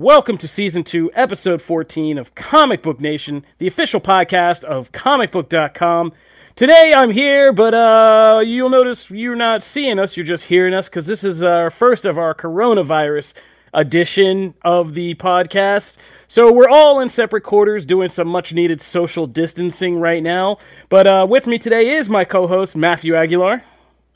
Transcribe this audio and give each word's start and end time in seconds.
Welcome 0.00 0.38
to 0.38 0.48
season 0.48 0.82
two, 0.82 1.10
episode 1.12 1.60
14 1.60 2.16
of 2.16 2.34
Comic 2.34 2.82
Book 2.82 3.00
Nation, 3.00 3.44
the 3.58 3.66
official 3.66 4.00
podcast 4.00 4.64
of 4.64 4.92
comicbook.com. 4.92 6.14
Today 6.56 6.94
I'm 6.96 7.10
here, 7.10 7.52
but 7.52 7.74
uh, 7.74 8.40
you'll 8.42 8.70
notice 8.70 9.10
you're 9.10 9.36
not 9.36 9.62
seeing 9.62 9.98
us, 9.98 10.16
you're 10.16 10.24
just 10.24 10.44
hearing 10.44 10.72
us 10.72 10.88
because 10.88 11.04
this 11.04 11.22
is 11.22 11.42
our 11.42 11.68
first 11.68 12.06
of 12.06 12.16
our 12.16 12.34
coronavirus 12.34 13.34
edition 13.74 14.54
of 14.62 14.94
the 14.94 15.16
podcast. 15.16 15.98
So 16.28 16.50
we're 16.50 16.70
all 16.70 16.98
in 16.98 17.10
separate 17.10 17.42
quarters 17.42 17.84
doing 17.84 18.08
some 18.08 18.28
much 18.28 18.54
needed 18.54 18.80
social 18.80 19.26
distancing 19.26 20.00
right 20.00 20.22
now. 20.22 20.56
But 20.88 21.06
uh, 21.06 21.26
with 21.28 21.46
me 21.46 21.58
today 21.58 21.90
is 21.96 22.08
my 22.08 22.24
co 22.24 22.46
host, 22.46 22.74
Matthew 22.74 23.14
Aguilar. 23.14 23.64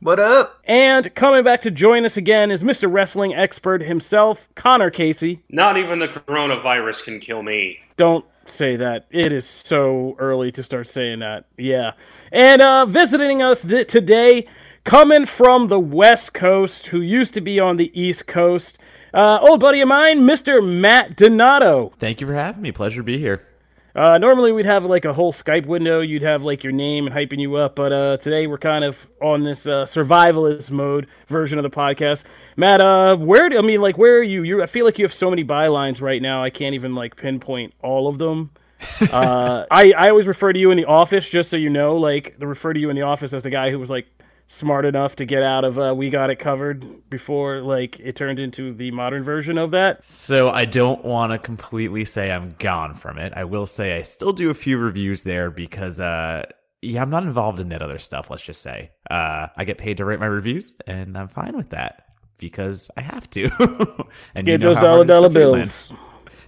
What 0.05 0.21
up? 0.21 0.61
And 0.65 1.15
coming 1.15 1.45
back 1.45 1.63
to 1.63 1.71
join 1.71 2.05
us 2.05 2.19
again 2.19 2.51
is 2.51 2.63
Mr. 2.63 2.93
Wrestling 2.93 3.35
expert 3.35 3.81
himself, 3.81 4.51
Connor 4.55 4.91
Casey. 4.91 5.43
Not 5.49 5.79
even 5.79 5.99
the 5.99 6.09
coronavirus 6.09 7.05
can 7.05 7.21
kill 7.21 7.43
me. 7.43 7.79
Don't 7.97 8.27
say 8.45 8.77
that. 8.77 9.07
It 9.11 9.33
is 9.33 9.47
so 9.47 10.15
early 10.19 10.53
to 10.53 10.63
start 10.63 10.89
saying 10.89 11.21
that. 11.21 11.47
Yeah. 11.57 11.93
And 12.31 12.61
uh, 12.61 12.85
visiting 12.85 13.41
us 13.41 13.63
th- 13.63 13.89
today, 13.89 14.47
coming 14.85 15.25
from 15.25 15.69
the 15.69 15.81
West 15.81 16.35
Coast, 16.35 16.89
who 16.89 17.01
used 17.01 17.33
to 17.33 17.41
be 17.41 17.59
on 17.59 17.79
the 17.79 17.91
East 17.99 18.27
Coast, 18.27 18.77
uh, 19.15 19.39
old 19.41 19.61
buddy 19.61 19.81
of 19.81 19.89
mine, 19.89 20.21
Mr. 20.21 20.63
Matt 20.63 21.17
Donato. 21.17 21.95
Thank 21.99 22.21
you 22.21 22.27
for 22.27 22.35
having 22.35 22.61
me. 22.61 22.73
Pleasure 22.73 23.01
to 23.01 23.05
be 23.05 23.17
here. 23.17 23.47
Uh, 23.95 24.19
normally 24.19 24.51
we'd 24.51 24.67
have 24.67 24.85
like 24.85 25.05
a 25.05 25.13
whole 25.13 25.33
Skype 25.33 25.67
window. 25.67 26.01
You'd 26.01 26.23
have 26.23 26.43
like 26.43 26.65
your 26.65 26.73
name 26.73 27.07
and 27.07 27.15
hyping 27.15 27.39
you 27.39 27.55
up, 27.55 27.77
but 27.77 27.93
uh, 27.93 28.17
today 28.17 28.49
we're 28.49 28.59
kind 28.59 28.85
of 28.85 29.09
on 29.23 29.45
this 29.45 29.67
uh, 29.67 29.85
survivalist 29.85 30.73
mode 30.73 31.07
version 31.29 31.59
of 31.59 31.63
the 31.63 31.71
podcast. 31.71 32.25
Matt, 32.57 32.81
uh, 32.81 33.17
where 33.17 33.49
do, 33.49 33.57
I 33.57 33.63
mean, 33.63 33.81
like, 33.81 33.97
where 33.97 34.19
are 34.19 34.23
you? 34.23 34.43
You, 34.43 34.63
I 34.63 34.67
feel 34.67 34.85
like 34.85 34.99
you 34.99 35.05
have 35.05 35.15
so 35.15 35.31
many 35.31 35.45
bylines 35.45 36.01
right 36.01 36.21
now. 36.21 36.43
I 36.43 36.51
can't 36.51 36.75
even 36.75 36.97
like 36.97 37.15
pinpoint 37.15 37.73
all 37.83 38.09
of 38.09 38.19
them. 38.19 38.51
uh, 39.13 39.65
I 39.71 39.93
I 39.93 40.09
always 40.11 40.27
refer 40.27 40.53
to 40.53 40.59
you 40.59 40.73
in 40.73 40.77
the 40.77 40.85
office, 40.85 41.29
just 41.29 41.49
so 41.49 41.57
you 41.57 41.71
know. 41.71 41.97
Like, 41.97 42.39
the 42.39 42.49
refer 42.49 42.73
to 42.73 42.81
you 42.81 42.91
in 42.91 42.97
the 42.97 43.03
office 43.03 43.33
as 43.33 43.45
the 43.45 43.51
guy 43.51 43.71
who 43.71 43.79
was 43.79 43.91
like 43.91 44.09
smart 44.47 44.85
enough 44.85 45.17
to 45.17 45.25
get 45.25 45.43
out 45.43 45.65
of 45.65 45.79
uh, 45.79 45.95
we 45.97 46.11
got 46.11 46.31
it 46.31 46.37
covered 46.37 47.09
before 47.11 47.61
like 47.61 47.99
it 48.01 48.15
turned 48.15 48.39
into 48.39 48.73
the 48.73 48.91
modern 48.91 49.23
version 49.23 49.59
of 49.59 49.71
that? 49.73 50.05
So 50.05 50.51
i 50.51 50.65
don't 50.65 51.05
want 51.05 51.33
to 51.33 51.39
completely 51.39 52.05
say 52.05 52.31
i'm 52.31 52.55
gone 52.59 52.95
from 52.95 53.19
it. 53.19 53.33
I 53.35 53.45
will 53.45 53.67
say 53.67 53.97
i 53.97 54.03
still 54.03 54.33
do 54.33 54.51
a 54.51 54.55
few 54.55 54.79
reviews 54.79 55.23
there 55.23 55.51
because 55.51 55.99
uh 56.01 56.45
yeah 56.83 57.03
i'm 57.03 57.11
not 57.11 57.23
involved 57.25 57.61
in 57.61 57.71
that 57.71 57.83
other 57.83 57.99
stuff 57.99 58.31
let's 58.31 58.43
just 58.43 58.63
say. 58.63 58.91
Uh 59.11 59.49
i 59.57 59.65
get 59.65 59.79
paid 59.79 59.97
to 59.97 60.05
write 60.05 60.21
my 60.21 60.27
reviews 60.27 60.75
and 60.87 61.17
i'm 61.17 61.29
fine 61.29 61.57
with 61.57 61.71
that 61.71 62.05
because 62.39 62.91
i 62.97 63.01
have 63.01 63.29
to. 63.31 63.51
And 64.35 64.47
get 64.47 64.53
you 64.53 64.59
know 64.59 64.75
those 64.75 64.83
dollar 64.83 65.05
dollar 65.05 65.29
bills. 65.29 65.93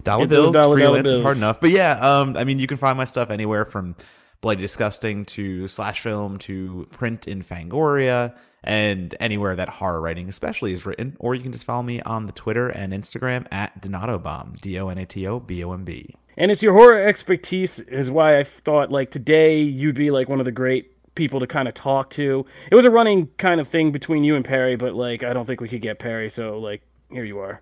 Dollar 0.03 0.23
get 0.23 0.29
bills 0.29 0.53
dollar, 0.53 0.75
freelance 0.77 0.91
dollar 0.91 1.03
bills. 1.03 1.15
is 1.15 1.21
hard 1.21 1.37
enough. 1.37 1.59
But 1.59 1.71
yeah 1.71 1.93
um 1.99 2.37
i 2.37 2.43
mean 2.43 2.59
you 2.59 2.67
can 2.67 2.77
find 2.77 2.97
my 2.97 3.05
stuff 3.05 3.29
anywhere 3.31 3.65
from 3.65 3.95
Bloody 4.41 4.61
Disgusting 4.61 5.25
to 5.25 5.67
Slash 5.67 6.01
Film 6.01 6.37
to 6.39 6.87
print 6.91 7.27
in 7.27 7.41
Fangoria 7.41 8.35
and 8.63 9.15
anywhere 9.19 9.55
that 9.55 9.69
horror 9.69 10.01
writing 10.01 10.29
especially 10.29 10.73
is 10.73 10.85
written. 10.85 11.15
Or 11.19 11.35
you 11.35 11.41
can 11.41 11.51
just 11.51 11.65
follow 11.65 11.83
me 11.83 12.01
on 12.01 12.25
the 12.25 12.31
Twitter 12.31 12.69
and 12.69 12.93
Instagram 12.93 13.47
at 13.51 13.81
Donatobomb, 13.81 14.59
D 14.61 14.79
O 14.79 14.89
N 14.89 14.97
A 14.97 15.05
T 15.05 15.25
O 15.27 15.39
B 15.39 15.63
O 15.63 15.71
M 15.73 15.83
B. 15.83 16.15
And 16.35 16.51
it's 16.51 16.61
your 16.61 16.73
horror 16.73 17.01
expertise 17.01 17.79
is 17.79 18.11
why 18.11 18.39
I 18.39 18.43
thought 18.43 18.91
like 18.91 19.09
today 19.11 19.59
you'd 19.61 19.95
be 19.95 20.11
like 20.11 20.29
one 20.29 20.39
of 20.39 20.45
the 20.45 20.51
great 20.51 20.93
people 21.15 21.39
to 21.39 21.47
kind 21.47 21.67
of 21.67 21.73
talk 21.73 22.09
to. 22.11 22.45
It 22.71 22.75
was 22.75 22.85
a 22.85 22.91
running 22.91 23.27
kind 23.37 23.59
of 23.59 23.67
thing 23.67 23.91
between 23.91 24.23
you 24.23 24.35
and 24.35 24.45
Perry, 24.45 24.75
but 24.75 24.93
like 24.93 25.23
I 25.23 25.33
don't 25.33 25.45
think 25.45 25.61
we 25.61 25.67
could 25.69 25.81
get 25.81 25.97
Perry, 25.99 26.29
so 26.29 26.59
like 26.59 26.81
here 27.09 27.23
you 27.25 27.39
are. 27.39 27.61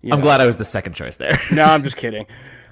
You 0.00 0.12
I'm 0.12 0.20
know. 0.20 0.24
glad 0.24 0.40
I 0.40 0.46
was 0.46 0.56
the 0.56 0.64
second 0.64 0.94
choice 0.94 1.16
there. 1.16 1.36
no, 1.52 1.64
I'm 1.64 1.82
just 1.84 1.96
kidding. 1.96 2.26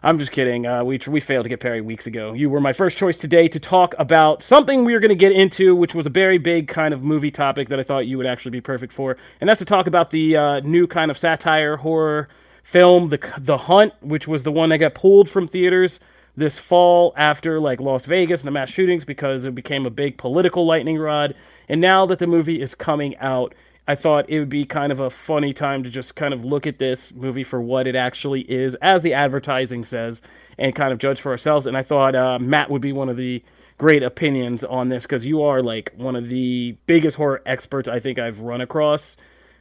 I'm 0.05 0.19
just 0.19 0.33
kidding. 0.33 0.67
Uh, 0.67 0.83
we 0.83 1.01
we 1.07 1.20
failed 1.20 1.45
to 1.45 1.48
get 1.48 1.61
Perry 1.61 1.80
weeks 1.80 2.08
ago. 2.08 2.33
You 2.33 2.51
were 2.51 2.61
my 2.61 2.73
first 2.73 2.96
choice 2.96 3.17
today 3.17 3.46
to 3.46 3.61
talk 3.61 3.95
about 4.01 4.42
something 4.42 4.85
we 4.85 4.95
were 4.95 4.98
going 4.98 5.11
to 5.11 5.14
get 5.14 5.30
into, 5.30 5.77
which 5.77 5.95
was 5.95 6.07
a 6.07 6.11
very 6.11 6.39
big 6.39 6.67
kind 6.67 6.92
of 6.92 7.05
movie 7.05 7.30
topic 7.30 7.68
that 7.68 7.79
I 7.79 7.85
thought 7.85 8.07
you 8.08 8.17
would 8.17 8.27
actually 8.27 8.51
be 8.51 8.61
perfect 8.61 8.92
for, 8.92 9.17
and 9.41 9.48
that's 9.48 9.61
to 9.61 9.64
talk 9.64 9.86
about 9.86 10.11
the 10.11 10.36
uh, 10.36 10.61
new 10.61 10.89
kind 10.89 11.08
of 11.08 11.17
satire 11.17 11.77
horror 11.77 12.29
film, 12.64 13.11
the 13.11 13.33
the 13.39 13.57
Hunt, 13.58 13.92
which 14.01 14.27
was 14.27 14.42
the 14.42 14.51
one 14.51 14.70
that 14.70 14.79
got 14.79 14.95
pulled 14.95 15.29
from 15.29 15.46
theaters 15.46 16.01
this 16.36 16.58
fall 16.58 17.12
after 17.17 17.61
like 17.61 17.80
Las 17.80 18.05
Vegas 18.05 18.41
and 18.41 18.48
the 18.48 18.52
mass 18.52 18.70
shootings 18.70 19.05
because 19.05 19.45
it 19.45 19.55
became 19.55 19.86
a 19.86 19.91
big 19.91 20.17
political 20.17 20.67
lightning 20.67 20.98
rod. 20.98 21.35
And 21.68 21.80
now 21.80 22.07
that 22.07 22.18
the 22.18 22.27
movie 22.27 22.61
is 22.61 22.74
coming 22.74 23.17
out, 23.18 23.55
I 23.87 23.97
thought 23.97 24.31
it 24.31 24.39
would 24.39 24.48
be 24.48 24.65
kind 24.65 24.93
of 24.93 25.01
a 25.01 25.11
funny 25.11 25.53
time 25.53 25.83
to 25.83 25.91
just 25.91 26.15
kind 26.15 26.33
of 26.33 26.45
look 26.45 26.67
at 26.67 26.79
this 26.79 27.13
movie 27.13 27.43
for 27.43 27.61
what 27.61 27.87
it 27.87 27.97
actually 27.97 28.43
is, 28.43 28.77
as 28.77 29.03
the 29.03 29.13
advertising 29.13 29.85
says, 29.85 30.23
and 30.57 30.75
kind 30.75 30.93
of 30.93 30.98
judge 30.98 31.20
for 31.20 31.33
ourselves. 31.33 31.67
And 31.67 31.77
I 31.77 31.83
thought 31.83 32.15
uh, 32.15 32.39
Matt 32.39 32.71
would 32.71 32.83
be 32.83 32.92
one 32.92 33.09
of 33.09 33.17
the 33.17 33.42
great 33.79 34.05
opinions 34.05 34.63
on 34.63 34.89
this 34.89 35.03
because 35.03 35.27
you 35.27 35.42
are 35.42 35.61
like 35.61 35.92
one 35.97 36.15
of 36.15 36.29
the 36.29 36.77
biggest 36.87 37.17
horror 37.17 37.42
experts 37.45 37.89
I 37.89 37.98
think 37.98 38.19
I've 38.21 38.39
run 38.39 38.61
across. 38.61 39.17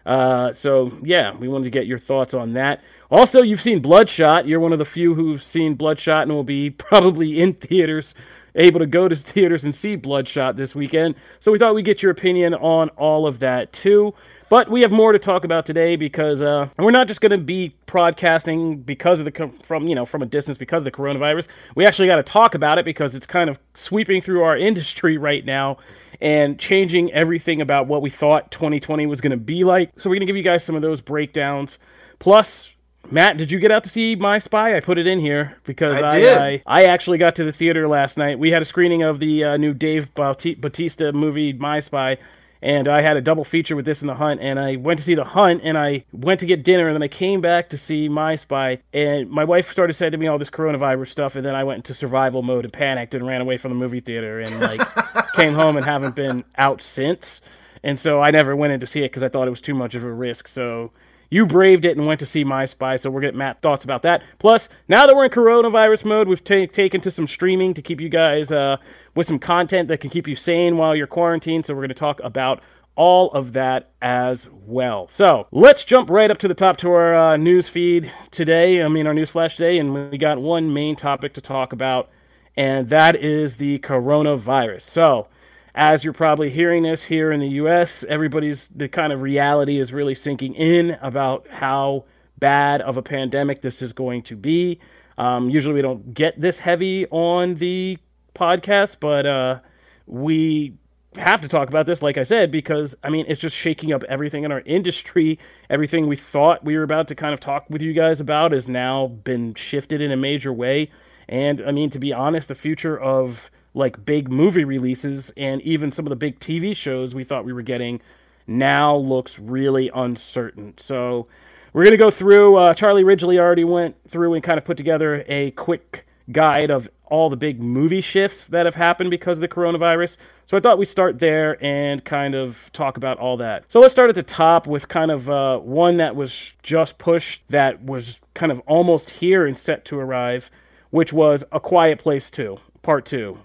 Uh, 0.06 0.54
so 0.54 0.92
yeah, 1.02 1.36
we 1.36 1.48
wanted 1.48 1.66
to 1.66 1.72
get 1.72 1.88
your 1.88 1.98
thoughts 1.98 2.36
on 2.36 2.54
that. 2.54 2.81
Also, 3.10 3.42
you've 3.42 3.62
seen 3.62 3.80
Bloodshot. 3.80 4.48
You're 4.48 4.60
one 4.60 4.74
of 4.74 4.80
the 4.80 4.86
few 4.86 5.16
who've 5.16 5.42
seen 5.42 5.74
Bloodshot 5.74 6.24
and 6.24 6.31
will 6.31 6.44
be 6.44 6.70
probably 6.70 7.40
in 7.40 7.54
theaters 7.54 8.14
able 8.56 8.79
to 8.79 8.85
go 8.85 9.07
to 9.07 9.16
theaters 9.31 9.63
and 9.63 9.73
see 9.73 9.95
Bloodshot 9.95 10.56
this 10.56 10.75
weekend. 10.75 11.16
So 11.39 11.51
we 11.51 11.59
thought 11.59 11.75
we'd 11.75 11.85
get 11.85 12.01
your 12.01 12.12
opinion 12.12 12.53
on 12.53 12.89
all 12.89 13.28
of 13.28 13.39
that 13.39 13.73
too. 13.73 14.13
But 14.51 14.69
we 14.69 14.81
have 14.81 14.91
more 14.91 15.13
to 15.13 15.19
talk 15.19 15.45
about 15.45 15.66
today 15.66 15.95
because 15.95 16.41
uh, 16.41 16.67
we're 16.78 16.91
not 16.91 17.07
just 17.07 17.22
going 17.22 17.31
to 17.31 17.38
be 17.38 17.73
broadcasting 17.85 18.81
because 18.81 19.19
of 19.19 19.25
the 19.25 19.50
from 19.63 19.88
you 19.88 19.95
know 19.95 20.06
from 20.06 20.22
a 20.22 20.25
distance 20.25 20.57
because 20.57 20.79
of 20.79 20.84
the 20.84 20.91
coronavirus. 20.91 21.47
We 21.73 21.85
actually 21.85 22.09
got 22.09 22.17
to 22.17 22.23
talk 22.23 22.53
about 22.53 22.78
it 22.78 22.84
because 22.84 23.16
it's 23.16 23.25
kind 23.25 23.50
of 23.50 23.59
sweeping 23.75 24.22
through 24.22 24.44
our 24.44 24.57
industry 24.69 25.18
right 25.18 25.45
now 25.45 25.78
and 26.19 26.59
changing 26.59 27.13
everything 27.13 27.62
about 27.62 27.88
what 27.88 28.01
we 28.01 28.09
thought 28.09 28.51
2020 28.51 29.06
was 29.06 29.22
going 29.22 29.31
to 29.31 29.38
be 29.38 29.63
like. 29.63 29.97
So 29.97 30.09
we're 30.09 30.16
going 30.16 30.28
to 30.28 30.33
give 30.33 30.35
you 30.35 30.44
guys 30.44 30.66
some 30.66 30.75
of 30.75 30.81
those 30.81 31.00
breakdowns. 31.00 31.79
Plus, 32.19 32.69
Matt, 33.09 33.38
did 33.38 33.51
you 33.51 33.59
get 33.59 33.72
out 33.72 33.84
to 33.84 33.89
see 33.89 34.16
My 34.16 34.39
Spy? 34.39 34.75
I 34.78 34.79
put 34.79 34.97
it 34.97 35.07
in 35.07 35.19
here 35.19 35.57
because 35.66 36.01
I 36.01 36.19
I, 36.19 36.45
I, 36.45 36.63
I, 36.66 36.84
actually 36.85 37.17
got 37.17 37.35
to 37.35 37.44
the 37.44 37.51
theater 37.51 37.88
last 37.88 38.17
night. 38.17 38.39
We 38.39 38.51
had 38.51 38.62
a 38.62 38.66
screening 38.66 39.03
of 39.03 39.19
the 39.19 39.44
uh, 39.44 39.57
new 39.57 39.73
Dave 39.73 40.13
Bautista 40.13 41.12
movie, 41.12 41.51
My 41.51 41.81
Spy, 41.81 42.17
and 42.62 42.88
I 42.88 43.01
had 43.01 43.17
a 43.17 43.22
double 43.22 43.44
feature 43.44 43.75
with 43.75 43.85
this 43.85 44.01
and 44.01 44.09
The 44.09 44.16
Hunt. 44.16 44.39
And 44.39 44.59
I 44.59 44.75
went 44.75 45.00
to 45.00 45.03
see 45.03 45.16
The 45.16 45.25
Hunt, 45.25 45.62
and 45.63 45.78
I 45.78 46.06
went 46.13 46.39
to 46.41 46.45
get 46.45 46.63
dinner, 46.63 46.88
and 46.88 46.95
then 46.95 47.03
I 47.03 47.07
came 47.07 47.41
back 47.41 47.69
to 47.69 47.78
see 47.78 48.07
My 48.07 48.35
Spy. 48.35 48.79
And 48.94 49.29
my 49.29 49.44
wife 49.44 49.72
started 49.72 49.94
saying 49.94 50.12
to 50.12 50.18
me 50.18 50.28
all 50.28 50.38
this 50.38 50.50
coronavirus 50.50 51.07
stuff, 51.07 51.35
and 51.35 51.45
then 51.45 51.56
I 51.56 51.63
went 51.63 51.78
into 51.78 51.94
survival 51.94 52.44
mode 52.44 52.63
and 52.63 52.72
panicked 52.72 53.16
and 53.16 53.25
ran 53.25 53.41
away 53.41 53.57
from 53.57 53.72
the 53.72 53.75
movie 53.75 54.00
theater 54.00 54.39
and 54.39 54.59
like 54.59 54.81
came 55.35 55.56
home 55.56 55.75
and 55.75 55.85
haven't 55.85 56.16
been 56.16 56.44
out 56.57 56.81
since. 56.81 57.41
And 57.83 57.97
so 57.97 58.22
I 58.22 58.29
never 58.29 58.56
went 58.56 58.73
in 58.73 58.79
to 58.79 58.88
see 58.88 59.00
it 59.00 59.09
because 59.09 59.23
I 59.23 59.28
thought 59.28 59.47
it 59.47 59.51
was 59.51 59.62
too 59.62 59.73
much 59.73 59.95
of 59.95 60.03
a 60.03 60.13
risk. 60.13 60.47
So 60.47 60.91
you 61.31 61.47
braved 61.47 61.86
it 61.86 61.97
and 61.97 62.06
went 62.06 62.19
to 62.19 62.25
see 62.25 62.44
My 62.44 62.66
Spy, 62.66 62.97
so 62.97 63.09
we're 63.09 63.22
getting 63.22 63.38
Matt 63.38 63.62
thoughts 63.62 63.86
about 63.86 64.03
that. 64.03 64.22
Plus, 64.38 64.69
now 64.88 65.08
that 65.08 65.16
we're 65.16 65.25
in 65.25 65.31
coronavirus 65.31 66.06
mode, 66.06 66.28
we've 66.28 66.44
t- 66.44 66.68
taken 66.68 67.00
to 67.02 67.09
some 67.09 67.25
streaming 67.25 67.74
to 67.74 67.81
keep 67.81 68.02
you 68.02 68.09
guys 68.09 68.52
uh, 68.52 68.75
with 69.16 69.28
some 69.28 69.40
content 69.40 69.88
that 69.88 70.02
can 70.02 70.09
keep 70.09 70.28
you 70.28 70.36
sane 70.36 70.75
while 70.75 70.94
you're 70.94 71.08
quarantined. 71.08 71.66
So 71.66 71.74
we're 71.74 71.80
going 71.80 71.90
to 71.90 71.96
talk 71.96 72.19
about 72.22 72.62
all 72.97 73.31
of 73.31 73.53
that 73.53 73.90
as 74.02 74.50
well. 74.52 75.08
So 75.08 75.47
let's 75.52 75.86
jump 75.86 76.09
right 76.09 76.30
up 76.30 76.38
to 76.40 76.50
the 76.50 76.53
top 76.53 76.75
to 76.78 76.92
our 76.92 77.16
uh, 77.16 77.38
news 77.38 77.69
feed 77.69 78.12
today. 78.30 78.84
I 78.84 78.90
mean, 78.90 79.08
our 79.08 79.13
news 79.13 79.30
flash 79.30 79.56
today, 79.56 79.80
and 79.80 80.12
we 80.12 80.18
got 80.18 80.42
one 80.42 80.74
main 80.74 80.98
topic 80.98 81.34
to 81.36 81.42
talk 81.42 81.72
about, 81.72 82.09
and 82.58 82.90
that 82.90 83.16
is 83.16 83.56
the 83.56 83.80
coronavirus. 83.80 84.81
So 84.81 85.28
as 85.74 86.04
you're 86.04 86.14
probably 86.14 86.50
hearing 86.50 86.84
this 86.84 87.06
here 87.06 87.32
in 87.32 87.40
the 87.40 87.48
US, 87.48 88.04
everybody's 88.09 88.68
the 88.68 88.90
kind 88.90 89.14
of 89.14 89.22
reality 89.22 89.80
is 89.80 89.94
really 89.94 90.16
sinking 90.16 90.54
in 90.56 90.92
about 91.01 91.48
how 91.50 92.06
bad 92.38 92.81
of 92.81 92.98
a 92.98 93.01
pandemic 93.01 93.62
this 93.62 93.81
is 93.81 93.94
going 93.94 94.24
to 94.24 94.36
be. 94.36 94.80
Um, 95.18 95.50
usually 95.50 95.75
we 95.75 95.81
don't 95.81 96.13
get 96.13 96.40
this 96.40 96.60
heavy 96.60 97.07
on 97.07 97.56
the 97.56 97.98
podcast, 98.34 98.98
but 99.00 99.25
uh, 99.25 99.60
we 100.06 100.75
have 101.18 101.42
to 101.42 101.48
talk 101.48 101.68
about 101.68 101.86
this, 101.86 102.01
like 102.01 102.18
I 102.18 102.24
said, 102.24 102.51
because 102.51 102.95
I 103.04 103.10
mean, 103.10 103.25
it's 103.28 103.42
just 103.42 103.56
shaking 103.56 103.92
up 103.94 104.04
everything 104.06 104.44
in 104.44 104.51
our 104.51 104.62
industry. 104.62 105.40
Everything 105.69 106.07
we 106.07 106.16
thought 106.16 106.63
we 106.63 106.78
were 106.78 106.84
about 106.84 107.07
to 107.10 107.16
kind 107.16 107.34
of 107.34 107.40
talk 107.40 107.66
with 107.69 107.81
you 107.81 107.94
guys 107.94 108.19
about 108.19 108.51
has 108.51 108.68
now 108.68 109.07
been 109.07 109.54
shifted 109.54 110.01
in 110.01 110.12
a 110.12 110.18
major 110.18 110.54
way. 110.54 110.90
And 111.28 111.62
I 111.62 111.72
mean, 111.72 111.90
to 111.92 112.00
be 112.00 112.13
honest, 112.13 112.48
the 112.48 112.56
future 112.56 113.00
of 113.00 113.51
like 113.73 114.06
big 114.06 114.31
movie 114.31 114.63
releases 114.63 115.31
and 115.38 115.62
even 115.62 115.91
some 115.91 116.06
of 116.06 116.09
the 116.09 116.15
big 116.15 116.39
TV 116.39 116.75
shows 116.75 117.15
we 117.15 117.23
thought 117.23 117.45
we 117.45 117.53
were 117.53 117.62
getting 117.62 118.01
now 118.47 118.95
looks 118.95 119.39
really 119.39 119.89
uncertain. 119.94 120.73
So 120.77 121.27
we're 121.73 121.83
going 121.83 121.91
to 121.91 121.97
go 121.97 122.12
through. 122.12 122.57
Uh, 122.57 122.73
Charlie 122.73 123.03
Ridgely 123.03 123.39
already 123.39 123.63
went 123.63 123.95
through 124.07 124.33
and 124.33 124.44
kind 124.44 124.57
of 124.57 124.65
put 124.65 124.77
together 124.77 125.23
a 125.27 125.51
quick 125.51 126.06
guide 126.31 126.69
of 126.69 126.89
all 127.06 127.29
the 127.29 127.38
big 127.38 127.62
movie 127.62 128.01
shifts 128.01 128.47
that 128.47 128.65
have 128.65 128.75
happened 128.75 129.09
because 129.09 129.38
of 129.38 129.41
the 129.41 129.47
coronavirus. 129.47 130.15
So 130.47 130.57
I 130.57 130.59
thought 130.59 130.77
we'd 130.77 130.88
start 130.88 131.19
there 131.19 131.62
and 131.63 132.03
kind 132.03 132.35
of 132.35 132.69
talk 132.73 132.97
about 132.97 133.19
all 133.19 133.38
that. 133.38 133.65
So 133.69 133.79
let's 133.79 133.94
start 133.94 134.09
at 134.09 134.15
the 134.15 134.23
top 134.23 134.68
with 134.68 134.88
kind 134.88 135.12
of 135.12 135.29
uh, 135.29 135.59
one 135.59 135.97
that 135.97 136.15
was 136.15 136.53
just 136.63 136.97
pushed 136.97 137.44
that 137.50 137.83
was 137.83 138.19
kind 138.33 138.51
of 138.51 138.59
almost 138.62 139.12
here 139.12 139.45
and 139.45 139.57
set 139.57 139.83
to 139.85 140.00
arrive, 140.00 140.50
which 140.89 141.12
was 141.12 141.44
A 141.51 141.59
Quiet 141.59 142.00
Place 142.00 142.31
2, 142.31 142.57
Part 142.81 143.06
2. 143.06 143.38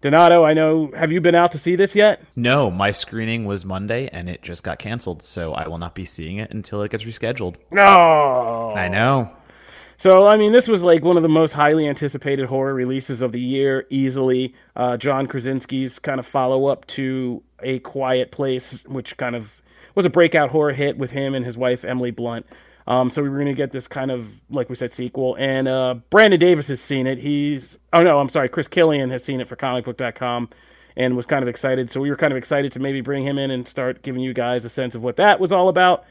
Donato, 0.00 0.44
I 0.44 0.54
know, 0.54 0.90
have 0.96 1.12
you 1.12 1.20
been 1.20 1.34
out 1.34 1.52
to 1.52 1.58
see 1.58 1.76
this 1.76 1.94
yet? 1.94 2.22
No, 2.34 2.70
my 2.70 2.90
screening 2.90 3.44
was 3.44 3.66
Monday 3.66 4.08
and 4.12 4.30
it 4.30 4.40
just 4.40 4.64
got 4.64 4.78
canceled, 4.78 5.22
so 5.22 5.52
I 5.52 5.68
will 5.68 5.76
not 5.76 5.94
be 5.94 6.06
seeing 6.06 6.38
it 6.38 6.50
until 6.50 6.82
it 6.82 6.90
gets 6.90 7.04
rescheduled. 7.04 7.56
No! 7.70 8.72
I 8.74 8.88
know. 8.88 9.30
So, 9.98 10.26
I 10.26 10.38
mean, 10.38 10.52
this 10.52 10.66
was 10.66 10.82
like 10.82 11.04
one 11.04 11.18
of 11.18 11.22
the 11.22 11.28
most 11.28 11.52
highly 11.52 11.86
anticipated 11.86 12.46
horror 12.46 12.72
releases 12.72 13.20
of 13.20 13.32
the 13.32 13.40
year, 13.40 13.86
easily. 13.90 14.54
Uh, 14.74 14.96
John 14.96 15.26
Krasinski's 15.26 15.98
kind 15.98 16.18
of 16.18 16.26
follow 16.26 16.68
up 16.68 16.86
to 16.86 17.42
A 17.62 17.80
Quiet 17.80 18.30
Place, 18.30 18.82
which 18.86 19.18
kind 19.18 19.36
of 19.36 19.60
was 19.94 20.06
a 20.06 20.10
breakout 20.10 20.48
horror 20.48 20.72
hit 20.72 20.96
with 20.96 21.10
him 21.10 21.34
and 21.34 21.44
his 21.44 21.58
wife, 21.58 21.84
Emily 21.84 22.10
Blunt. 22.10 22.46
Um, 22.86 23.10
so 23.10 23.22
we 23.22 23.28
were 23.28 23.36
going 23.36 23.46
to 23.46 23.54
get 23.54 23.72
this 23.72 23.86
kind 23.86 24.10
of, 24.10 24.40
like 24.50 24.68
we 24.68 24.76
said, 24.76 24.92
sequel. 24.92 25.36
And 25.38 25.68
uh, 25.68 25.94
Brandon 26.10 26.40
Davis 26.40 26.68
has 26.68 26.80
seen 26.80 27.06
it. 27.06 27.18
He's, 27.18 27.78
oh 27.92 28.02
no, 28.02 28.18
I'm 28.18 28.28
sorry, 28.28 28.48
Chris 28.48 28.68
Killian 28.68 29.10
has 29.10 29.24
seen 29.24 29.40
it 29.40 29.48
for 29.48 29.56
comicbook.com 29.56 30.48
and 30.96 31.16
was 31.16 31.26
kind 31.26 31.42
of 31.42 31.48
excited. 31.48 31.92
So 31.92 32.00
we 32.00 32.10
were 32.10 32.16
kind 32.16 32.32
of 32.32 32.36
excited 32.36 32.72
to 32.72 32.80
maybe 32.80 33.00
bring 33.00 33.24
him 33.24 33.38
in 33.38 33.50
and 33.50 33.68
start 33.68 34.02
giving 34.02 34.22
you 34.22 34.34
guys 34.34 34.64
a 34.64 34.68
sense 34.68 34.94
of 34.94 35.02
what 35.02 35.16
that 35.16 35.40
was 35.40 35.52
all 35.52 35.68
about. 35.68 36.04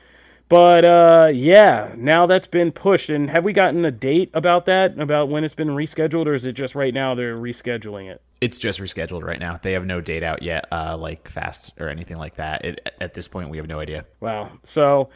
But 0.50 0.84
uh, 0.84 1.30
yeah, 1.32 1.94
now 1.96 2.26
that's 2.26 2.48
been 2.48 2.72
pushed. 2.72 3.10
And 3.10 3.30
have 3.30 3.44
we 3.44 3.54
gotten 3.54 3.86
a 3.86 3.92
date 3.92 4.32
about 4.34 4.66
that? 4.66 5.00
About 5.00 5.30
when 5.30 5.44
it's 5.44 5.54
been 5.54 5.70
rescheduled, 5.70 6.26
or 6.26 6.34
is 6.34 6.44
it 6.44 6.54
just 6.54 6.74
right 6.74 6.94
now 6.94 7.14
they're 7.14 7.38
rescheduling 7.38 8.10
it? 8.10 8.22
It's 8.42 8.58
just 8.58 8.80
rescheduled 8.80 9.24
right 9.24 9.40
now. 9.40 9.60
They 9.62 9.74
have 9.74 9.86
no 9.86 10.02
date 10.02 10.24
out 10.24 10.42
yet, 10.42 10.66
uh, 10.72 10.98
like 10.98 11.30
fast 11.30 11.74
or 11.80 11.90
anything 11.90 12.18
like 12.18 12.36
that. 12.36 12.66
It, 12.66 12.90
at 13.00 13.14
this 13.14 13.28
point, 13.28 13.50
we 13.50 13.58
have 13.58 13.68
no 13.68 13.80
idea. 13.80 14.06
Wow. 14.22 14.52
So 14.64 15.10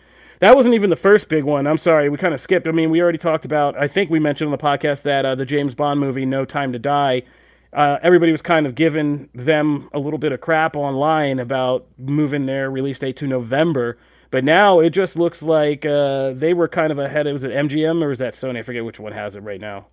that 0.44 0.56
wasn't 0.56 0.75
even 0.75 0.90
the 0.90 0.95
first 0.95 1.30
big 1.30 1.44
one. 1.44 1.68
I'm 1.68 1.78
sorry, 1.78 2.10
we 2.10 2.18
kind 2.18 2.34
of 2.34 2.42
skipped. 2.42 2.68
I 2.68 2.72
mean, 2.72 2.90
we 2.90 3.01
already 3.01 3.18
talked 3.18 3.45
about. 3.45 3.78
I 3.78 3.88
think 3.88 4.10
we 4.10 4.19
mentioned 4.19 4.48
on 4.48 4.51
the 4.51 4.57
podcast 4.57 5.04
that 5.04 5.25
uh, 5.25 5.36
the 5.36 5.45
James 5.45 5.75
Bond 5.75 6.00
movie, 6.00 6.25
No 6.25 6.45
Time 6.45 6.74
to 6.74 6.80
Die. 6.80 7.24
Uh, 7.72 7.98
everybody 8.04 8.31
was 8.31 8.42
kind 8.42 8.66
of 8.66 8.75
giving 8.75 9.30
them 9.34 9.90
a 9.94 10.00
little 10.00 10.19
bit 10.19 10.31
of 10.31 10.42
crap 10.42 10.75
online 10.75 11.40
about 11.40 11.88
moving 11.98 12.45
their 12.45 12.69
release 12.69 13.00
date 13.00 13.16
to 13.18 13.25
November 13.25 13.98
but 14.34 14.44
now 14.44 14.80
it 14.80 14.90
just 14.90 15.16
looks 15.16 15.44
like 15.44 15.86
uh, 15.86 16.31
they 16.34 16.56
were 16.56 16.68
kind 16.68 16.92
of 16.92 16.98
ahead. 16.98 17.28
Was 17.28 17.44
it 17.44 17.51
MGM 17.51 18.01
or 18.01 18.07
was 18.07 18.18
that 18.18 18.34
Sony? 18.34 18.57
I 18.57 18.62
forget 18.63 18.84
which 18.84 19.00
one 19.00 19.12
has 19.12 19.36
it 19.36 19.42
right 19.42 19.62
now. 19.62 19.86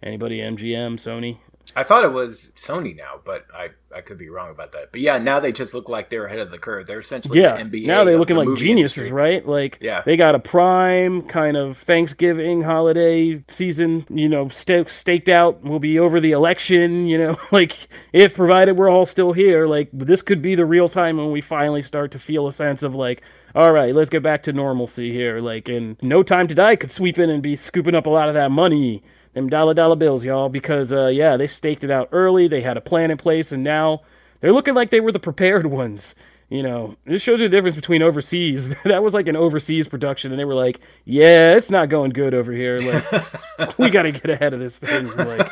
Anybody 0.00 0.38
MGM, 0.38 0.94
Sony? 0.94 1.38
I 1.76 1.82
thought 1.82 2.04
it 2.04 2.12
was 2.12 2.52
Sony 2.56 2.96
now, 2.96 3.20
but 3.24 3.46
I, 3.54 3.70
I 3.94 4.00
could 4.00 4.18
be 4.18 4.28
wrong 4.28 4.50
about 4.50 4.72
that. 4.72 4.92
But 4.92 5.00
yeah, 5.00 5.18
now 5.18 5.40
they 5.40 5.52
just 5.52 5.74
look 5.74 5.88
like 5.88 6.10
they're 6.10 6.26
ahead 6.26 6.38
of 6.38 6.50
the 6.50 6.58
curve. 6.58 6.86
They're 6.86 7.00
essentially 7.00 7.40
yeah. 7.40 7.62
The 7.62 7.64
NBA 7.64 7.86
now 7.86 8.04
they're 8.04 8.18
looking 8.18 8.36
the 8.36 8.44
like 8.44 8.58
geniuses, 8.58 8.98
industry. 8.98 9.12
right? 9.12 9.46
Like 9.46 9.78
yeah. 9.80 10.02
they 10.04 10.16
got 10.16 10.34
a 10.34 10.38
prime 10.38 11.22
kind 11.22 11.56
of 11.56 11.78
Thanksgiving 11.78 12.62
holiday 12.62 13.44
season, 13.48 14.06
you 14.08 14.28
know, 14.28 14.48
st- 14.48 14.88
staked 14.88 15.28
out. 15.28 15.62
We'll 15.62 15.78
be 15.78 15.98
over 15.98 16.20
the 16.20 16.32
election, 16.32 17.06
you 17.06 17.18
know, 17.18 17.36
like 17.50 17.88
if 18.12 18.34
provided 18.34 18.76
we're 18.76 18.90
all 18.90 19.06
still 19.06 19.32
here, 19.32 19.66
like 19.66 19.90
this 19.92 20.22
could 20.22 20.42
be 20.42 20.54
the 20.54 20.66
real 20.66 20.88
time 20.88 21.16
when 21.16 21.30
we 21.30 21.40
finally 21.40 21.82
start 21.82 22.10
to 22.12 22.18
feel 22.18 22.46
a 22.46 22.52
sense 22.52 22.82
of 22.82 22.94
like, 22.94 23.22
all 23.54 23.72
right, 23.72 23.94
let's 23.94 24.10
get 24.10 24.22
back 24.22 24.42
to 24.44 24.52
normalcy 24.52 25.12
here. 25.12 25.40
Like, 25.40 25.68
and 25.68 25.96
no 26.02 26.22
time 26.22 26.48
to 26.48 26.54
die 26.54 26.76
could 26.76 26.92
sweep 26.92 27.18
in 27.18 27.30
and 27.30 27.42
be 27.42 27.56
scooping 27.56 27.94
up 27.94 28.06
a 28.06 28.10
lot 28.10 28.28
of 28.28 28.34
that 28.34 28.50
money 28.50 29.02
them 29.34 29.48
dollar 29.48 29.74
dollar 29.74 29.96
bills, 29.96 30.24
y'all, 30.24 30.48
because 30.48 30.92
uh, 30.92 31.06
yeah, 31.06 31.36
they 31.36 31.46
staked 31.46 31.84
it 31.84 31.90
out 31.90 32.08
early. 32.12 32.48
They 32.48 32.62
had 32.62 32.76
a 32.76 32.80
plan 32.80 33.10
in 33.10 33.16
place, 33.16 33.52
and 33.52 33.62
now 33.62 34.02
they're 34.40 34.52
looking 34.52 34.74
like 34.74 34.90
they 34.90 35.00
were 35.00 35.12
the 35.12 35.18
prepared 35.18 35.66
ones. 35.70 36.14
You 36.48 36.64
know, 36.64 36.96
this 37.04 37.22
shows 37.22 37.40
you 37.40 37.48
the 37.48 37.56
difference 37.56 37.76
between 37.76 38.02
overseas. 38.02 38.74
that 38.84 39.04
was 39.04 39.14
like 39.14 39.28
an 39.28 39.36
overseas 39.36 39.86
production, 39.86 40.32
and 40.32 40.40
they 40.40 40.44
were 40.44 40.54
like, 40.54 40.80
"Yeah, 41.04 41.52
it's 41.52 41.70
not 41.70 41.88
going 41.88 42.10
good 42.10 42.34
over 42.34 42.52
here. 42.52 42.80
Like, 42.80 43.78
we 43.78 43.88
got 43.88 44.02
to 44.02 44.12
get 44.12 44.28
ahead 44.30 44.52
of 44.52 44.58
this 44.58 44.76
thing." 44.76 45.14
Like, 45.16 45.48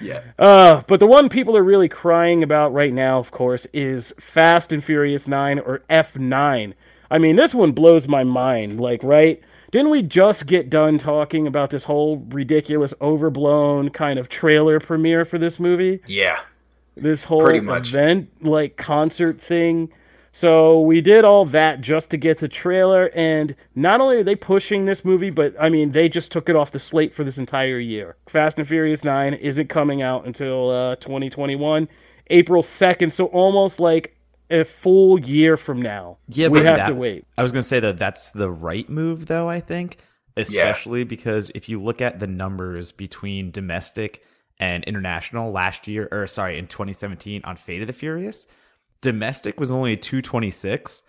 yeah. 0.00 0.22
Uh, 0.40 0.82
but 0.88 0.98
the 0.98 1.06
one 1.06 1.28
people 1.28 1.56
are 1.56 1.62
really 1.62 1.88
crying 1.88 2.42
about 2.42 2.72
right 2.72 2.92
now, 2.92 3.20
of 3.20 3.30
course, 3.30 3.68
is 3.72 4.12
Fast 4.18 4.72
and 4.72 4.82
Furious 4.82 5.28
Nine 5.28 5.60
or 5.60 5.82
F 5.88 6.18
Nine. 6.18 6.74
I 7.12 7.18
mean, 7.18 7.36
this 7.36 7.54
one 7.54 7.70
blows 7.70 8.08
my 8.08 8.24
mind. 8.24 8.80
Like, 8.80 9.04
right? 9.04 9.40
Didn't 9.70 9.90
we 9.90 10.02
just 10.02 10.46
get 10.46 10.68
done 10.68 10.98
talking 10.98 11.46
about 11.46 11.70
this 11.70 11.84
whole 11.84 12.26
ridiculous, 12.28 12.92
overblown 13.00 13.90
kind 13.90 14.18
of 14.18 14.28
trailer 14.28 14.80
premiere 14.80 15.24
for 15.24 15.38
this 15.38 15.60
movie? 15.60 16.00
Yeah. 16.06 16.40
This 16.96 17.24
whole 17.24 17.46
event, 17.94 18.30
like 18.42 18.76
concert 18.76 19.40
thing. 19.40 19.90
So 20.32 20.80
we 20.80 21.00
did 21.00 21.24
all 21.24 21.44
that 21.46 21.80
just 21.80 22.10
to 22.10 22.16
get 22.16 22.38
the 22.38 22.48
trailer, 22.48 23.06
and 23.14 23.54
not 23.74 24.00
only 24.00 24.16
are 24.16 24.24
they 24.24 24.36
pushing 24.36 24.84
this 24.84 25.04
movie, 25.04 25.30
but 25.30 25.54
I 25.58 25.68
mean 25.68 25.92
they 25.92 26.08
just 26.08 26.30
took 26.30 26.48
it 26.48 26.56
off 26.56 26.70
the 26.70 26.78
slate 26.78 27.14
for 27.14 27.24
this 27.24 27.38
entire 27.38 27.78
year. 27.78 28.16
Fast 28.28 28.58
and 28.58 28.66
Furious 28.66 29.02
Nine 29.02 29.34
isn't 29.34 29.68
coming 29.68 30.02
out 30.02 30.26
until 30.26 30.70
uh, 30.70 30.96
2021, 30.96 31.88
April 32.28 32.62
2nd. 32.62 33.12
So 33.12 33.26
almost 33.26 33.80
like 33.80 34.16
a 34.50 34.64
full 34.64 35.20
year 35.20 35.56
from 35.56 35.80
now. 35.80 36.18
Yeah, 36.28 36.48
we 36.48 36.58
have 36.60 36.76
that, 36.76 36.88
to 36.88 36.94
wait. 36.94 37.24
I 37.38 37.42
was 37.42 37.52
going 37.52 37.62
to 37.62 37.68
say 37.68 37.80
that 37.80 37.98
that's 37.98 38.30
the 38.30 38.50
right 38.50 38.88
move, 38.88 39.26
though. 39.26 39.48
I 39.48 39.60
think, 39.60 39.98
especially 40.36 41.00
yeah. 41.00 41.04
because 41.04 41.50
if 41.54 41.68
you 41.68 41.80
look 41.80 42.00
at 42.00 42.20
the 42.20 42.26
numbers 42.26 42.92
between 42.92 43.50
domestic 43.50 44.24
and 44.58 44.84
international 44.84 45.52
last 45.52 45.88
year, 45.88 46.08
or 46.12 46.26
sorry, 46.26 46.58
in 46.58 46.66
2017 46.66 47.42
on 47.44 47.56
Fate 47.56 47.80
of 47.80 47.86
the 47.86 47.92
Furious, 47.92 48.46
domestic 49.00 49.58
was 49.58 49.70
only 49.70 49.96
226 49.96 51.02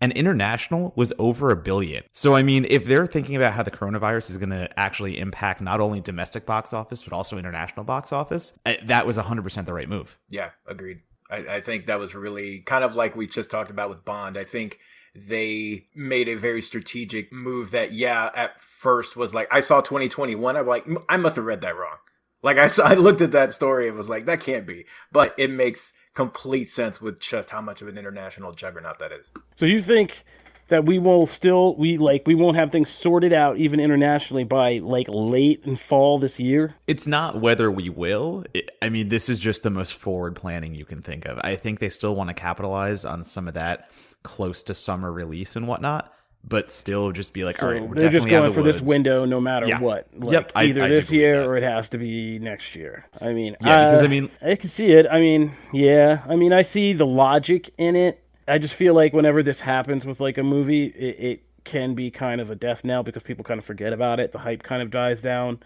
and 0.00 0.12
international 0.12 0.92
was 0.96 1.12
over 1.18 1.50
a 1.50 1.56
billion. 1.56 2.04
So, 2.12 2.36
I 2.36 2.42
mean, 2.42 2.66
if 2.68 2.84
they're 2.84 3.06
thinking 3.06 3.36
about 3.36 3.54
how 3.54 3.62
the 3.62 3.70
coronavirus 3.70 4.30
is 4.30 4.36
going 4.36 4.50
to 4.50 4.68
actually 4.78 5.18
impact 5.18 5.60
not 5.60 5.80
only 5.80 6.00
domestic 6.00 6.46
box 6.46 6.72
office, 6.72 7.02
but 7.02 7.12
also 7.12 7.36
international 7.36 7.84
box 7.84 8.12
office, 8.12 8.52
that 8.84 9.06
was 9.06 9.18
100% 9.18 9.66
the 9.66 9.72
right 9.72 9.88
move. 9.88 10.18
Yeah, 10.28 10.50
agreed. 10.66 11.00
I, 11.30 11.36
I 11.36 11.60
think 11.60 11.86
that 11.86 11.98
was 11.98 12.14
really 12.14 12.60
kind 12.60 12.84
of 12.84 12.94
like 12.94 13.16
we 13.16 13.26
just 13.26 13.50
talked 13.50 13.70
about 13.70 13.90
with 13.90 14.04
Bond. 14.04 14.36
I 14.38 14.44
think 14.44 14.78
they 15.14 15.86
made 15.94 16.28
a 16.28 16.34
very 16.34 16.62
strategic 16.62 17.32
move 17.32 17.70
that, 17.72 17.92
yeah, 17.92 18.30
at 18.34 18.60
first 18.60 19.16
was 19.16 19.34
like, 19.34 19.48
I 19.50 19.60
saw 19.60 19.80
2021. 19.80 20.56
I'm 20.56 20.66
like, 20.66 20.86
I 21.08 21.16
must 21.16 21.36
have 21.36 21.44
read 21.44 21.62
that 21.62 21.76
wrong. 21.76 21.96
Like 22.42 22.56
I 22.56 22.68
saw, 22.68 22.84
I 22.86 22.94
looked 22.94 23.20
at 23.20 23.32
that 23.32 23.52
story 23.52 23.88
and 23.88 23.96
was 23.96 24.08
like, 24.08 24.26
that 24.26 24.40
can't 24.40 24.66
be. 24.66 24.86
But 25.10 25.34
it 25.38 25.50
makes 25.50 25.92
complete 26.14 26.70
sense 26.70 27.00
with 27.00 27.20
just 27.20 27.50
how 27.50 27.60
much 27.60 27.82
of 27.82 27.88
an 27.88 27.98
international 27.98 28.52
juggernaut 28.52 28.98
that 28.98 29.12
is. 29.12 29.30
So 29.56 29.66
you 29.66 29.80
think 29.80 30.24
that 30.68 30.84
we 30.84 30.98
will 30.98 31.26
still 31.26 31.74
we 31.76 31.98
like 31.98 32.26
we 32.26 32.34
won't 32.34 32.56
have 32.56 32.70
things 32.70 32.90
sorted 32.90 33.32
out 33.32 33.56
even 33.58 33.80
internationally 33.80 34.44
by 34.44 34.78
like 34.78 35.06
late 35.08 35.62
in 35.64 35.76
fall 35.76 36.18
this 36.18 36.38
year. 36.38 36.74
It's 36.86 37.06
not 37.06 37.40
whether 37.40 37.70
we 37.70 37.90
will. 37.90 38.44
It, 38.54 38.70
i 38.80 38.88
mean 38.88 39.08
this 39.08 39.28
is 39.28 39.38
just 39.40 39.62
the 39.62 39.70
most 39.70 39.94
forward 39.94 40.36
planning 40.36 40.74
you 40.74 40.84
can 40.84 41.02
think 41.02 41.26
of. 41.26 41.38
I 41.42 41.56
think 41.56 41.80
they 41.80 41.88
still 41.88 42.14
want 42.14 42.28
to 42.28 42.34
capitalize 42.34 43.04
on 43.04 43.24
some 43.24 43.48
of 43.48 43.54
that 43.54 43.90
close 44.22 44.62
to 44.64 44.74
summer 44.74 45.12
release 45.12 45.56
and 45.56 45.66
whatnot 45.68 46.12
but 46.44 46.70
still 46.70 47.10
just 47.12 47.32
be 47.32 47.44
like 47.44 47.58
so 47.58 47.66
all 47.66 47.72
right 47.72 47.94
they're 47.94 48.10
just 48.10 48.26
going 48.28 48.44
the 48.44 48.54
for 48.54 48.62
woods. 48.62 48.78
this 48.78 48.82
window 48.82 49.24
no 49.24 49.40
matter 49.40 49.66
yeah. 49.66 49.80
what. 49.80 50.08
Like 50.14 50.32
yep 50.32 50.52
either 50.54 50.82
I, 50.82 50.86
I 50.86 50.88
this 50.88 51.10
year 51.10 51.44
or 51.44 51.56
it 51.56 51.62
has 51.62 51.88
to 51.90 51.98
be 51.98 52.38
next 52.38 52.74
year. 52.74 53.06
I 53.20 53.32
mean 53.32 53.56
yeah 53.60 53.72
uh, 53.72 53.90
because 53.90 54.04
i 54.04 54.08
mean 54.08 54.30
i 54.42 54.54
can 54.54 54.68
see 54.68 54.92
it. 54.92 55.06
I 55.10 55.20
mean 55.20 55.56
yeah. 55.72 56.22
I 56.28 56.36
mean 56.36 56.52
i 56.52 56.62
see 56.62 56.92
the 56.92 57.06
logic 57.06 57.72
in 57.76 57.96
it 57.96 58.22
I 58.48 58.58
just 58.58 58.74
feel 58.74 58.94
like 58.94 59.12
whenever 59.12 59.42
this 59.42 59.60
happens 59.60 60.04
with 60.06 60.20
like 60.20 60.38
a 60.38 60.42
movie, 60.42 60.86
it, 60.86 61.16
it 61.18 61.42
can 61.64 61.94
be 61.94 62.10
kind 62.10 62.40
of 62.40 62.50
a 62.50 62.54
death 62.54 62.84
knell 62.84 63.02
because 63.02 63.22
people 63.22 63.44
kind 63.44 63.58
of 63.58 63.64
forget 63.64 63.92
about 63.92 64.20
it. 64.20 64.32
The 64.32 64.38
hype 64.38 64.62
kind 64.62 64.82
of 64.82 64.90
dies 64.90 65.20
down. 65.20 65.60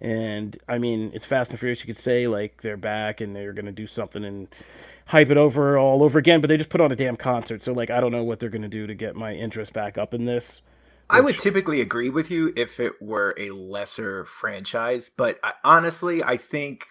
And 0.00 0.58
I 0.68 0.78
mean, 0.78 1.10
it's 1.14 1.24
Fast 1.24 1.50
and 1.50 1.58
Furious. 1.58 1.80
You 1.80 1.86
could 1.86 2.02
say 2.02 2.26
like 2.26 2.60
they're 2.62 2.76
back 2.76 3.20
and 3.20 3.34
they're 3.34 3.54
gonna 3.54 3.72
do 3.72 3.86
something 3.86 4.24
and 4.24 4.48
hype 5.06 5.30
it 5.30 5.36
over 5.36 5.78
all 5.78 6.02
over 6.02 6.18
again, 6.18 6.40
but 6.40 6.48
they 6.48 6.56
just 6.56 6.68
put 6.68 6.80
on 6.80 6.92
a 6.92 6.96
damn 6.96 7.16
concert. 7.16 7.62
So 7.62 7.72
like, 7.72 7.90
I 7.90 8.00
don't 8.00 8.12
know 8.12 8.24
what 8.24 8.38
they're 8.38 8.50
gonna 8.50 8.68
do 8.68 8.86
to 8.86 8.94
get 8.94 9.16
my 9.16 9.32
interest 9.32 9.72
back 9.72 9.96
up 9.96 10.12
in 10.12 10.26
this. 10.26 10.60
Which... 11.08 11.18
I 11.18 11.20
would 11.20 11.38
typically 11.38 11.80
agree 11.80 12.10
with 12.10 12.30
you 12.30 12.52
if 12.56 12.80
it 12.80 13.00
were 13.00 13.34
a 13.38 13.50
lesser 13.50 14.24
franchise, 14.26 15.08
but 15.08 15.38
I, 15.42 15.54
honestly, 15.64 16.22
I 16.22 16.36
think 16.36 16.84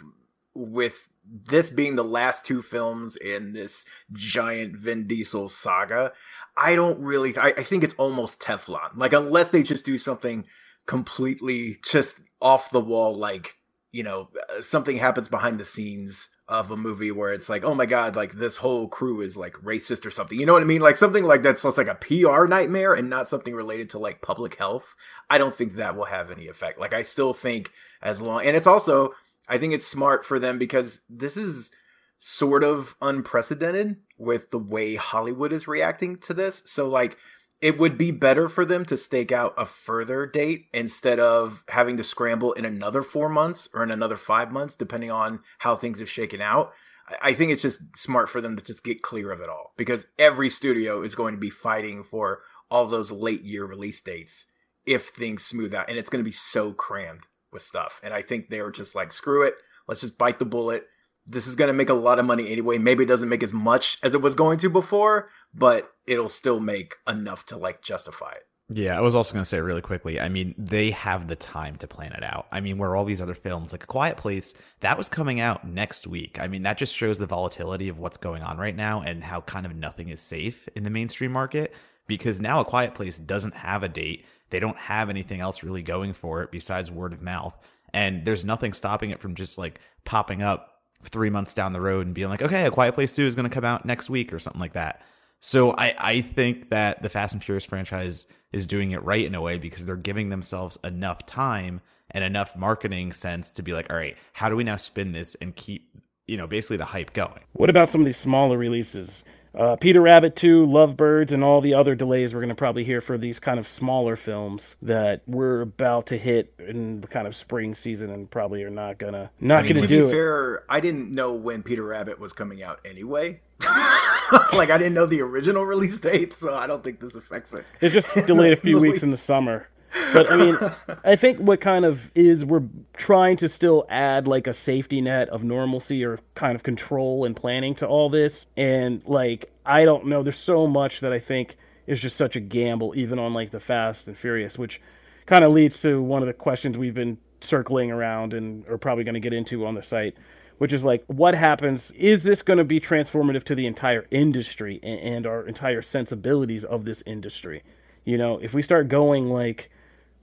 with 0.56 1.08
this 1.28 1.70
being 1.70 1.96
the 1.96 2.04
last 2.04 2.46
two 2.46 2.62
films 2.62 3.16
in 3.18 3.54
this 3.54 3.86
giant 4.14 4.76
Vin 4.78 5.08
Diesel 5.08 5.50
saga, 5.50 6.14
I 6.58 6.76
don't 6.76 7.00
really. 7.00 7.36
I, 7.38 7.48
I 7.48 7.64
think 7.64 7.84
it's 7.84 7.96
almost 7.96 8.40
Teflon. 8.40 8.96
Like 8.96 9.14
unless 9.14 9.50
they 9.50 9.64
just 9.64 9.86
do 9.86 9.98
something 9.98 10.46
completely 10.86 11.80
just 11.90 12.22
off 12.42 12.70
the 12.70 12.82
wall, 12.82 13.16
like 13.16 13.58
you 13.92 14.04
know 14.04 14.30
uh, 14.56 14.62
something 14.62 14.98
happens 14.98 15.28
behind 15.28 15.60
the 15.60 15.66
scenes 15.66 16.30
of 16.48 16.70
a 16.70 16.78
movie 16.78 17.12
where 17.12 17.34
it's 17.34 17.50
like, 17.50 17.64
oh 17.64 17.74
my 17.74 17.88
god, 17.88 18.16
like 18.16 18.34
this 18.34 18.58
whole 18.58 18.88
crew 18.88 19.22
is 19.22 19.36
like 19.36 19.54
racist 19.56 20.06
or 20.06 20.12
something. 20.12 20.40
You 20.40 20.46
know 20.46 20.54
what 20.54 20.62
I 20.62 20.66
mean? 20.66 20.82
Like 20.82 20.96
something 20.96 21.24
like 21.24 21.42
that's 21.42 21.64
just 21.64 21.78
like 21.78 21.88
a 21.88 21.96
PR 21.96 22.46
nightmare 22.46 22.94
and 22.94 23.10
not 23.10 23.28
something 23.28 23.56
related 23.56 23.90
to 23.92 24.00
like 24.00 24.22
public 24.22 24.56
health. 24.56 24.96
I 25.30 25.40
don't 25.40 25.56
think 25.56 25.74
that 25.74 25.96
will 25.96 26.06
have 26.06 26.30
any 26.30 26.48
effect. 26.48 26.80
Like 26.80 26.94
I 26.94 27.02
still 27.02 27.34
think 27.34 27.72
as 28.02 28.22
long 28.22 28.46
and 28.46 28.56
it's 28.56 28.68
also 28.68 29.16
I 29.48 29.58
think 29.58 29.74
it's 29.74 29.88
smart 29.88 30.26
for 30.26 30.40
them 30.40 30.58
because 30.58 31.02
this 31.10 31.38
is 31.38 31.72
sort 32.20 32.64
of 32.64 32.96
unprecedented 33.02 33.98
with 34.18 34.50
the 34.52 34.60
way 34.60 34.96
Hollywood 34.96 35.52
is 35.52 35.68
reacting 35.68 36.16
to 36.18 36.34
this. 36.34 36.64
So 36.66 36.88
like 36.88 37.18
it 37.62 37.78
would 37.78 37.98
be 37.98 38.12
better 38.12 38.50
for 38.50 38.66
them 38.66 38.86
to 38.86 38.98
stake 38.98 39.32
out 39.32 39.54
a 39.58 39.66
further 39.66 40.26
date 40.26 40.68
instead 40.74 41.20
of 41.20 41.64
having 41.70 41.98
to 41.98 42.04
scramble 42.04 42.54
in 42.54 42.66
another 42.66 43.02
four 43.02 43.30
months 43.30 43.70
or 43.74 43.84
in 43.84 43.92
another 43.92 44.18
five 44.18 44.52
months, 44.52 44.76
depending 44.76 45.12
on 45.12 45.40
how 45.60 45.76
things 45.76 46.00
have 46.00 46.10
shaken 46.10 46.42
out. 46.42 46.74
I 47.22 47.34
think 47.34 47.52
it's 47.52 47.62
just 47.62 47.96
smart 47.96 48.30
for 48.30 48.42
them 48.42 48.56
to 48.56 48.64
just 48.64 48.84
get 48.84 49.04
clear 49.04 49.32
of 49.32 49.40
it 49.40 49.50
all 49.50 49.74
because 49.78 50.08
every 50.18 50.50
studio 50.50 51.04
is 51.04 51.16
going 51.16 51.36
to 51.36 51.40
be 51.40 51.52
fighting 51.52 52.04
for 52.04 52.42
all 52.70 52.88
those 52.88 53.12
late 53.12 53.44
year 53.44 53.66
release 53.66 54.02
dates 54.02 54.46
if 54.86 55.10
things 55.10 55.46
smooth 55.46 55.74
out. 55.74 55.90
And 55.90 55.98
it's 55.98 56.10
going 56.10 56.24
to 56.24 56.28
be 56.28 56.32
so 56.32 56.74
crammed 56.74 57.28
with 57.56 57.64
stuff. 57.64 58.00
And 58.04 58.14
I 58.14 58.22
think 58.22 58.50
they 58.50 58.62
were 58.62 58.70
just 58.70 58.94
like, 58.94 59.12
screw 59.12 59.42
it. 59.42 59.56
Let's 59.88 60.02
just 60.02 60.20
bite 60.20 60.38
the 60.38 60.46
bullet. 60.46 60.86
This 61.26 61.48
is 61.48 61.56
going 61.56 61.70
to 61.70 61.74
make 61.74 61.90
a 61.90 61.96
lot 61.96 62.20
of 62.20 62.26
money 62.26 62.52
anyway. 62.52 62.78
Maybe 62.78 63.04
it 63.04 63.08
doesn't 63.08 63.30
make 63.30 63.42
as 63.42 63.54
much 63.54 63.98
as 64.04 64.14
it 64.14 64.22
was 64.22 64.36
going 64.36 64.60
to 64.60 64.70
before, 64.70 65.30
but 65.56 65.92
it'll 66.06 66.30
still 66.30 66.60
make 66.60 66.94
enough 67.08 67.48
to 67.48 67.58
like 67.58 67.82
justify 67.82 68.34
it. 68.34 68.44
Yeah, 68.68 68.98
I 68.98 69.02
was 69.02 69.16
also 69.16 69.34
going 69.34 69.44
to 69.44 69.50
say 69.50 69.60
really 69.60 69.82
quickly. 69.82 70.20
I 70.20 70.28
mean, 70.28 70.56
they 70.58 70.90
have 70.92 71.28
the 71.28 71.36
time 71.36 71.76
to 71.78 71.88
plan 71.88 72.14
it 72.14 72.24
out. 72.24 72.48
I 72.52 72.62
mean, 72.62 72.80
where 72.80 72.96
all 72.96 73.06
these 73.06 73.22
other 73.22 73.36
films, 73.36 73.72
like 73.72 73.84
A 73.84 73.88
Quiet 73.88 74.18
Place, 74.18 74.56
that 74.80 74.98
was 74.98 75.08
coming 75.08 75.40
out 75.40 75.68
next 75.68 76.08
week. 76.08 76.40
I 76.40 76.48
mean, 76.48 76.64
that 76.64 76.80
just 76.80 76.96
shows 76.96 77.20
the 77.20 77.28
volatility 77.28 77.90
of 77.90 78.00
what's 78.00 78.18
going 78.18 78.42
on 78.42 78.58
right 78.58 78.76
now 78.76 79.02
and 79.02 79.24
how 79.24 79.42
kind 79.42 79.68
of 79.68 79.76
nothing 79.76 80.10
is 80.10 80.20
safe 80.20 80.68
in 80.76 80.84
the 80.84 80.90
mainstream 80.90 81.32
market. 81.32 81.74
Because 82.08 82.42
now 82.42 82.60
A 82.60 82.66
Quiet 82.66 82.96
Place 82.96 83.20
doesn't 83.20 83.56
have 83.56 83.84
a 83.84 83.88
date. 83.88 84.26
They 84.50 84.60
don't 84.60 84.78
have 84.78 85.10
anything 85.10 85.42
else 85.42 85.64
really 85.64 85.82
going 85.82 86.14
for 86.14 86.44
it 86.44 86.52
besides 86.52 86.92
word 86.92 87.14
of 87.14 87.22
mouth. 87.22 87.58
And 87.94 88.26
there's 88.26 88.46
nothing 88.46 88.74
stopping 88.74 89.10
it 89.10 89.20
from 89.20 89.36
just 89.36 89.58
like 89.58 89.80
popping 90.04 90.44
up 90.44 90.82
three 91.04 91.30
months 91.30 91.54
down 91.54 91.74
the 91.74 91.82
road 91.82 92.06
and 92.06 92.16
being 92.16 92.30
like, 92.30 92.42
okay, 92.42 92.66
A 92.66 92.72
Quiet 92.72 92.94
Place 92.96 93.16
2 93.16 93.26
is 93.26 93.36
going 93.36 93.50
to 93.50 93.54
come 93.54 93.66
out 93.66 93.86
next 93.86 94.10
week 94.10 94.34
or 94.34 94.40
something 94.40 94.60
like 94.60 94.74
that. 94.74 95.02
So 95.40 95.72
I, 95.72 95.96
I 95.98 96.22
think 96.22 96.70
that 96.70 97.04
the 97.04 97.10
Fast 97.10 97.34
and 97.34 97.44
Furious 97.44 97.66
franchise 97.66 98.28
is 98.52 98.66
doing 98.66 98.92
it 98.92 99.04
right 99.04 99.26
in 99.26 99.36
a 99.36 99.42
way 99.42 99.58
because 99.58 99.86
they're 99.86 99.96
giving 99.96 100.30
themselves 100.30 100.78
enough 100.84 101.26
time 101.26 101.82
and 102.12 102.24
enough 102.24 102.56
marketing 102.56 103.14
sense 103.14 103.52
to 103.52 103.62
be 103.64 103.74
like, 103.74 103.90
all 103.90 103.98
right, 103.98 104.18
how 104.34 104.50
do 104.50 104.56
we 104.56 104.64
now 104.64 104.76
spin 104.76 105.12
this 105.12 105.36
and 105.36 105.56
keep, 105.56 105.90
you 106.28 106.38
know, 106.38 106.48
basically 106.48 106.78
the 106.78 106.86
hype 106.86 107.14
going? 107.14 107.42
What 107.54 107.70
about 107.70 107.90
some 107.90 108.02
of 108.02 108.06
these 108.06 108.18
smaller 108.18 108.58
releases? 108.58 109.24
Uh, 109.58 109.76
Peter 109.78 110.02
Rabbit 110.02 110.36
2, 110.36 110.66
Lovebirds, 110.66 111.32
and 111.32 111.44
all 111.44 111.62
the 111.62 111.74
other 111.74 111.96
delays 111.96 112.34
we're 112.34 112.42
going 112.42 112.50
to 112.50 112.56
probably 112.56 112.84
hear 112.84 113.00
for 113.02 113.18
these 113.18 113.40
kind 113.40 113.60
of 113.60 113.68
smaller 113.68 114.16
films 114.16 114.76
that 114.82 115.22
we're 115.26 115.62
about 115.62 116.06
to 116.08 116.18
hit 116.18 116.54
in 116.60 117.02
the 117.02 117.08
kind 117.08 117.26
of 117.28 117.36
spring 117.36 117.74
season 117.74 118.10
and 118.10 118.30
probably 118.30 118.64
are 118.64 118.70
not 118.70 118.98
gonna 118.98 119.32
not 119.40 119.60
I 119.60 119.62
mean, 119.64 119.76
gonna 119.76 119.88
do. 119.88 120.00
to 120.02 120.06
be 120.06 120.12
fair, 120.12 120.64
I 120.70 120.80
didn't 120.80 121.12
know 121.12 121.34
when 121.34 121.64
Peter 121.64 121.84
Rabbit 121.84 122.20
was 122.20 122.34
coming 122.34 122.62
out 122.62 122.80
anyway. 122.84 123.40
like 123.62 124.70
I 124.70 124.78
didn't 124.78 124.94
know 124.94 125.06
the 125.06 125.22
original 125.22 125.66
release 125.66 126.00
date, 126.00 126.36
so 126.36 126.54
I 126.54 126.68
don't 126.68 126.84
think 126.84 127.00
this 127.00 127.16
affects 127.16 127.54
it. 127.54 127.66
It's 127.80 127.94
just 127.94 128.28
delayed 128.28 128.54
a 128.54 128.58
few 128.58 128.80
weeks 128.82 129.04
in 129.04 129.12
the 129.12 129.18
summer. 129.18 129.68
But 130.14 130.32
I 130.32 130.38
mean, 130.38 130.58
I 131.04 131.16
think 131.16 131.40
what 131.40 131.62
kind 131.62 131.86
of 131.86 132.12
is 132.16 132.44
we're 132.44 132.64
trying 132.98 133.38
to 133.38 133.50
still 133.50 133.86
add 133.90 134.28
like 134.28 134.48
a 134.48 134.54
safety 134.54 135.02
net 135.02 135.30
of 135.30 135.44
normalcy 135.44 136.04
or 136.04 136.20
kind 136.36 136.56
of 136.56 136.64
control 136.64 137.26
and 137.26 137.36
planning 137.36 137.76
to 137.76 137.88
all 137.88 138.10
this. 138.10 138.46
And 138.58 139.02
like, 139.06 139.52
I 139.66 139.86
don't 139.86 140.06
know, 140.08 140.24
there's 140.24 140.38
so 140.38 140.68
much 140.68 141.00
that 141.00 141.14
I 141.14 141.20
think 141.20 141.58
is 141.88 142.02
just 142.02 142.16
such 142.16 142.36
a 142.36 142.40
gamble, 142.40 142.94
even 142.96 143.20
on 143.20 143.34
like 143.34 143.52
the 143.52 143.60
Fast 143.60 144.08
and 144.08 144.18
Furious, 144.18 144.58
which 144.58 144.82
kind 145.26 145.44
of 145.44 145.52
leads 145.52 145.82
to 145.82 146.02
one 146.02 146.22
of 146.22 146.28
the 146.28 146.34
questions 146.34 146.78
we've 146.78 146.94
been 146.94 147.18
circling 147.42 147.92
around 147.92 148.34
and 148.34 148.68
are 148.68 148.78
probably 148.78 149.04
going 149.04 149.14
to 149.14 149.20
get 149.20 149.34
into 149.34 149.66
on 149.66 149.76
the 149.76 149.84
site 149.84 150.16
which 150.58 150.72
is 150.72 150.84
like 150.84 151.04
what 151.08 151.36
happens 151.36 151.92
is 151.92 152.24
this 152.24 152.42
going 152.42 152.58
to 152.58 152.64
be 152.64 152.80
transformative 152.80 153.44
to 153.44 153.56
the 153.56 153.68
entire 153.68 154.08
industry 154.10 154.80
and, 154.82 155.00
and, 155.00 155.28
our 155.28 155.46
entire 155.46 155.82
sensibilities 155.82 156.64
of 156.64 156.86
this 156.86 157.04
industry 157.06 157.62
you 158.04 158.18
know 158.18 158.40
if 158.40 158.54
we 158.54 158.62
start 158.62 158.88
going 158.88 159.30
like 159.30 159.70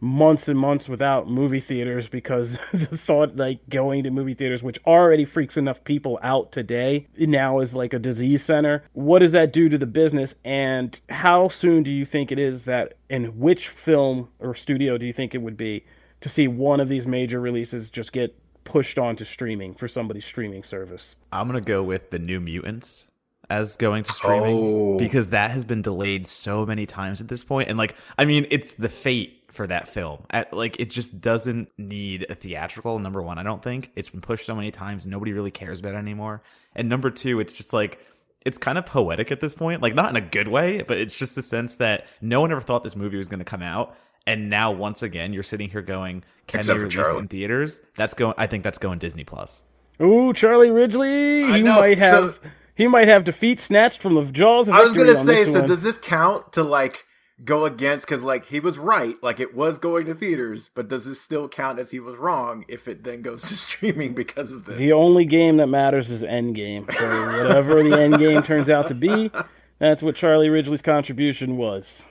months 0.04 0.49
and 0.49 0.59
months 0.59 0.88
without 0.88 1.28
movie 1.28 1.61
theaters 1.61 2.09
because 2.09 2.59
the 2.73 2.99
thought 2.99 3.37
like 3.37 3.61
going 3.68 4.02
to 4.02 4.11
movie 4.11 4.35
theaters 4.35 4.62
which 4.62 4.78
already 4.85 5.25
freaks 5.25 5.56
enough 5.56 5.82
people 5.85 6.18
out 6.23 6.50
today 6.50 7.06
now 7.16 7.61
is 7.61 7.73
like 7.73 7.94
a 7.94 7.99
disease 8.00 8.44
center 8.44 8.82
what 8.94 9.21
does 9.21 9.30
that 9.30 9.52
do 9.52 9.68
to 9.68 9.78
the 9.78 9.87
business 9.87 10.35
and 10.44 10.99
how 11.09 11.49
soon 11.49 11.85
do 11.85 11.90
you 11.90 12.04
think 12.04 12.32
it 12.32 12.38
is 12.38 12.64
that 12.64 12.94
in 13.09 13.38
which 13.38 13.68
film 13.68 14.28
or 14.40 14.56
studio 14.56 14.99
do 14.99 15.06
you 15.06 15.12
think 15.12 15.37
it 15.37 15.38
would 15.38 15.56
be 15.56 15.85
to 16.21 16.28
see 16.28 16.49
one 16.49 16.80
of 16.80 16.88
these 16.88 17.06
major 17.06 17.40
releases 17.40 17.88
just 17.88 18.12
get 18.12 18.37
pushed 18.64 18.99
onto 18.99 19.25
streaming 19.25 19.75
for 19.75 19.88
somebody's 19.88 20.25
streaming 20.25 20.62
service. 20.62 21.16
I'm 21.32 21.47
gonna 21.47 21.61
go 21.61 21.82
with 21.82 22.11
the 22.11 22.18
New 22.18 22.40
Mutants 22.40 23.06
as 23.50 23.76
going 23.76 24.04
to 24.04 24.12
streaming 24.12 24.56
oh. 24.56 24.99
because 24.99 25.30
that 25.30 25.50
has 25.50 25.64
been 25.64 25.82
delayed 25.82 26.26
so 26.26 26.64
many 26.64 26.87
times 26.87 27.21
at 27.21 27.28
this 27.28 27.44
point, 27.44 27.68
and 27.68 27.76
like 27.76 27.94
I 28.18 28.25
mean, 28.25 28.47
it's 28.50 28.75
the 28.75 28.88
fate 28.88 29.41
for 29.52 29.66
that 29.66 29.87
film. 29.87 30.25
At, 30.30 30.52
like 30.52 30.80
it 30.80 30.90
just 30.90 31.21
doesn't 31.21 31.71
need 31.78 32.26
a 32.28 32.35
theatrical. 32.35 32.99
Number 32.99 33.23
one, 33.23 33.38
I 33.38 33.42
don't 33.42 33.62
think 33.62 33.92
it's 33.94 34.11
been 34.11 34.21
pushed 34.21 34.47
so 34.47 34.54
many 34.54 34.71
times. 34.71 35.06
Nobody 35.06 35.32
really 35.32 35.50
cares 35.50 35.78
about 35.78 35.94
it 35.94 35.99
anymore. 35.99 36.42
And 36.75 36.88
number 36.88 37.11
two, 37.11 37.38
it's 37.38 37.52
just 37.52 37.73
like 37.73 38.00
it's 38.44 38.59
kind 38.59 38.78
of 38.78 38.87
poetic 38.87 39.30
at 39.30 39.40
this 39.40 39.54
point. 39.54 39.82
Like 39.82 39.94
not 39.94 40.11
in 40.11 40.16
a 40.16 40.26
good 40.26 40.49
way, 40.49 40.82
but 40.82 40.99
it's 40.99 41.16
just 41.16 41.35
the 41.35 41.42
sense 41.42 41.76
that 41.76 42.06
no 42.21 42.40
one 42.40 42.50
ever 42.50 42.61
thought 42.61 42.82
this 42.82 42.97
movie 42.97 43.18
was 43.18 43.28
going 43.28 43.38
to 43.38 43.44
come 43.44 43.62
out, 43.62 43.94
and 44.26 44.49
now 44.50 44.73
once 44.73 45.02
again 45.02 45.32
you're 45.32 45.42
sitting 45.42 45.68
here 45.68 45.82
going, 45.82 46.25
can 46.47 46.61
Except 46.61 46.78
they 46.78 46.85
release 46.85 47.14
in 47.14 47.28
theaters? 47.28 47.80
That's 47.97 48.14
going. 48.14 48.35
I 48.38 48.47
think 48.47 48.64
that's 48.64 48.78
going 48.78 48.99
Disney 48.99 49.25
Plus. 49.25 49.62
Ooh, 50.00 50.32
Charlie 50.32 50.71
Ridgely. 50.71 51.47
He 51.52 51.62
might 51.62 51.99
have. 51.99 52.35
So, 52.42 52.50
he 52.75 52.88
might 52.88 53.06
have 53.06 53.25
defeat 53.25 53.61
snatched 53.61 54.00
from 54.00 54.14
the 54.14 54.25
jaws. 54.32 54.68
Of 54.68 54.75
I 54.75 54.82
was 54.82 54.94
gonna 54.94 55.23
say. 55.23 55.44
So 55.44 55.61
one. 55.61 55.68
does 55.68 55.82
this 55.82 55.99
count 55.99 56.54
to 56.54 56.64
like 56.64 57.04
go 57.44 57.64
against? 57.64 58.06
Because 58.06 58.22
like 58.22 58.46
he 58.46 58.61
was 58.61 58.78
right, 58.78 59.22
like 59.22 59.40
it 59.40 59.54
was 59.54 59.78
going 59.78 60.06
to 60.06 60.14
theaters, 60.14 60.70
but 60.75 60.88
does 60.88 61.06
this 61.06 61.20
still 61.20 61.49
count 61.49 61.78
as 61.78 61.90
he 61.90 62.00
was 62.00 62.16
wrong 62.16 62.64
if 62.68 62.88
it 62.88 63.04
then 63.04 63.22
goes 63.22 63.42
to 63.49 63.56
streaming 63.56 64.14
because 64.14 64.52
of 64.52 64.64
this? 64.64 64.78
The 64.78 64.92
only 64.92 65.25
game 65.25 65.56
that 65.58 65.68
matters 65.68 66.11
is 66.11 66.22
Endgame. 66.22 66.92
So 66.92 67.42
whatever 67.42 67.82
the 67.82 67.99
end 67.99 68.18
game 68.18 68.42
turns 68.42 68.70
out 68.70 68.88
to 68.88 68.94
be, 68.94 69.30
that's 69.78 70.02
what 70.02 70.16
Charlie 70.16 70.49
Ridgely's 70.49 70.82
contribution 70.82 71.56
was 71.56 72.06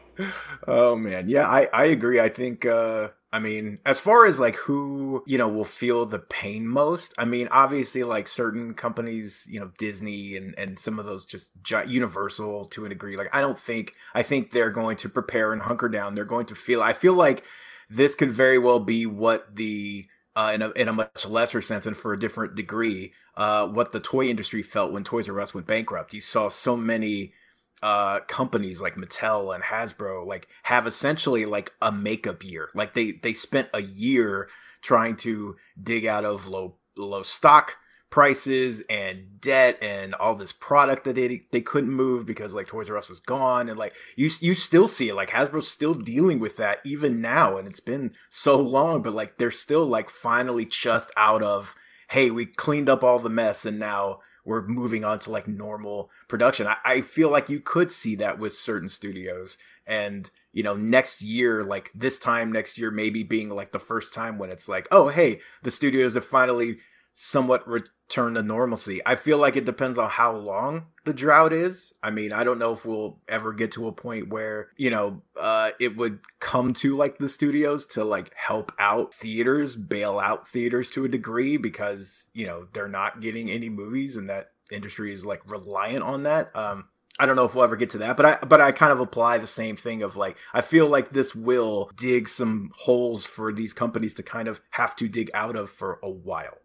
oh 0.67 0.95
man, 0.95 1.29
yeah, 1.29 1.47
I 1.47 1.67
I 1.73 1.85
agree. 1.85 2.19
I 2.19 2.29
think 2.29 2.65
uh 2.65 3.09
I 3.33 3.39
mean, 3.39 3.79
as 3.85 3.99
far 3.99 4.25
as 4.25 4.39
like 4.41 4.55
who, 4.55 5.23
you 5.25 5.37
know, 5.37 5.47
will 5.47 5.63
feel 5.63 6.05
the 6.05 6.19
pain 6.19 6.67
most, 6.67 7.13
I 7.17 7.23
mean, 7.23 7.47
obviously 7.49 8.03
like 8.03 8.27
certain 8.27 8.73
companies, 8.73 9.47
you 9.49 9.59
know, 9.59 9.71
Disney 9.77 10.35
and 10.35 10.53
and 10.57 10.77
some 10.77 10.99
of 10.99 11.05
those 11.05 11.25
just 11.25 11.51
universal 11.87 12.65
to 12.67 12.85
a 12.85 12.89
degree. 12.89 13.15
Like 13.15 13.33
I 13.33 13.39
don't 13.39 13.57
think 13.59 13.93
I 14.13 14.23
think 14.23 14.51
they're 14.51 14.71
going 14.71 14.97
to 14.97 15.09
prepare 15.09 15.53
and 15.53 15.61
hunker 15.61 15.87
down. 15.87 16.13
They're 16.13 16.25
going 16.25 16.47
to 16.47 16.55
feel 16.55 16.81
I 16.81 16.91
feel 16.91 17.13
like 17.13 17.45
this 17.89 18.15
could 18.15 18.31
very 18.31 18.57
well 18.57 18.79
be 18.79 19.05
what 19.05 19.55
the 19.55 20.07
uh, 20.35 20.51
in 20.53 20.61
a 20.61 20.69
in 20.71 20.87
a 20.89 20.93
much 20.93 21.25
lesser 21.25 21.61
sense 21.61 21.85
and 21.85 21.95
for 21.95 22.13
a 22.13 22.19
different 22.19 22.55
degree, 22.55 23.13
uh, 23.35 23.67
what 23.67 23.91
the 23.91 23.99
toy 23.99 24.27
industry 24.27 24.63
felt 24.63 24.91
when 24.91 25.03
Toys 25.03 25.29
R 25.29 25.39
Us 25.39 25.53
went 25.53 25.67
bankrupt. 25.67 26.13
You 26.13 26.21
saw 26.21 26.49
so 26.49 26.75
many 26.75 27.33
uh 27.81 28.19
companies 28.21 28.81
like 28.81 28.95
Mattel 28.95 29.53
and 29.53 29.63
Hasbro 29.63 30.25
like 30.25 30.47
have 30.63 30.87
essentially 30.87 31.45
like 31.45 31.73
a 31.81 31.91
makeup 31.91 32.43
year. 32.43 32.69
Like 32.73 32.93
they 32.93 33.11
they 33.11 33.33
spent 33.33 33.69
a 33.73 33.81
year 33.81 34.49
trying 34.81 35.15
to 35.17 35.55
dig 35.81 36.05
out 36.05 36.25
of 36.25 36.47
low 36.47 36.75
low 36.97 37.23
stock 37.23 37.77
prices 38.11 38.83
and 38.89 39.39
debt 39.39 39.77
and 39.81 40.13
all 40.15 40.35
this 40.35 40.51
product 40.51 41.05
that 41.05 41.15
they 41.15 41.41
they 41.51 41.61
couldn't 41.61 41.89
move 41.89 42.25
because 42.25 42.53
like 42.53 42.67
Toys 42.67 42.89
R 42.89 42.97
Us 42.97 43.07
was 43.07 43.21
gone 43.21 43.69
and 43.69 43.79
like 43.79 43.93
you 44.17 44.29
you 44.41 44.53
still 44.53 44.89
see 44.89 45.07
it 45.07 45.15
like 45.15 45.29
Hasbro's 45.29 45.69
still 45.69 45.93
dealing 45.93 46.39
with 46.39 46.57
that 46.57 46.79
even 46.85 47.21
now 47.21 47.57
and 47.57 47.67
it's 47.67 47.79
been 47.79 48.11
so 48.29 48.59
long 48.59 49.01
but 49.01 49.13
like 49.13 49.37
they're 49.37 49.49
still 49.49 49.85
like 49.85 50.09
finally 50.09 50.65
just 50.65 51.09
out 51.15 51.41
of 51.41 51.73
hey 52.09 52.29
we 52.29 52.45
cleaned 52.45 52.89
up 52.89 53.01
all 53.01 53.17
the 53.17 53.29
mess 53.29 53.65
and 53.65 53.79
now 53.79 54.19
we're 54.45 54.65
moving 54.67 55.03
on 55.03 55.19
to 55.19 55.31
like 55.31 55.47
normal 55.47 56.09
production. 56.27 56.67
I, 56.67 56.77
I 56.83 57.01
feel 57.01 57.29
like 57.29 57.49
you 57.49 57.59
could 57.59 57.91
see 57.91 58.15
that 58.15 58.39
with 58.39 58.53
certain 58.53 58.89
studios 58.89 59.57
and 59.87 60.29
you 60.53 60.63
know 60.63 60.75
next 60.75 61.21
year 61.21 61.63
like 61.63 61.91
this 61.95 62.19
time 62.19 62.51
next 62.51 62.77
year 62.77 62.91
maybe 62.91 63.23
being 63.23 63.49
like 63.49 63.71
the 63.71 63.79
first 63.79 64.13
time 64.13 64.37
when 64.37 64.51
it's 64.51 64.69
like 64.69 64.87
oh 64.91 65.07
hey 65.07 65.39
the 65.63 65.71
studios 65.71 66.13
have 66.13 66.25
finally 66.25 66.77
somewhat 67.13 67.67
return 67.67 68.35
to 68.35 68.43
normalcy. 68.43 69.01
I 69.05 69.15
feel 69.15 69.37
like 69.37 69.55
it 69.55 69.65
depends 69.65 69.97
on 69.97 70.09
how 70.09 70.35
long 70.35 70.87
the 71.05 71.13
drought 71.13 71.53
is. 71.53 71.93
I 72.01 72.11
mean, 72.11 72.33
I 72.33 72.43
don't 72.43 72.59
know 72.59 72.73
if 72.73 72.85
we'll 72.85 73.19
ever 73.27 73.53
get 73.53 73.73
to 73.73 73.87
a 73.87 73.91
point 73.91 74.29
where, 74.29 74.69
you 74.77 74.89
know, 74.89 75.21
uh, 75.39 75.71
it 75.79 75.97
would 75.97 76.19
come 76.39 76.73
to 76.75 76.95
like 76.95 77.17
the 77.17 77.29
studios 77.29 77.85
to 77.87 78.03
like 78.03 78.33
help 78.35 78.71
out 78.79 79.13
theaters, 79.13 79.75
bail 79.75 80.19
out 80.19 80.47
theaters 80.47 80.89
to 80.91 81.05
a 81.05 81.09
degree 81.09 81.57
because, 81.57 82.27
you 82.33 82.45
know, 82.45 82.67
they're 82.73 82.87
not 82.87 83.21
getting 83.21 83.49
any 83.49 83.69
movies 83.69 84.17
and 84.17 84.29
that 84.29 84.51
industry 84.71 85.13
is 85.13 85.25
like 85.25 85.49
reliant 85.49 86.03
on 86.03 86.23
that. 86.23 86.55
Um, 86.55 86.85
I 87.19 87.25
don't 87.25 87.35
know 87.35 87.45
if 87.45 87.53
we'll 87.53 87.65
ever 87.65 87.75
get 87.75 87.91
to 87.91 87.99
that, 87.99 88.17
but 88.17 88.25
I 88.25 88.37
but 88.47 88.61
I 88.61 88.71
kind 88.71 88.91
of 88.91 88.99
apply 88.99 89.37
the 89.37 89.45
same 89.45 89.75
thing 89.75 90.01
of 90.01 90.15
like 90.15 90.37
I 90.53 90.61
feel 90.61 90.87
like 90.87 91.11
this 91.11 91.35
will 91.35 91.91
dig 91.95 92.27
some 92.27 92.71
holes 92.75 93.25
for 93.25 93.51
these 93.53 93.73
companies 93.73 94.13
to 94.15 94.23
kind 94.23 94.47
of 94.47 94.61
have 94.71 94.95
to 94.95 95.07
dig 95.07 95.29
out 95.33 95.55
of 95.55 95.69
for 95.69 95.99
a 96.01 96.09
while. 96.09 96.57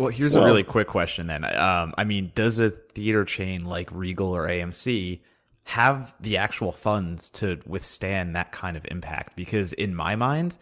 Well, 0.00 0.08
here's 0.08 0.34
well, 0.34 0.44
a 0.44 0.46
really 0.46 0.62
quick 0.62 0.86
question 0.86 1.26
then. 1.26 1.44
Um, 1.44 1.92
I 1.98 2.04
mean, 2.04 2.32
does 2.34 2.58
a 2.58 2.70
theater 2.70 3.22
chain 3.26 3.66
like 3.66 3.90
Regal 3.92 4.34
or 4.34 4.48
AMC 4.48 5.20
have 5.64 6.14
the 6.18 6.38
actual 6.38 6.72
funds 6.72 7.28
to 7.32 7.60
withstand 7.66 8.34
that 8.34 8.50
kind 8.50 8.78
of 8.78 8.86
impact? 8.90 9.36
Because 9.36 9.74
in 9.74 9.94
my 9.94 10.16
mind, 10.16 10.56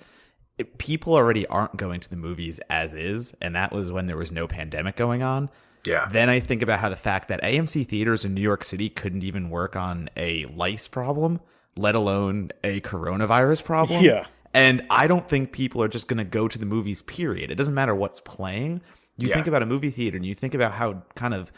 it, 0.59 0.79
people 0.79 1.15
already 1.15 1.47
aren't 1.47 1.77
going 1.77 2.01
to 2.01 2.11
the 2.11 2.17
movies 2.17 2.59
as 2.69 2.95
is, 2.95 3.33
and 3.41 3.55
that 3.55 3.73
was 3.73 3.93
when 3.93 4.09
there 4.09 4.17
was 4.17 4.33
no 4.33 4.49
pandemic 4.49 4.97
going 4.97 5.23
on. 5.23 5.51
Yeah. 5.87 6.09
Then 6.11 6.29
I 6.29 6.41
think 6.41 6.61
about 6.61 6.81
how 6.81 6.89
the 6.89 6.97
fact 6.97 7.29
that 7.29 7.41
AMC 7.43 7.87
theaters 7.87 8.25
in 8.25 8.35
New 8.35 8.41
York 8.41 8.65
City 8.65 8.89
couldn't 8.89 9.23
even 9.23 9.51
work 9.51 9.77
on 9.77 10.11
a 10.17 10.47
lice 10.47 10.89
problem, 10.89 11.41
let 11.77 11.95
alone 11.95 12.51
a 12.65 12.81
coronavirus 12.81 13.63
problem. 13.63 14.05
Yeah. 14.05 14.27
And 14.53 14.85
I 14.91 15.07
don't 15.07 15.29
think 15.29 15.53
people 15.53 15.81
are 15.81 15.89
just 15.89 16.09
going 16.09 16.19
to 16.19 16.25
go 16.25 16.49
to 16.49 16.59
the 16.59 16.67
movies, 16.67 17.03
period. 17.03 17.53
It 17.53 17.55
doesn't 17.55 17.75
matter 17.75 17.95
what's 17.95 18.19
playing. 18.19 18.81
You 19.19 19.29
yeah. 19.29 19.35
think 19.35 19.47
about 19.47 19.63
a 19.63 19.67
movie 19.67 19.91
theater 19.91 20.17
and 20.17 20.25
you 20.25 20.35
think 20.35 20.55
about 20.55 20.73
how 20.73 21.03
kind 21.15 21.35
of 21.35 21.53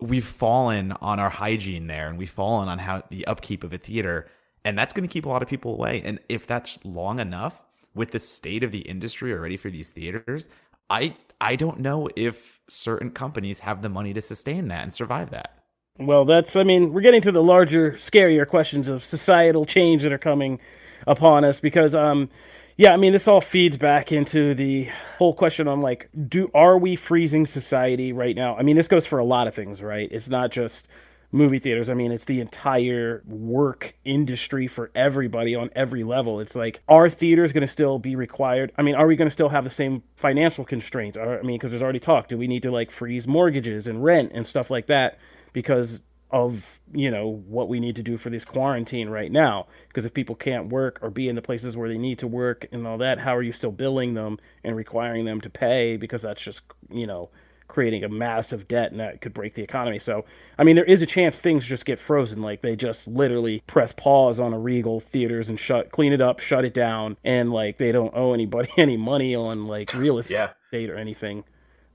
we've 0.00 0.26
fallen 0.26 0.92
on 1.00 1.20
our 1.20 1.30
hygiene 1.30 1.86
there 1.86 2.08
and 2.08 2.18
we've 2.18 2.30
fallen 2.30 2.68
on 2.68 2.78
how 2.78 3.02
the 3.10 3.26
upkeep 3.26 3.64
of 3.64 3.72
a 3.72 3.78
theater. 3.78 4.28
And 4.64 4.76
that's 4.76 4.92
going 4.92 5.08
to 5.08 5.12
keep 5.12 5.26
a 5.26 5.28
lot 5.28 5.42
of 5.42 5.48
people 5.48 5.74
away. 5.74 6.02
And 6.04 6.18
if 6.28 6.46
that's 6.46 6.78
long 6.84 7.20
enough 7.20 7.62
with 7.94 8.10
the 8.10 8.18
state 8.18 8.64
of 8.64 8.72
the 8.72 8.80
industry 8.80 9.32
already 9.32 9.56
for 9.56 9.70
these 9.70 9.92
theaters, 9.92 10.48
I 10.90 11.16
I 11.40 11.56
don't 11.56 11.80
know 11.80 12.08
if 12.16 12.60
certain 12.68 13.10
companies 13.10 13.60
have 13.60 13.82
the 13.82 13.88
money 13.88 14.12
to 14.14 14.20
sustain 14.20 14.68
that 14.68 14.82
and 14.82 14.92
survive 14.92 15.30
that. 15.30 15.62
Well, 15.98 16.24
that's 16.24 16.56
I 16.56 16.62
mean, 16.62 16.92
we're 16.92 17.00
getting 17.00 17.22
to 17.22 17.32
the 17.32 17.42
larger, 17.42 17.92
scarier 17.92 18.46
questions 18.48 18.88
of 18.88 19.04
societal 19.04 19.64
change 19.64 20.02
that 20.02 20.12
are 20.12 20.18
coming 20.18 20.60
upon 21.06 21.44
us 21.44 21.60
because 21.60 21.94
um 21.94 22.28
yeah, 22.76 22.92
I 22.92 22.96
mean 22.96 23.12
this 23.12 23.28
all 23.28 23.40
feeds 23.40 23.76
back 23.76 24.12
into 24.12 24.54
the 24.54 24.88
whole 25.18 25.34
question 25.34 25.68
on 25.68 25.80
like 25.80 26.08
do 26.28 26.50
are 26.54 26.78
we 26.78 26.96
freezing 26.96 27.46
society 27.46 28.12
right 28.12 28.36
now? 28.36 28.56
I 28.56 28.62
mean 28.62 28.76
this 28.76 28.88
goes 28.88 29.06
for 29.06 29.18
a 29.18 29.24
lot 29.24 29.46
of 29.46 29.54
things, 29.54 29.82
right? 29.82 30.08
It's 30.10 30.28
not 30.28 30.50
just 30.50 30.86
movie 31.32 31.58
theaters. 31.58 31.90
I 31.90 31.94
mean, 31.94 32.12
it's 32.12 32.24
the 32.24 32.40
entire 32.40 33.22
work 33.26 33.94
industry 34.04 34.66
for 34.66 34.90
everybody 34.94 35.54
on 35.54 35.70
every 35.74 36.04
level. 36.04 36.40
It's 36.40 36.54
like, 36.54 36.80
are 36.88 37.10
theaters 37.10 37.52
going 37.52 37.62
to 37.62 37.72
still 37.72 37.98
be 37.98 38.16
required? 38.16 38.72
I 38.76 38.82
mean, 38.82 38.94
are 38.94 39.06
we 39.06 39.16
going 39.16 39.28
to 39.28 39.32
still 39.32 39.48
have 39.48 39.64
the 39.64 39.70
same 39.70 40.02
financial 40.16 40.64
constraints? 40.64 41.18
I 41.18 41.42
mean, 41.42 41.58
because 41.58 41.70
there's 41.70 41.82
already 41.82 42.00
talk. 42.00 42.28
Do 42.28 42.38
we 42.38 42.46
need 42.46 42.62
to 42.62 42.70
like 42.70 42.90
freeze 42.90 43.26
mortgages 43.26 43.86
and 43.86 44.02
rent 44.02 44.32
and 44.34 44.46
stuff 44.46 44.70
like 44.70 44.86
that 44.86 45.18
because 45.52 46.00
of 46.30 46.80
you 46.92 47.10
know 47.10 47.42
what 47.46 47.68
we 47.68 47.78
need 47.78 47.96
to 47.96 48.02
do 48.02 48.18
for 48.18 48.30
this 48.30 48.44
quarantine 48.44 49.08
right 49.08 49.30
now? 49.30 49.66
Because 49.88 50.04
if 50.04 50.14
people 50.14 50.34
can't 50.34 50.68
work 50.68 50.98
or 51.02 51.10
be 51.10 51.28
in 51.28 51.36
the 51.36 51.42
places 51.42 51.76
where 51.76 51.88
they 51.88 51.98
need 51.98 52.18
to 52.18 52.26
work 52.26 52.66
and 52.72 52.86
all 52.86 52.98
that, 52.98 53.20
how 53.20 53.36
are 53.36 53.42
you 53.42 53.52
still 53.52 53.72
billing 53.72 54.14
them 54.14 54.38
and 54.64 54.76
requiring 54.76 55.24
them 55.24 55.40
to 55.40 55.50
pay? 55.50 55.96
Because 55.96 56.22
that's 56.22 56.42
just 56.42 56.62
you 56.90 57.06
know 57.06 57.30
creating 57.68 58.04
a 58.04 58.08
massive 58.08 58.68
debt 58.68 58.90
and 58.90 59.00
that 59.00 59.20
could 59.20 59.34
break 59.34 59.54
the 59.54 59.62
economy. 59.62 59.98
So, 59.98 60.24
I 60.58 60.64
mean, 60.64 60.76
there 60.76 60.84
is 60.84 61.02
a 61.02 61.06
chance 61.06 61.38
things 61.38 61.66
just 61.66 61.84
get 61.84 61.98
frozen. 61.98 62.40
Like 62.40 62.62
they 62.62 62.76
just 62.76 63.06
literally 63.06 63.62
press 63.66 63.92
pause 63.92 64.40
on 64.40 64.52
a 64.52 64.58
Regal 64.58 65.00
theaters 65.00 65.48
and 65.48 65.58
shut, 65.58 65.90
clean 65.90 66.12
it 66.12 66.20
up, 66.20 66.40
shut 66.40 66.64
it 66.64 66.74
down, 66.74 67.16
and 67.24 67.52
like 67.52 67.78
they 67.78 67.92
don't 67.92 68.14
owe 68.14 68.32
anybody 68.32 68.68
any 68.76 68.96
money 68.96 69.34
on 69.34 69.66
like 69.66 69.92
real 69.94 70.18
estate 70.18 70.50
yeah. 70.72 70.88
or 70.88 70.96
anything 70.96 71.44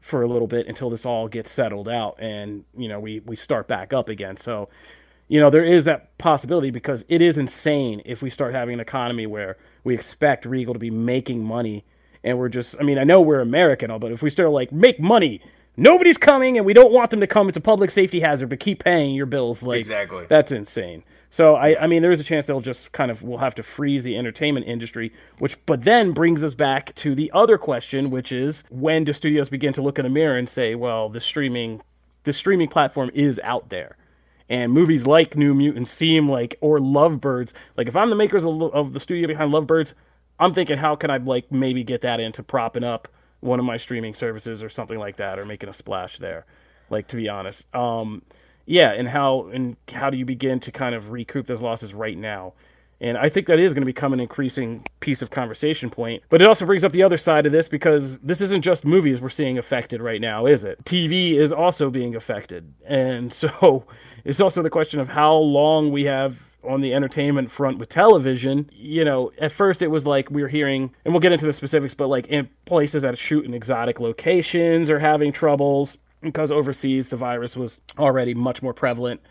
for 0.02 0.22
a 0.24 0.28
little 0.28 0.48
bit 0.48 0.68
until 0.68 0.90
this 0.90 1.06
all 1.06 1.28
gets 1.28 1.52
settled 1.52 1.88
out 1.88 2.16
and 2.20 2.66
you 2.76 2.90
know 2.90 3.00
we 3.00 3.20
we 3.22 3.36
start 3.36 3.68
back 3.68 3.94
up 3.94 4.10
again. 4.10 4.36
So, 4.36 4.68
you 5.28 5.40
know, 5.40 5.50
there 5.50 5.64
is 5.64 5.86
that 5.86 6.18
possibility 6.18 6.72
because 6.72 7.06
it 7.08 7.22
is 7.22 7.38
insane 7.38 8.02
if 8.04 8.22
we 8.22 8.30
start 8.30 8.54
having 8.54 8.74
an 8.74 8.80
economy 8.80 9.28
where 9.28 9.58
we 9.84 9.94
expect 9.94 10.46
Regal 10.46 10.74
to 10.74 10.80
be 10.80 10.90
making 10.90 11.44
money 11.44 11.86
and 12.24 12.38
we're 12.38 12.50
just 12.50 12.76
I 12.80 12.84
mean, 12.84 12.98
I 12.98 13.04
know 13.04 13.22
we're 13.22 13.42
American, 13.42 13.98
but 14.00 14.12
if 14.12 14.22
we 14.22 14.30
start 14.30 14.50
like 14.50 14.72
make 14.72 15.00
money 15.00 15.42
nobody's 15.78 16.18
coming 16.18 16.58
and 16.58 16.66
we 16.66 16.74
don't 16.74 16.92
want 16.92 17.12
them 17.12 17.20
to 17.20 17.28
come. 17.28 17.48
It's 17.48 17.58
a 17.58 17.62
public 17.62 17.92
safety 17.92 18.20
hazard, 18.20 18.50
but 18.50 18.60
keep 18.60 18.84
paying 18.84 19.16
your 19.16 19.26
bills. 19.26 19.64
Like 19.64 19.80
exactly, 19.80 20.26
that's 20.28 20.52
insane. 20.52 21.04
So 21.32 21.56
I, 21.56 21.84
I 21.84 21.88
mean, 21.88 22.02
there 22.02 22.12
is 22.12 22.20
a 22.20 22.26
chance 22.26 22.46
they'll 22.46 22.62
just 22.62 22.92
kind 22.92 23.10
of 23.10 23.24
we'll 23.24 23.40
have 23.40 23.56
to 23.56 23.64
freeze 23.64 24.04
the 24.04 24.18
entertainment 24.18 24.68
industry, 24.68 25.14
which 25.40 25.58
but 25.66 25.84
then 25.84 26.12
brings 26.12 26.44
us 26.44 26.54
back 26.54 26.94
to 26.96 27.16
the 27.16 27.32
other 27.34 27.58
question, 27.58 28.12
which 28.12 28.32
is 28.32 28.64
when 28.70 29.06
do 29.06 29.14
studios 29.14 29.50
begin 29.50 29.74
to 29.74 29.82
look 29.82 29.98
in 29.98 30.04
the 30.04 30.10
mirror 30.10 30.38
and 30.38 30.50
say, 30.50 30.76
well, 30.76 31.10
the 31.10 31.22
streaming, 31.22 31.82
the 32.26 32.34
streaming 32.34 32.68
platform 32.68 33.10
is 33.14 33.40
out 33.44 33.70
there. 33.70 33.98
And 34.50 34.74
movies 34.74 35.08
like 35.08 35.38
New 35.38 35.54
Mutants 35.54 35.92
seem 35.92 36.30
like, 36.30 36.58
or 36.60 36.80
Lovebirds, 36.80 37.54
like 37.78 37.88
if 37.88 37.96
I'm 37.96 38.10
the 38.10 38.18
makers 38.18 38.44
of, 38.44 38.62
of 38.62 38.92
the 38.92 39.00
studio 39.00 39.28
behind 39.28 39.52
Lovebirds, 39.52 39.94
I'm 40.38 40.54
thinking, 40.54 40.78
how 40.78 40.98
can 40.98 41.10
I 41.10 41.18
like 41.18 41.50
maybe 41.52 41.84
get 41.86 42.02
that 42.02 42.20
into 42.20 42.44
propping 42.44 42.84
up 42.84 43.08
one 43.42 43.60
of 43.60 43.66
my 43.66 43.78
streaming 43.78 44.14
services 44.14 44.64
or 44.64 44.70
something 44.70 44.98
like 44.98 45.18
that, 45.18 45.38
or 45.38 45.46
making 45.46 45.68
a 45.68 45.74
splash 45.74 46.18
there. 46.18 46.46
Like 46.90 47.08
to 47.10 47.16
be 47.16 47.28
honest, 47.28 47.66
um, 47.76 48.22
yeah, 48.72 48.94
and 48.94 49.10
how 49.10 49.50
and 49.54 49.76
how 49.92 50.10
do 50.10 50.18
you 50.18 50.24
begin 50.24 50.62
to 50.62 50.72
kind 50.72 50.96
of 50.96 51.12
recoup 51.12 51.46
those 51.46 51.62
losses 51.62 51.94
right 51.94 52.18
now? 52.18 52.54
And 53.02 53.18
I 53.18 53.28
think 53.28 53.48
that 53.48 53.60
is 53.60 53.74
going 53.74 53.82
to 53.82 53.86
become 53.86 54.14
an 54.14 54.22
increasing 54.22 54.86
piece 55.02 55.22
of 55.22 55.30
conversation 55.30 55.90
point. 55.90 56.24
But 56.30 56.42
it 56.42 56.48
also 56.48 56.66
brings 56.66 56.86
up 56.86 56.94
the 56.94 57.04
other 57.04 57.18
side 57.18 57.46
of 57.46 57.52
this 57.52 57.68
because 57.68 58.18
this 58.20 58.40
isn't 58.40 58.62
just 58.62 58.86
movies 58.86 59.20
we're 59.20 59.30
seeing 59.30 59.58
affected 59.58 60.02
right 60.02 60.22
now, 60.22 60.46
is 60.46 60.64
it? 60.64 60.86
TV 60.86 61.34
is 61.34 61.52
also 61.52 61.90
being 61.90 62.16
affected. 62.16 62.74
And 62.86 63.34
so 63.34 63.86
it's 64.24 64.40
also 64.40 64.62
the 64.62 64.70
question 64.70 65.02
of 65.02 65.10
how 65.10 65.34
long 65.34 65.92
we 65.92 66.06
have 66.06 66.56
on 66.64 66.80
the 66.80 66.94
entertainment 66.94 67.52
front 67.52 67.78
with 67.78 67.90
television, 67.90 68.70
you 68.72 69.04
know, 69.04 69.32
at 69.40 69.52
first 69.52 69.82
it 69.82 69.88
was 69.88 70.06
like 70.06 70.30
we 70.32 70.44
were 70.44 70.48
hearing, 70.48 70.94
and 71.04 71.14
we'll 71.14 71.20
get 71.20 71.32
into 71.32 71.46
the 71.46 71.52
specifics, 71.52 71.96
but 71.96 72.08
like 72.08 72.28
in 72.28 72.48
places 72.66 73.02
that 73.02 73.18
shoot 73.18 73.44
in 73.44 73.54
exotic 73.54 74.00
locations 74.00 74.90
are 74.92 75.00
having 75.00 75.34
troubles 75.34 75.98
because 76.22 76.52
overseas 76.52 77.10
the 77.10 77.18
virus 77.18 77.56
was 77.56 77.80
already 77.98 78.34
much 78.34 78.62
more 78.62 78.74
prevalent. 78.74 79.22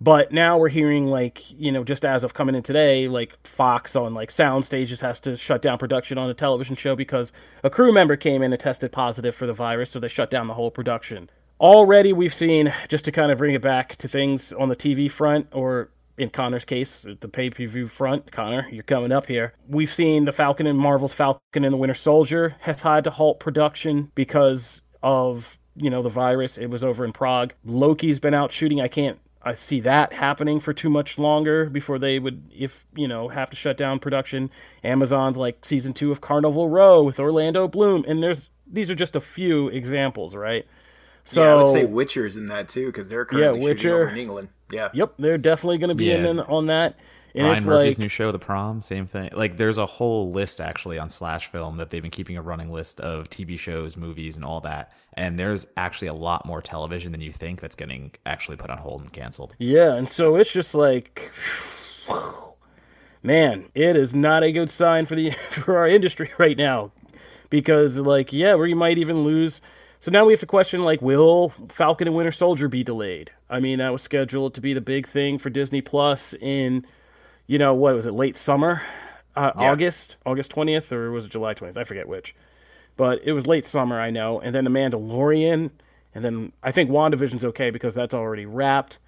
But 0.00 0.32
now 0.32 0.58
we're 0.58 0.68
hearing 0.68 1.06
like, 1.06 1.40
you 1.50 1.70
know, 1.72 1.84
just 1.84 2.04
as 2.04 2.24
of 2.24 2.34
coming 2.34 2.54
in 2.54 2.62
today, 2.62 3.08
like 3.08 3.38
Fox 3.46 3.96
on 3.96 4.12
like 4.12 4.30
sound 4.30 4.64
stages 4.64 5.00
has 5.00 5.20
to 5.20 5.36
shut 5.36 5.62
down 5.62 5.78
production 5.78 6.18
on 6.18 6.28
a 6.28 6.34
television 6.34 6.76
show 6.76 6.96
because 6.96 7.32
a 7.62 7.70
crew 7.70 7.92
member 7.92 8.16
came 8.16 8.42
in 8.42 8.52
and 8.52 8.60
tested 8.60 8.92
positive 8.92 9.34
for 9.34 9.46
the 9.46 9.52
virus, 9.52 9.90
so 9.90 10.00
they 10.00 10.08
shut 10.08 10.30
down 10.30 10.48
the 10.48 10.54
whole 10.54 10.70
production. 10.70 11.30
Already 11.60 12.12
we've 12.12 12.34
seen, 12.34 12.72
just 12.88 13.04
to 13.04 13.12
kind 13.12 13.30
of 13.30 13.38
bring 13.38 13.54
it 13.54 13.62
back 13.62 13.96
to 13.96 14.08
things 14.08 14.52
on 14.52 14.68
the 14.68 14.76
TV 14.76 15.10
front 15.10 15.46
or 15.52 15.90
in 16.18 16.30
Connor's 16.30 16.64
case, 16.64 17.06
the 17.20 17.28
pay 17.28 17.50
per 17.50 17.66
view 17.66 17.88
front, 17.88 18.30
Connor, 18.30 18.68
you're 18.70 18.82
coming 18.82 19.12
up 19.12 19.26
here. 19.26 19.54
We've 19.68 19.92
seen 19.92 20.24
the 20.24 20.32
Falcon 20.32 20.66
and 20.66 20.78
Marvel's 20.78 21.14
Falcon 21.14 21.64
and 21.64 21.72
the 21.72 21.76
Winter 21.76 21.94
Soldier 21.94 22.56
has 22.60 22.82
had 22.82 23.04
to 23.04 23.10
halt 23.10 23.40
production 23.40 24.12
because 24.14 24.80
of 25.02 25.58
you 25.76 25.90
know 25.90 26.02
the 26.02 26.08
virus. 26.08 26.58
It 26.58 26.66
was 26.66 26.84
over 26.84 27.04
in 27.04 27.12
Prague. 27.12 27.54
Loki's 27.64 28.18
been 28.18 28.34
out 28.34 28.52
shooting. 28.52 28.80
I 28.80 28.88
can't. 28.88 29.18
I 29.46 29.54
see 29.54 29.80
that 29.80 30.14
happening 30.14 30.58
for 30.58 30.72
too 30.72 30.88
much 30.88 31.18
longer 31.18 31.68
before 31.68 31.98
they 31.98 32.18
would, 32.18 32.50
if 32.56 32.86
you 32.94 33.06
know, 33.06 33.28
have 33.28 33.50
to 33.50 33.56
shut 33.56 33.76
down 33.76 33.98
production. 33.98 34.50
Amazon's 34.82 35.36
like 35.36 35.64
season 35.64 35.92
two 35.92 36.10
of 36.10 36.20
Carnival 36.20 36.70
Row 36.70 37.02
with 37.02 37.20
Orlando 37.20 37.68
Bloom, 37.68 38.04
and 38.08 38.22
there's 38.22 38.48
these 38.66 38.90
are 38.90 38.94
just 38.94 39.14
a 39.14 39.20
few 39.20 39.68
examples, 39.68 40.34
right? 40.34 40.66
So 41.24 41.42
yeah, 41.42 41.54
let's 41.54 41.72
say 41.72 41.84
Witcher's 41.84 42.36
in 42.36 42.48
that 42.48 42.68
too 42.68 42.86
because 42.86 43.08
they're 43.08 43.24
currently 43.24 43.58
yeah, 43.58 43.64
Witcher, 43.64 43.78
shooting 43.78 43.92
over 43.94 44.08
in 44.08 44.16
England. 44.16 44.48
Yeah. 44.70 44.88
Yep, 44.92 45.14
they're 45.18 45.38
definitely 45.38 45.78
going 45.78 45.88
to 45.88 45.94
be 45.94 46.06
yeah. 46.06 46.26
in 46.26 46.40
on 46.40 46.66
that. 46.66 46.96
And 47.34 47.48
Ryan 47.48 47.64
Murphy's 47.64 47.94
like, 47.94 47.98
new 47.98 48.08
show, 48.08 48.30
The 48.30 48.38
Prom, 48.38 48.80
same 48.80 49.06
thing. 49.06 49.30
Like, 49.32 49.56
there's 49.56 49.78
a 49.78 49.86
whole 49.86 50.30
list 50.30 50.60
actually 50.60 50.98
on 50.98 51.10
Slash 51.10 51.48
Film 51.48 51.78
that 51.78 51.90
they've 51.90 52.02
been 52.02 52.10
keeping 52.10 52.36
a 52.36 52.42
running 52.42 52.70
list 52.70 53.00
of 53.00 53.28
TV 53.28 53.58
shows, 53.58 53.96
movies, 53.96 54.36
and 54.36 54.44
all 54.44 54.60
that. 54.60 54.92
And 55.14 55.38
there's 55.38 55.66
actually 55.76 56.08
a 56.08 56.14
lot 56.14 56.46
more 56.46 56.62
television 56.62 57.10
than 57.12 57.20
you 57.20 57.32
think 57.32 57.60
that's 57.60 57.74
getting 57.74 58.12
actually 58.24 58.56
put 58.56 58.70
on 58.70 58.78
hold 58.78 59.00
and 59.00 59.12
canceled. 59.12 59.56
Yeah, 59.58 59.94
and 59.94 60.08
so 60.08 60.36
it's 60.36 60.52
just 60.52 60.74
like, 60.74 61.32
man, 63.22 63.66
it 63.74 63.96
is 63.96 64.14
not 64.14 64.44
a 64.44 64.52
good 64.52 64.70
sign 64.70 65.06
for 65.06 65.16
the 65.16 65.30
for 65.50 65.76
our 65.76 65.88
industry 65.88 66.30
right 66.38 66.56
now, 66.56 66.92
because 67.50 67.98
like, 67.98 68.32
yeah, 68.32 68.54
we 68.54 68.74
might 68.74 68.98
even 68.98 69.24
lose 69.24 69.60
so 70.04 70.10
now 70.10 70.26
we 70.26 70.34
have 70.34 70.40
to 70.40 70.46
question 70.46 70.82
like, 70.82 71.00
will 71.00 71.48
Falcon 71.70 72.06
and 72.06 72.14
Winter 72.14 72.30
Soldier 72.30 72.68
be 72.68 72.84
delayed? 72.84 73.30
I 73.48 73.58
mean, 73.58 73.78
that 73.78 73.88
was 73.88 74.02
scheduled 74.02 74.52
to 74.52 74.60
be 74.60 74.74
the 74.74 74.82
big 74.82 75.08
thing 75.08 75.38
for 75.38 75.48
Disney 75.48 75.80
Plus 75.80 76.34
in, 76.42 76.84
you 77.46 77.58
know, 77.58 77.74
what 77.74 77.94
was 77.94 78.06
it, 78.06 78.12
late 78.12 78.36
summer, 78.36 78.82
uh, 79.36 79.52
yeah. 79.58 79.70
August, 79.70 80.16
August 80.24 80.50
twentieth, 80.50 80.92
or 80.92 81.10
was 81.10 81.26
it 81.26 81.30
July 81.30 81.54
twentieth? 81.54 81.76
I 81.76 81.84
forget 81.84 82.08
which, 82.08 82.34
but 82.96 83.20
it 83.24 83.32
was 83.32 83.46
late 83.46 83.66
summer, 83.66 84.00
I 84.00 84.10
know. 84.10 84.40
And 84.40 84.54
then 84.54 84.64
the 84.64 84.70
Mandalorian, 84.70 85.70
and 86.14 86.24
then 86.24 86.52
I 86.62 86.72
think 86.72 86.90
WandaVision's 86.90 87.44
okay 87.44 87.70
because 87.70 87.94
that's 87.94 88.14
already 88.14 88.46
wrapped 88.46 88.98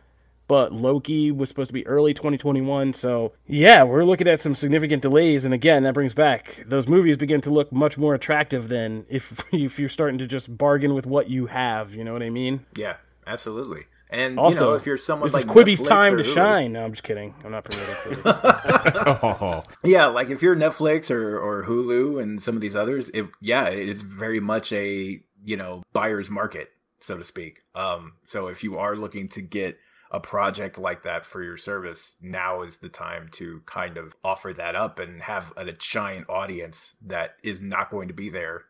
but 0.49 0.73
Loki 0.73 1.31
was 1.31 1.49
supposed 1.49 1.69
to 1.69 1.75
be 1.75 1.87
early 1.87 2.15
2021. 2.15 2.93
So, 2.95 3.33
yeah, 3.47 3.83
we're 3.83 4.05
looking 4.05 4.29
at 4.29 4.41
some 4.41 4.55
significant 4.55 5.03
delays. 5.03 5.45
And 5.45 5.53
again, 5.53 5.83
that 5.83 5.95
brings 5.95 6.15
back 6.15 6.65
those 6.67 6.87
movies 6.87 7.17
begin 7.17 7.41
to 7.43 7.51
look 7.51 7.73
much 7.73 7.99
more 7.99 8.15
attractive 8.15 8.69
than 8.69 9.07
if, 9.09 9.45
if 9.53 9.79
you're 9.79 9.89
starting 9.89 10.19
to 10.19 10.27
just 10.27 10.57
bargain 10.57 10.95
with 10.95 11.07
what 11.07 11.29
you 11.29 11.47
have. 11.47 11.95
You 11.95 12.05
know 12.05 12.13
what 12.13 12.23
I 12.23 12.31
mean? 12.31 12.65
Yeah, 12.77 12.97
absolutely. 13.27 13.87
And 14.09 14.39
also, 14.39 14.55
you 14.55 14.61
know, 14.61 14.75
if 14.75 14.87
you're 14.87 14.99
someone 14.99 15.27
this 15.27 15.35
like 15.35 15.47
is 15.47 15.51
Quibi's 15.51 15.81
Netflix 15.81 15.89
time 15.89 16.17
to 16.19 16.23
Hulu. 16.23 16.35
shine. 16.35 16.73
No, 16.73 16.85
I'm 16.85 16.93
just 16.93 17.03
kidding. 17.03 17.35
I'm 17.45 17.51
not 17.51 17.65
promoting 17.65 18.23
oh. 18.25 19.61
Yeah, 19.85 20.07
like 20.07 20.31
if 20.31 20.43
you're 20.43 20.55
Netflix 20.55 21.11
or, 21.11 21.39
or 21.39 21.65
Hulu 21.65 22.23
and 22.23 22.41
some 22.41 22.55
of 22.55 22.61
these 22.61 22.77
others, 22.77 23.09
it 23.11 23.27
yeah, 23.41 23.69
it 23.69 23.89
is 23.89 24.01
very 24.01 24.39
much 24.39 24.73
a 24.73 25.21
you 25.47 25.57
know, 25.57 25.83
buyer's 25.93 26.29
market, 26.29 26.71
so 27.01 27.17
to 27.17 27.25
speak. 27.25 27.63
Um, 27.75 28.15
so 28.25 28.49
if 28.49 28.63
you 28.65 28.77
are 28.79 28.97
looking 28.97 29.29
to 29.31 29.41
get 29.41 29.79
a 30.11 30.21
project 30.21 30.77
like 30.77 31.05
that 31.05 31.25
for 31.25 31.43
your 31.43 31.57
service, 31.57 32.17
now 32.21 32.63
is 32.63 32.79
the 32.79 32.89
time 32.89 33.29
to 33.33 33.63
kind 33.65 33.97
of 33.97 34.15
offer 34.25 34.53
that 34.53 34.75
up 34.75 34.99
and 34.99 35.23
have 35.23 35.53
a, 35.57 35.65
a 35.65 35.73
giant 35.73 36.29
audience 36.29 36.95
that 37.07 37.37
is 37.43 37.63
not 37.63 37.91
going 37.91 38.09
to 38.09 38.15
be 38.15 38.29
there 38.29 38.65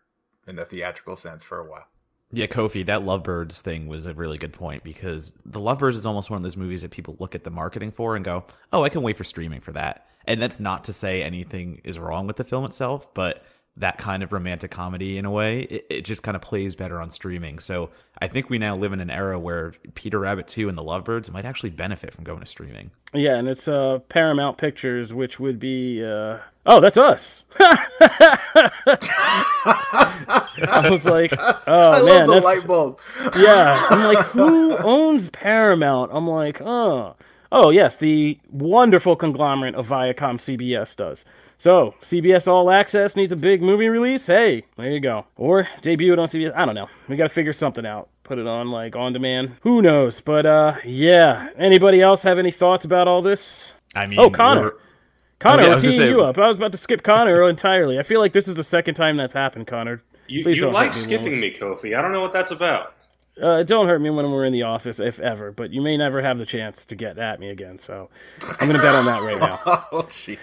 in 0.47 0.57
the 0.57 0.65
theatrical 0.65 1.17
sense 1.17 1.43
for 1.43 1.59
a 1.59 1.69
while. 1.69 1.87
Yeah, 2.33 2.47
Kofi, 2.47 2.85
that 2.87 3.05
Lovebirds 3.05 3.61
thing 3.61 3.87
was 3.87 4.07
a 4.07 4.15
really 4.15 4.39
good 4.39 4.53
point 4.53 4.83
because 4.83 5.33
the 5.45 5.61
Lovebirds 5.61 5.97
is 5.97 6.05
almost 6.05 6.29
one 6.29 6.39
of 6.39 6.43
those 6.43 6.57
movies 6.57 6.83
that 6.83 6.91
people 6.91 7.17
look 7.19 7.35
at 7.35 7.45
the 7.45 7.51
marketing 7.51 7.93
for 7.93 8.17
and 8.17 8.25
go, 8.25 8.45
"Oh, 8.73 8.83
I 8.83 8.89
can 8.89 9.03
wait 9.03 9.17
for 9.17 9.25
streaming 9.25 9.61
for 9.61 9.73
that." 9.73 10.07
And 10.27 10.43
that's 10.43 10.59
not 10.59 10.85
to 10.85 10.93
say 10.93 11.23
anything 11.23 11.81
is 11.85 11.99
wrong 11.99 12.27
with 12.27 12.37
the 12.37 12.45
film 12.45 12.65
itself, 12.65 13.13
but 13.15 13.45
that 13.77 13.99
kind 13.99 14.23
of 14.23 14.33
romantic 14.33 14.71
comedy 14.71 15.19
in 15.19 15.25
a 15.25 15.31
way, 15.31 15.61
it, 15.63 15.87
it, 15.91 16.03
just 16.03 16.23
kind 16.23 16.35
of 16.35 16.41
plays 16.41 16.75
better 16.75 17.01
on 17.01 17.11
streaming. 17.11 17.59
So 17.59 17.91
I 18.21 18.27
think 18.27 18.49
we 18.49 18.59
now 18.59 18.75
live 18.75 18.93
in 18.95 19.01
an 19.01 19.11
era 19.11 19.39
where 19.39 19.75
Peter 19.95 20.19
Rabbit 20.19 20.49
2 20.49 20.69
and 20.69 20.79
The 20.79 20.83
Lovebirds 20.83 21.31
might 21.31 21.45
actually 21.45 21.71
benefit 21.71 22.13
from 22.13 22.25
going 22.25 22.41
to 22.41 22.47
streaming. 22.47 22.91
Yeah, 23.13 23.37
and 23.37 23.49
it's 23.49 23.69
uh, 23.69 23.99
Paramount 24.09 24.57
Pictures, 24.57 25.13
which 25.13 25.39
would 25.39 25.59
be. 25.59 26.03
Uh... 26.03 26.39
Oh, 26.65 26.81
that's 26.81 26.97
us. 26.97 27.43
I 30.69 30.89
was 30.91 31.05
like, 31.05 31.33
oh 31.39 31.91
I 31.93 32.03
man, 32.03 32.27
that's 32.29 32.45
light 32.45 32.67
bulb. 32.67 32.99
yeah, 33.37 33.87
I'm 33.91 34.15
like, 34.15 34.25
who 34.27 34.77
owns 34.79 35.29
Paramount? 35.31 36.11
I'm 36.13 36.27
like, 36.29 36.61
oh, 36.61 37.17
oh 37.53 37.71
yes, 37.71 37.97
the 37.97 38.39
wonderful 38.51 39.17
conglomerate 39.17 39.75
of 39.75 39.89
Viacom 39.89 40.37
CBS 40.39 40.95
does. 40.97 41.25
So, 41.59 41.95
CBS 42.03 42.47
All 42.47 42.71
Access 42.71 43.17
needs 43.17 43.33
a 43.33 43.37
big 43.37 43.63
movie 43.63 43.89
release? 43.89 44.27
Hey, 44.27 44.65
there 44.77 44.91
you 44.91 45.01
go. 45.01 45.25
Or 45.37 45.67
debut 45.81 46.13
it 46.13 46.19
on 46.19 46.29
CBS. 46.29 46.55
I 46.55 46.67
don't 46.67 46.75
know. 46.75 46.89
We 47.09 47.17
got 47.17 47.25
to 47.25 47.29
figure 47.31 47.55
something 47.55 47.87
out. 47.87 48.11
Put 48.25 48.39
it 48.39 48.47
on 48.47 48.71
like 48.71 48.95
on 48.95 49.15
demand. 49.15 49.57
Who 49.63 49.81
knows? 49.81 50.21
But 50.21 50.45
uh 50.47 50.75
yeah. 50.85 51.49
Anybody 51.57 52.03
else 52.03 52.23
have 52.25 52.39
any 52.39 52.51
thoughts 52.51 52.85
about 52.85 53.09
all 53.09 53.23
this? 53.23 53.69
I 53.95 54.07
mean, 54.07 54.19
Oh, 54.19 54.29
Connor. 54.31 54.75
Connor, 55.39 55.63
oh, 55.63 55.67
yeah, 55.67 55.75
we're 55.75 55.81
teeing 55.81 56.01
say, 56.01 56.09
you 56.09 56.23
up. 56.23 56.39
I 56.39 56.49
was 56.49 56.57
about 56.57 56.73
to 56.73 56.79
skip 56.79 57.03
Connor 57.03 57.43
entirely. 57.49 57.99
I 57.99 58.03
feel 58.03 58.21
like 58.21 58.33
this 58.33 58.49
is 58.49 58.55
the 58.55 58.65
second 58.65 58.95
time 58.95 59.17
that's 59.17 59.35
happened, 59.35 59.67
Connor. 59.67 60.03
You, 60.29 60.49
you 60.51 60.71
like 60.71 60.93
skipping 60.93 61.39
me, 61.39 61.53
Kofi. 61.53 61.97
I 61.97 62.03
don't 62.03 62.13
know 62.13 62.23
what 62.23 62.33
that's 62.33 62.51
about. 62.51 62.95
Uh, 63.41 63.63
don't 63.63 63.87
hurt 63.87 64.01
me 64.01 64.09
when 64.09 64.31
we're 64.31 64.47
in 64.47 64.53
the 64.53 64.63
office, 64.63 64.99
if 64.99 65.21
ever. 65.21 65.53
But 65.53 65.71
you 65.71 65.83
may 65.83 65.97
never 65.97 66.23
have 66.23 66.39
the 66.39 66.47
chance 66.47 66.87
to 66.87 66.97
get 66.97 67.19
at 67.19 67.39
me 67.39 67.51
again. 67.51 67.79
So 67.79 68.09
I'm 68.43 68.67
going 68.67 68.73
to 68.73 68.83
bet 68.83 68.95
on 68.95 69.05
that 69.05 69.23
right 69.23 69.39
now. 69.39 69.61
oh, 69.93 70.03
jeez. 70.05 70.39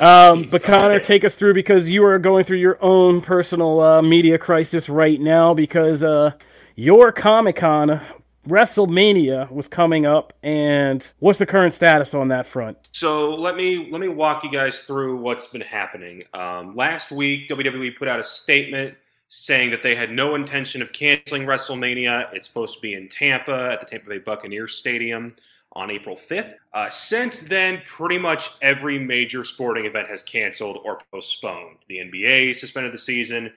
Um, 0.00 0.48
but 0.48 0.62
Connor, 0.62 1.00
take 1.00 1.24
us 1.24 1.34
through 1.34 1.54
because 1.54 1.88
you 1.88 2.04
are 2.04 2.18
going 2.18 2.44
through 2.44 2.58
your 2.58 2.78
own 2.80 3.20
personal 3.20 3.80
uh, 3.80 4.02
media 4.02 4.38
crisis 4.38 4.88
right 4.88 5.20
now 5.20 5.52
because 5.52 6.04
uh, 6.04 6.32
your 6.76 7.10
Comic 7.10 7.56
Con 7.56 8.00
WrestleMania 8.48 9.50
was 9.52 9.68
coming 9.68 10.06
up, 10.06 10.32
and 10.42 11.06
what's 11.18 11.38
the 11.38 11.46
current 11.46 11.74
status 11.74 12.14
on 12.14 12.28
that 12.28 12.46
front? 12.46 12.88
So 12.92 13.34
let 13.34 13.56
me 13.56 13.90
let 13.90 14.00
me 14.00 14.08
walk 14.08 14.44
you 14.44 14.50
guys 14.50 14.82
through 14.82 15.18
what's 15.18 15.46
been 15.48 15.60
happening. 15.60 16.24
Um, 16.34 16.74
last 16.74 17.12
week, 17.12 17.48
WWE 17.48 17.96
put 17.96 18.08
out 18.08 18.18
a 18.18 18.22
statement 18.22 18.96
saying 19.28 19.70
that 19.70 19.82
they 19.82 19.94
had 19.94 20.10
no 20.10 20.34
intention 20.34 20.80
of 20.80 20.92
canceling 20.92 21.44
WrestleMania. 21.44 22.32
It's 22.32 22.48
supposed 22.48 22.76
to 22.76 22.80
be 22.80 22.94
in 22.94 23.08
Tampa 23.08 23.70
at 23.72 23.80
the 23.80 23.86
Tampa 23.86 24.08
Bay 24.08 24.18
Buccaneers 24.18 24.74
Stadium 24.74 25.36
on 25.74 25.90
April 25.90 26.16
5th. 26.16 26.54
Uh, 26.72 26.88
since 26.88 27.42
then, 27.42 27.82
pretty 27.84 28.18
much 28.18 28.50
every 28.62 28.98
major 28.98 29.44
sporting 29.44 29.84
event 29.84 30.08
has 30.08 30.22
canceled 30.22 30.78
or 30.82 30.98
postponed. 31.12 31.76
The 31.88 31.98
NBA 31.98 32.56
suspended 32.56 32.92
the 32.92 32.98
season, 32.98 33.52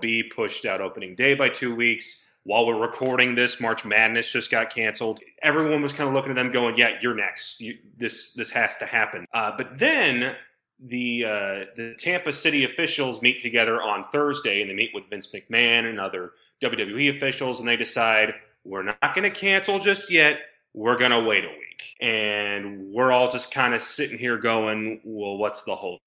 be 0.00 0.22
pushed 0.22 0.64
out 0.64 0.80
opening 0.80 1.14
day 1.14 1.34
by 1.34 1.48
two 1.48 1.74
weeks. 1.74 2.29
While 2.44 2.66
we're 2.66 2.80
recording 2.80 3.34
this, 3.34 3.60
March 3.60 3.84
Madness 3.84 4.30
just 4.30 4.50
got 4.50 4.74
canceled. 4.74 5.20
Everyone 5.42 5.82
was 5.82 5.92
kind 5.92 6.08
of 6.08 6.14
looking 6.14 6.30
at 6.30 6.36
them, 6.36 6.50
going, 6.50 6.76
"Yeah, 6.78 6.96
you're 7.02 7.14
next. 7.14 7.60
You, 7.60 7.76
this 7.98 8.32
this 8.32 8.50
has 8.50 8.76
to 8.78 8.86
happen." 8.86 9.26
Uh, 9.34 9.52
but 9.56 9.78
then 9.78 10.36
the 10.82 11.24
uh, 11.24 11.64
the 11.76 11.94
Tampa 11.98 12.32
City 12.32 12.64
officials 12.64 13.20
meet 13.20 13.38
together 13.38 13.82
on 13.82 14.04
Thursday, 14.04 14.62
and 14.62 14.70
they 14.70 14.74
meet 14.74 14.90
with 14.94 15.08
Vince 15.10 15.28
McMahon 15.28 15.88
and 15.88 16.00
other 16.00 16.32
WWE 16.62 17.14
officials, 17.14 17.60
and 17.60 17.68
they 17.68 17.76
decide 17.76 18.32
we're 18.64 18.82
not 18.82 19.14
going 19.14 19.30
to 19.30 19.30
cancel 19.30 19.78
just 19.78 20.10
yet. 20.10 20.40
We're 20.72 20.96
going 20.96 21.10
to 21.10 21.20
wait 21.20 21.44
a 21.44 21.48
week, 21.48 21.96
and 22.00 22.92
we're 22.92 23.12
all 23.12 23.30
just 23.30 23.52
kind 23.52 23.74
of 23.74 23.82
sitting 23.82 24.18
here 24.18 24.38
going, 24.38 25.00
"Well, 25.04 25.36
what's 25.36 25.64
the 25.64 25.74
holdup?" 25.74 26.00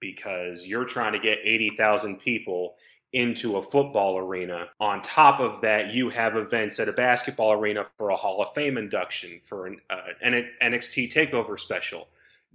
Because 0.00 0.66
you're 0.66 0.84
trying 0.84 1.12
to 1.12 1.18
get 1.18 1.38
eighty 1.44 1.76
thousand 1.76 2.20
people 2.20 2.76
into 3.16 3.56
a 3.56 3.62
football 3.62 4.18
arena. 4.18 4.68
On 4.78 5.02
top 5.02 5.40
of 5.40 5.60
that, 5.62 5.92
you 5.92 6.10
have 6.10 6.36
events 6.36 6.78
at 6.78 6.88
a 6.88 6.92
basketball 6.92 7.52
arena 7.52 7.84
for 7.96 8.10
a 8.10 8.16
Hall 8.16 8.42
of 8.42 8.52
Fame 8.54 8.78
induction, 8.78 9.40
for 9.44 9.66
an 9.66 9.80
uh, 9.90 9.96
NXT 10.24 11.12
Takeover 11.12 11.58
special 11.58 12.08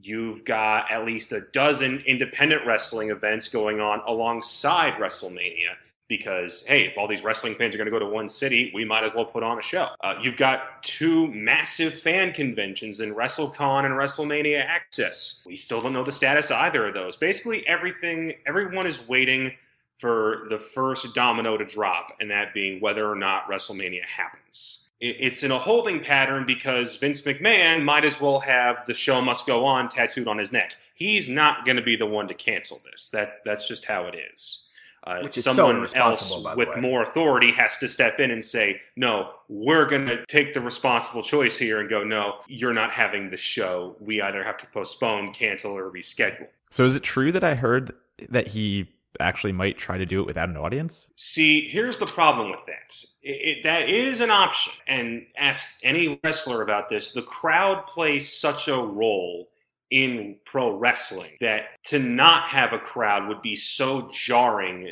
You've 0.04 0.46
got 0.46 0.92
at 0.92 1.06
least 1.06 1.32
a 1.32 1.42
dozen 1.54 2.04
independent 2.08 2.66
wrestling 2.66 3.12
events 3.12 3.48
going 3.48 3.80
on 3.80 4.02
alongside 4.08 4.94
WrestleMania 4.94 5.76
because, 6.08 6.66
hey, 6.66 6.88
if 6.88 6.98
all 6.98 7.08
these 7.08 7.24
wrestling 7.24 7.56
fans 7.56 7.76
are 7.76 7.78
going 7.78 7.86
to 7.86 7.92
go 7.92 8.00
to 8.00 8.06
one 8.06 8.28
city, 8.28 8.72
we 8.74 8.84
might 8.84 9.04
as 9.04 9.14
well 9.14 9.24
put 9.26 9.44
on 9.44 9.60
a 9.60 9.62
show. 9.62 9.90
Uh, 10.04 10.16
you've 10.22 10.38
got 10.38 10.82
two 10.84 11.28
massive 11.28 11.94
fan 11.94 12.34
conventions 12.34 13.00
in 13.00 13.14
WrestleCon 13.14 13.86
and 13.86 13.94
WrestleMania 13.94 14.66
Access. 14.66 15.44
We 15.46 15.56
still 15.56 15.80
don't 15.80 15.94
know 15.94 16.04
the 16.04 16.12
status 16.12 16.50
of 16.50 16.58
either 16.58 16.88
of 16.88 16.94
those. 16.94 17.16
Basically, 17.16 17.66
everything, 17.68 18.34
everyone 18.46 18.88
is 18.88 19.08
waiting 19.08 19.54
for 20.02 20.48
the 20.50 20.58
first 20.58 21.14
domino 21.16 21.56
to 21.58 21.66
drop, 21.66 22.18
and 22.20 22.30
that 22.32 22.54
being 22.54 22.82
whether 22.82 23.10
or 23.10 23.16
not 23.16 23.48
WrestleMania 23.48 24.04
happens 24.04 24.82
it's 25.02 25.42
in 25.42 25.52
a 25.52 25.58
holding 25.58 26.00
pattern 26.00 26.46
because 26.46 26.96
Vince 26.98 27.22
McMahon 27.24 27.84
might 27.84 28.06
as 28.06 28.22
well 28.22 28.40
have 28.40 28.86
the 28.86 28.94
show 28.94 29.20
must 29.20 29.48
go 29.48 29.66
on 29.66 29.90
tattooed 29.90 30.28
on 30.28 30.38
his 30.38 30.52
neck. 30.52 30.76
He's 30.94 31.28
not 31.28 31.66
going 31.66 31.78
to 31.78 31.82
be 31.82 31.96
the 31.96 32.06
one 32.06 32.28
to 32.28 32.36
cancel 32.36 32.80
this. 32.90 33.10
That 33.10 33.40
that's 33.44 33.68
just 33.68 33.86
how 33.86 34.06
it 34.06 34.16
is. 34.34 34.68
Uh, 35.04 35.22
Which 35.22 35.36
is 35.36 35.46
someone 35.46 35.88
so 35.88 35.98
else 35.98 36.46
with 36.56 36.78
more 36.78 37.02
authority 37.02 37.52
has 37.54 37.76
to 37.80 37.88
step 37.88 38.20
in 38.20 38.30
and 38.30 38.44
say, 38.44 38.80
"No, 38.96 39.32
we're 39.50 39.88
going 39.88 40.06
to 40.06 40.24
take 40.28 40.54
the 40.54 40.62
responsible 40.62 41.24
choice 41.24 41.58
here 41.58 41.80
and 41.80 41.90
go, 41.90 42.04
no, 42.04 42.36
you're 42.48 42.74
not 42.74 42.92
having 42.92 43.32
the 43.32 43.38
show. 43.38 43.96
We 44.00 44.22
either 44.22 44.44
have 44.44 44.60
to 44.60 44.68
postpone, 44.68 45.34
cancel, 45.34 45.76
or 45.76 45.90
reschedule." 45.90 46.50
So, 46.70 46.86
is 46.86 46.96
it 46.96 47.02
true 47.02 47.32
that 47.32 47.44
I 47.44 47.56
heard 47.56 47.96
that 48.30 48.50
he 48.50 48.90
actually 49.20 49.52
might 49.52 49.78
try 49.78 49.98
to 49.98 50.06
do 50.06 50.22
it 50.22 50.28
without 50.28 50.50
an 50.50 50.58
audience? 50.58 51.08
See, 51.16 51.68
here's 51.68 51.98
the 51.98 52.06
problem 52.06 52.52
with 52.52 52.66
that. 52.66 53.04
It, 53.22 53.58
it, 53.58 53.64
that 53.64 53.90
is 53.90 54.22
an 54.22 54.32
option. 54.32 54.74
And 54.88 55.26
ask 55.38 55.80
any 55.84 56.20
wrestler 56.24 56.62
about 56.62 56.90
this. 56.90 57.12
The 57.12 57.22
crowd 57.22 57.86
plays 57.86 58.32
such 58.32 58.68
a 58.68 58.78
role 58.78 59.50
in 59.90 60.38
pro 60.46 60.76
wrestling 60.76 61.32
that 61.42 61.64
to 61.84 62.00
not 62.00 62.44
have 62.46 62.74
a 62.74 62.80
crowd 62.80 63.28
would 63.28 63.42
be 63.42 63.56
so 63.56 64.08
jarring, 64.10 64.90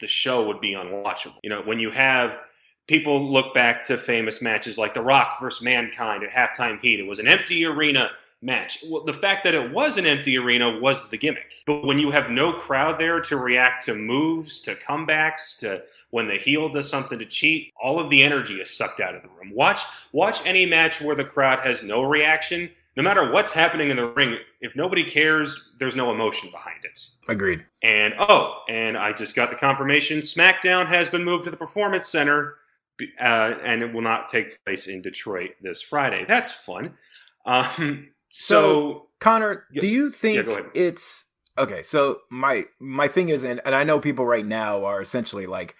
the 0.00 0.06
show 0.06 0.46
would 0.46 0.60
be 0.60 0.74
unwatchable. 0.74 1.38
You 1.42 1.50
know, 1.50 1.62
when 1.62 1.80
you 1.80 1.90
have 1.90 2.40
people 2.86 3.32
look 3.32 3.54
back 3.54 3.80
to 3.86 3.96
famous 3.96 4.42
matches 4.42 4.76
like 4.76 4.92
The 4.92 5.00
Rock 5.00 5.40
versus 5.40 5.62
Mankind 5.62 6.22
at 6.22 6.30
halftime 6.30 6.80
heat, 6.80 7.00
it 7.00 7.06
was 7.06 7.18
an 7.18 7.28
empty 7.28 7.64
arena 7.64 8.10
match. 8.42 8.84
Well, 8.88 9.04
the 9.04 9.12
fact 9.12 9.44
that 9.44 9.54
it 9.54 9.72
was 9.72 9.96
an 9.96 10.06
empty 10.06 10.36
arena 10.36 10.78
was 10.78 11.08
the 11.08 11.16
gimmick. 11.16 11.52
But 11.66 11.84
when 11.84 11.98
you 11.98 12.10
have 12.10 12.30
no 12.30 12.52
crowd 12.52 12.98
there 12.98 13.20
to 13.20 13.36
react 13.36 13.86
to 13.86 13.94
moves, 13.94 14.60
to 14.62 14.74
comebacks, 14.74 15.58
to 15.60 15.82
when 16.10 16.26
the 16.26 16.36
heel 16.36 16.68
does 16.68 16.88
something 16.88 17.18
to 17.18 17.26
cheat, 17.26 17.72
all 17.80 18.00
of 18.00 18.10
the 18.10 18.22
energy 18.22 18.60
is 18.60 18.76
sucked 18.76 19.00
out 19.00 19.14
of 19.14 19.22
the 19.22 19.28
room. 19.28 19.52
Watch 19.54 19.80
watch 20.12 20.44
any 20.44 20.66
match 20.66 21.00
where 21.00 21.16
the 21.16 21.24
crowd 21.24 21.60
has 21.60 21.82
no 21.82 22.02
reaction. 22.02 22.70
No 22.94 23.02
matter 23.02 23.32
what's 23.32 23.52
happening 23.52 23.88
in 23.88 23.96
the 23.96 24.06
ring, 24.08 24.36
if 24.60 24.76
nobody 24.76 25.02
cares, 25.02 25.74
there's 25.78 25.96
no 25.96 26.12
emotion 26.12 26.50
behind 26.50 26.84
it. 26.84 27.00
Agreed. 27.28 27.64
And 27.82 28.12
oh, 28.18 28.62
and 28.68 28.98
I 28.98 29.12
just 29.12 29.34
got 29.34 29.48
the 29.48 29.56
confirmation 29.56 30.20
SmackDown 30.20 30.86
has 30.88 31.08
been 31.08 31.24
moved 31.24 31.44
to 31.44 31.50
the 31.50 31.56
Performance 31.56 32.08
Center. 32.08 32.56
Uh, 33.18 33.54
and 33.64 33.82
it 33.82 33.92
will 33.92 34.02
not 34.02 34.28
take 34.28 34.62
place 34.64 34.86
in 34.86 35.00
Detroit 35.00 35.52
this 35.62 35.82
Friday. 35.82 36.24
That's 36.28 36.52
fun. 36.52 36.94
Um, 37.46 38.08
so, 38.34 39.08
Connor, 39.20 39.66
do 39.78 39.86
you 39.86 40.10
think 40.10 40.48
yeah, 40.48 40.60
it's 40.72 41.26
okay? 41.58 41.82
So 41.82 42.20
my 42.30 42.64
my 42.80 43.06
thing 43.06 43.28
is, 43.28 43.44
and, 43.44 43.60
and 43.66 43.74
I 43.74 43.84
know 43.84 44.00
people 44.00 44.24
right 44.24 44.46
now 44.46 44.86
are 44.86 45.02
essentially 45.02 45.44
like, 45.44 45.76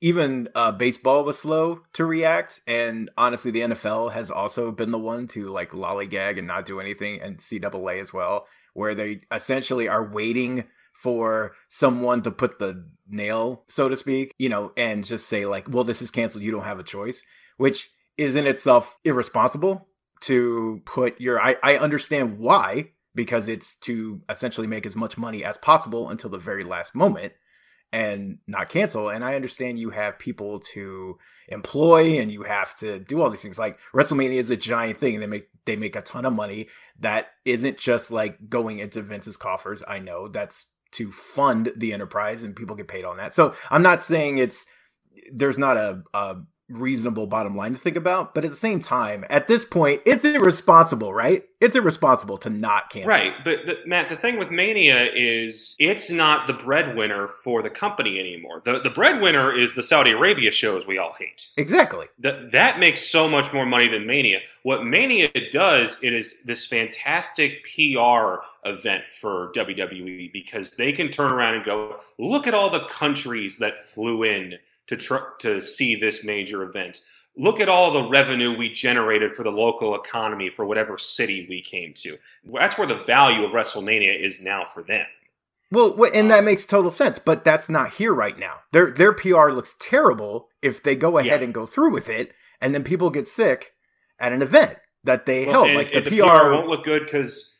even 0.00 0.48
uh, 0.54 0.70
baseball 0.70 1.24
was 1.24 1.40
slow 1.40 1.80
to 1.94 2.04
react, 2.04 2.60
and 2.68 3.10
honestly, 3.18 3.50
the 3.50 3.62
NFL 3.62 4.12
has 4.12 4.30
also 4.30 4.70
been 4.70 4.92
the 4.92 5.00
one 5.00 5.26
to 5.28 5.48
like 5.50 5.72
lollygag 5.72 6.38
and 6.38 6.46
not 6.46 6.64
do 6.64 6.78
anything, 6.78 7.20
and 7.20 7.38
NCAA 7.38 8.00
as 8.00 8.12
well, 8.12 8.46
where 8.72 8.94
they 8.94 9.22
essentially 9.32 9.88
are 9.88 10.08
waiting 10.08 10.66
for 10.94 11.56
someone 11.68 12.22
to 12.22 12.30
put 12.30 12.60
the 12.60 12.88
nail, 13.08 13.64
so 13.66 13.88
to 13.88 13.96
speak, 13.96 14.32
you 14.38 14.48
know, 14.48 14.70
and 14.76 15.04
just 15.04 15.28
say 15.28 15.44
like, 15.44 15.68
well, 15.68 15.82
this 15.82 16.02
is 16.02 16.12
canceled, 16.12 16.44
you 16.44 16.52
don't 16.52 16.62
have 16.62 16.78
a 16.78 16.84
choice, 16.84 17.20
which 17.56 17.90
is 18.16 18.36
in 18.36 18.46
itself 18.46 18.96
irresponsible 19.04 19.88
to 20.22 20.82
put 20.84 21.20
your 21.20 21.40
I, 21.40 21.56
I 21.62 21.78
understand 21.78 22.38
why 22.38 22.90
because 23.14 23.48
it's 23.48 23.74
to 23.76 24.20
essentially 24.28 24.66
make 24.66 24.86
as 24.86 24.96
much 24.96 25.18
money 25.18 25.44
as 25.44 25.56
possible 25.56 26.10
until 26.10 26.30
the 26.30 26.38
very 26.38 26.64
last 26.64 26.94
moment 26.94 27.32
and 27.92 28.38
not 28.46 28.68
cancel. 28.68 29.08
And 29.08 29.24
I 29.24 29.34
understand 29.34 29.78
you 29.78 29.90
have 29.90 30.18
people 30.18 30.60
to 30.72 31.18
employ 31.48 32.20
and 32.20 32.30
you 32.30 32.44
have 32.44 32.74
to 32.76 33.00
do 33.00 33.20
all 33.20 33.30
these 33.30 33.42
things. 33.42 33.58
Like 33.58 33.78
WrestleMania 33.92 34.38
is 34.38 34.50
a 34.50 34.56
giant 34.56 35.00
thing. 35.00 35.18
They 35.18 35.26
make 35.26 35.48
they 35.64 35.76
make 35.76 35.96
a 35.96 36.02
ton 36.02 36.24
of 36.24 36.32
money. 36.32 36.68
That 37.00 37.28
isn't 37.44 37.78
just 37.78 38.10
like 38.10 38.48
going 38.48 38.78
into 38.78 39.02
Vince's 39.02 39.36
coffers. 39.36 39.82
I 39.86 39.98
know 39.98 40.28
that's 40.28 40.66
to 40.92 41.10
fund 41.10 41.72
the 41.76 41.92
enterprise 41.92 42.42
and 42.42 42.54
people 42.56 42.76
get 42.76 42.88
paid 42.88 43.04
on 43.04 43.16
that. 43.16 43.34
So 43.34 43.54
I'm 43.70 43.82
not 43.82 44.02
saying 44.02 44.38
it's 44.38 44.66
there's 45.32 45.58
not 45.58 45.76
a, 45.76 46.02
a 46.14 46.36
reasonable 46.70 47.26
bottom 47.26 47.56
line 47.56 47.72
to 47.72 47.78
think 47.78 47.96
about. 47.96 48.34
But 48.34 48.44
at 48.44 48.50
the 48.50 48.56
same 48.56 48.80
time, 48.80 49.24
at 49.28 49.48
this 49.48 49.64
point, 49.64 50.02
it's 50.04 50.24
irresponsible, 50.24 51.12
right? 51.12 51.44
It's 51.60 51.76
irresponsible 51.76 52.38
to 52.38 52.50
not 52.50 52.88
cancel. 52.88 53.08
Right. 53.08 53.34
But 53.44 53.66
the, 53.66 53.78
Matt, 53.84 54.08
the 54.08 54.16
thing 54.16 54.38
with 54.38 54.50
Mania 54.50 55.10
is 55.14 55.76
it's 55.78 56.10
not 56.10 56.46
the 56.46 56.54
breadwinner 56.54 57.28
for 57.28 57.62
the 57.62 57.68
company 57.68 58.18
anymore. 58.18 58.62
The 58.64 58.80
the 58.80 58.90
breadwinner 58.90 59.52
is 59.52 59.74
the 59.74 59.82
Saudi 59.82 60.12
Arabia 60.12 60.52
shows 60.52 60.86
we 60.86 60.96
all 60.96 61.12
hate. 61.18 61.50
Exactly. 61.58 62.06
That 62.18 62.52
that 62.52 62.78
makes 62.78 63.02
so 63.02 63.28
much 63.28 63.52
more 63.52 63.66
money 63.66 63.88
than 63.88 64.06
Mania. 64.06 64.40
What 64.62 64.84
Mania 64.84 65.30
does, 65.50 66.02
it 66.02 66.14
is 66.14 66.40
this 66.44 66.66
fantastic 66.66 67.64
PR 67.64 68.36
event 68.64 69.04
for 69.20 69.52
WWE 69.54 70.32
because 70.32 70.76
they 70.76 70.92
can 70.92 71.10
turn 71.10 71.32
around 71.32 71.54
and 71.54 71.64
go, 71.64 71.96
look 72.18 72.46
at 72.46 72.54
all 72.54 72.70
the 72.70 72.84
countries 72.86 73.58
that 73.58 73.78
flew 73.78 74.24
in 74.24 74.58
to 74.90 74.96
tr- 74.96 75.36
to 75.38 75.60
see 75.60 75.94
this 75.94 76.24
major 76.24 76.64
event. 76.64 77.02
Look 77.36 77.60
at 77.60 77.68
all 77.68 77.92
the 77.92 78.08
revenue 78.08 78.58
we 78.58 78.68
generated 78.68 79.30
for 79.30 79.44
the 79.44 79.52
local 79.52 79.94
economy 79.94 80.50
for 80.50 80.66
whatever 80.66 80.98
city 80.98 81.46
we 81.48 81.62
came 81.62 81.94
to. 82.02 82.18
That's 82.52 82.76
where 82.76 82.88
the 82.88 83.04
value 83.04 83.44
of 83.44 83.52
WrestleMania 83.52 84.20
is 84.20 84.40
now 84.42 84.64
for 84.64 84.82
them. 84.82 85.06
Well, 85.70 85.96
and 86.12 86.28
that 86.32 86.42
makes 86.42 86.66
total 86.66 86.90
sense, 86.90 87.20
but 87.20 87.44
that's 87.44 87.68
not 87.68 87.94
here 87.94 88.12
right 88.12 88.36
now. 88.36 88.54
Their 88.72 88.90
their 88.90 89.12
PR 89.12 89.50
looks 89.50 89.76
terrible 89.78 90.48
if 90.60 90.82
they 90.82 90.96
go 90.96 91.18
ahead 91.18 91.40
yeah. 91.40 91.44
and 91.44 91.54
go 91.54 91.66
through 91.66 91.92
with 91.92 92.08
it, 92.08 92.32
and 92.60 92.74
then 92.74 92.82
people 92.82 93.10
get 93.10 93.28
sick 93.28 93.72
at 94.18 94.32
an 94.32 94.42
event 94.42 94.76
that 95.04 95.24
they 95.24 95.46
well, 95.46 95.52
held. 95.52 95.66
And, 95.68 95.76
like 95.76 95.92
the, 95.92 96.00
the 96.00 96.10
PR, 96.18 96.50
won't 96.50 96.66
look 96.66 96.82
good 96.82 97.04
because 97.04 97.58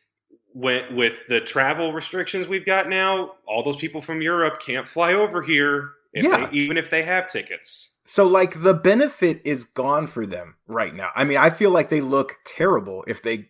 with 0.53 1.15
the 1.29 1.39
travel 1.39 1.93
restrictions 1.93 2.49
we've 2.49 2.65
got 2.65 2.89
now, 2.89 3.35
all 3.47 3.63
those 3.63 3.77
people 3.77 4.01
from 4.01 4.21
Europe 4.21 4.59
can't 4.59 4.85
fly 4.85 5.13
over 5.13 5.41
here 5.41 5.91
if 6.13 6.23
yeah. 6.25 6.47
They, 6.47 6.57
even 6.57 6.77
if 6.77 6.89
they 6.89 7.03
have 7.03 7.27
tickets. 7.27 8.01
So 8.05 8.27
like 8.27 8.61
the 8.61 8.73
benefit 8.73 9.41
is 9.45 9.63
gone 9.63 10.07
for 10.07 10.25
them 10.25 10.55
right 10.67 10.93
now. 10.93 11.09
I 11.15 11.23
mean, 11.23 11.37
I 11.37 11.49
feel 11.49 11.71
like 11.71 11.89
they 11.89 12.01
look 12.01 12.35
terrible 12.45 13.03
if 13.07 13.23
they 13.23 13.49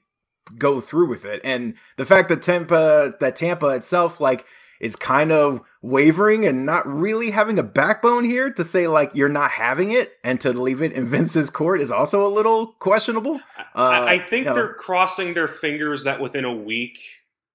go 0.58 0.80
through 0.80 1.08
with 1.08 1.26
it. 1.26 1.42
And 1.44 1.76
the 1.98 2.06
fact 2.06 2.30
that 2.30 2.42
Tampa 2.42 3.16
that 3.20 3.36
Tampa 3.36 3.70
itself 3.70 4.20
like 4.20 4.46
is 4.80 4.96
kind 4.96 5.32
of 5.32 5.62
wavering 5.84 6.46
and 6.46 6.66
not 6.66 6.86
really 6.88 7.30
having 7.32 7.60
a 7.60 7.64
backbone 7.64 8.24
here 8.26 8.52
to 8.52 8.64
say 8.64 8.88
like 8.88 9.12
you're 9.14 9.30
not 9.30 9.52
having 9.52 9.92
it 9.92 10.14
and 10.24 10.42
to 10.42 10.52
leave 10.52 10.82
it 10.82 10.94
in 10.94 11.06
Vince's 11.10 11.50
court 11.50 11.82
is 11.82 11.92
also 11.92 12.26
a 12.26 12.30
little 12.30 12.74
questionable. 12.80 13.40
Uh, 13.76 14.04
I, 14.08 14.20
think 14.20 14.46
you 14.46 14.50
know. 14.50 14.56
they're 14.56 14.74
crossing 14.74 15.34
their 15.34 15.48
fingers 15.48 16.04
that 16.04 16.20
within 16.20 16.46
a 16.46 16.54
week 16.54 17.00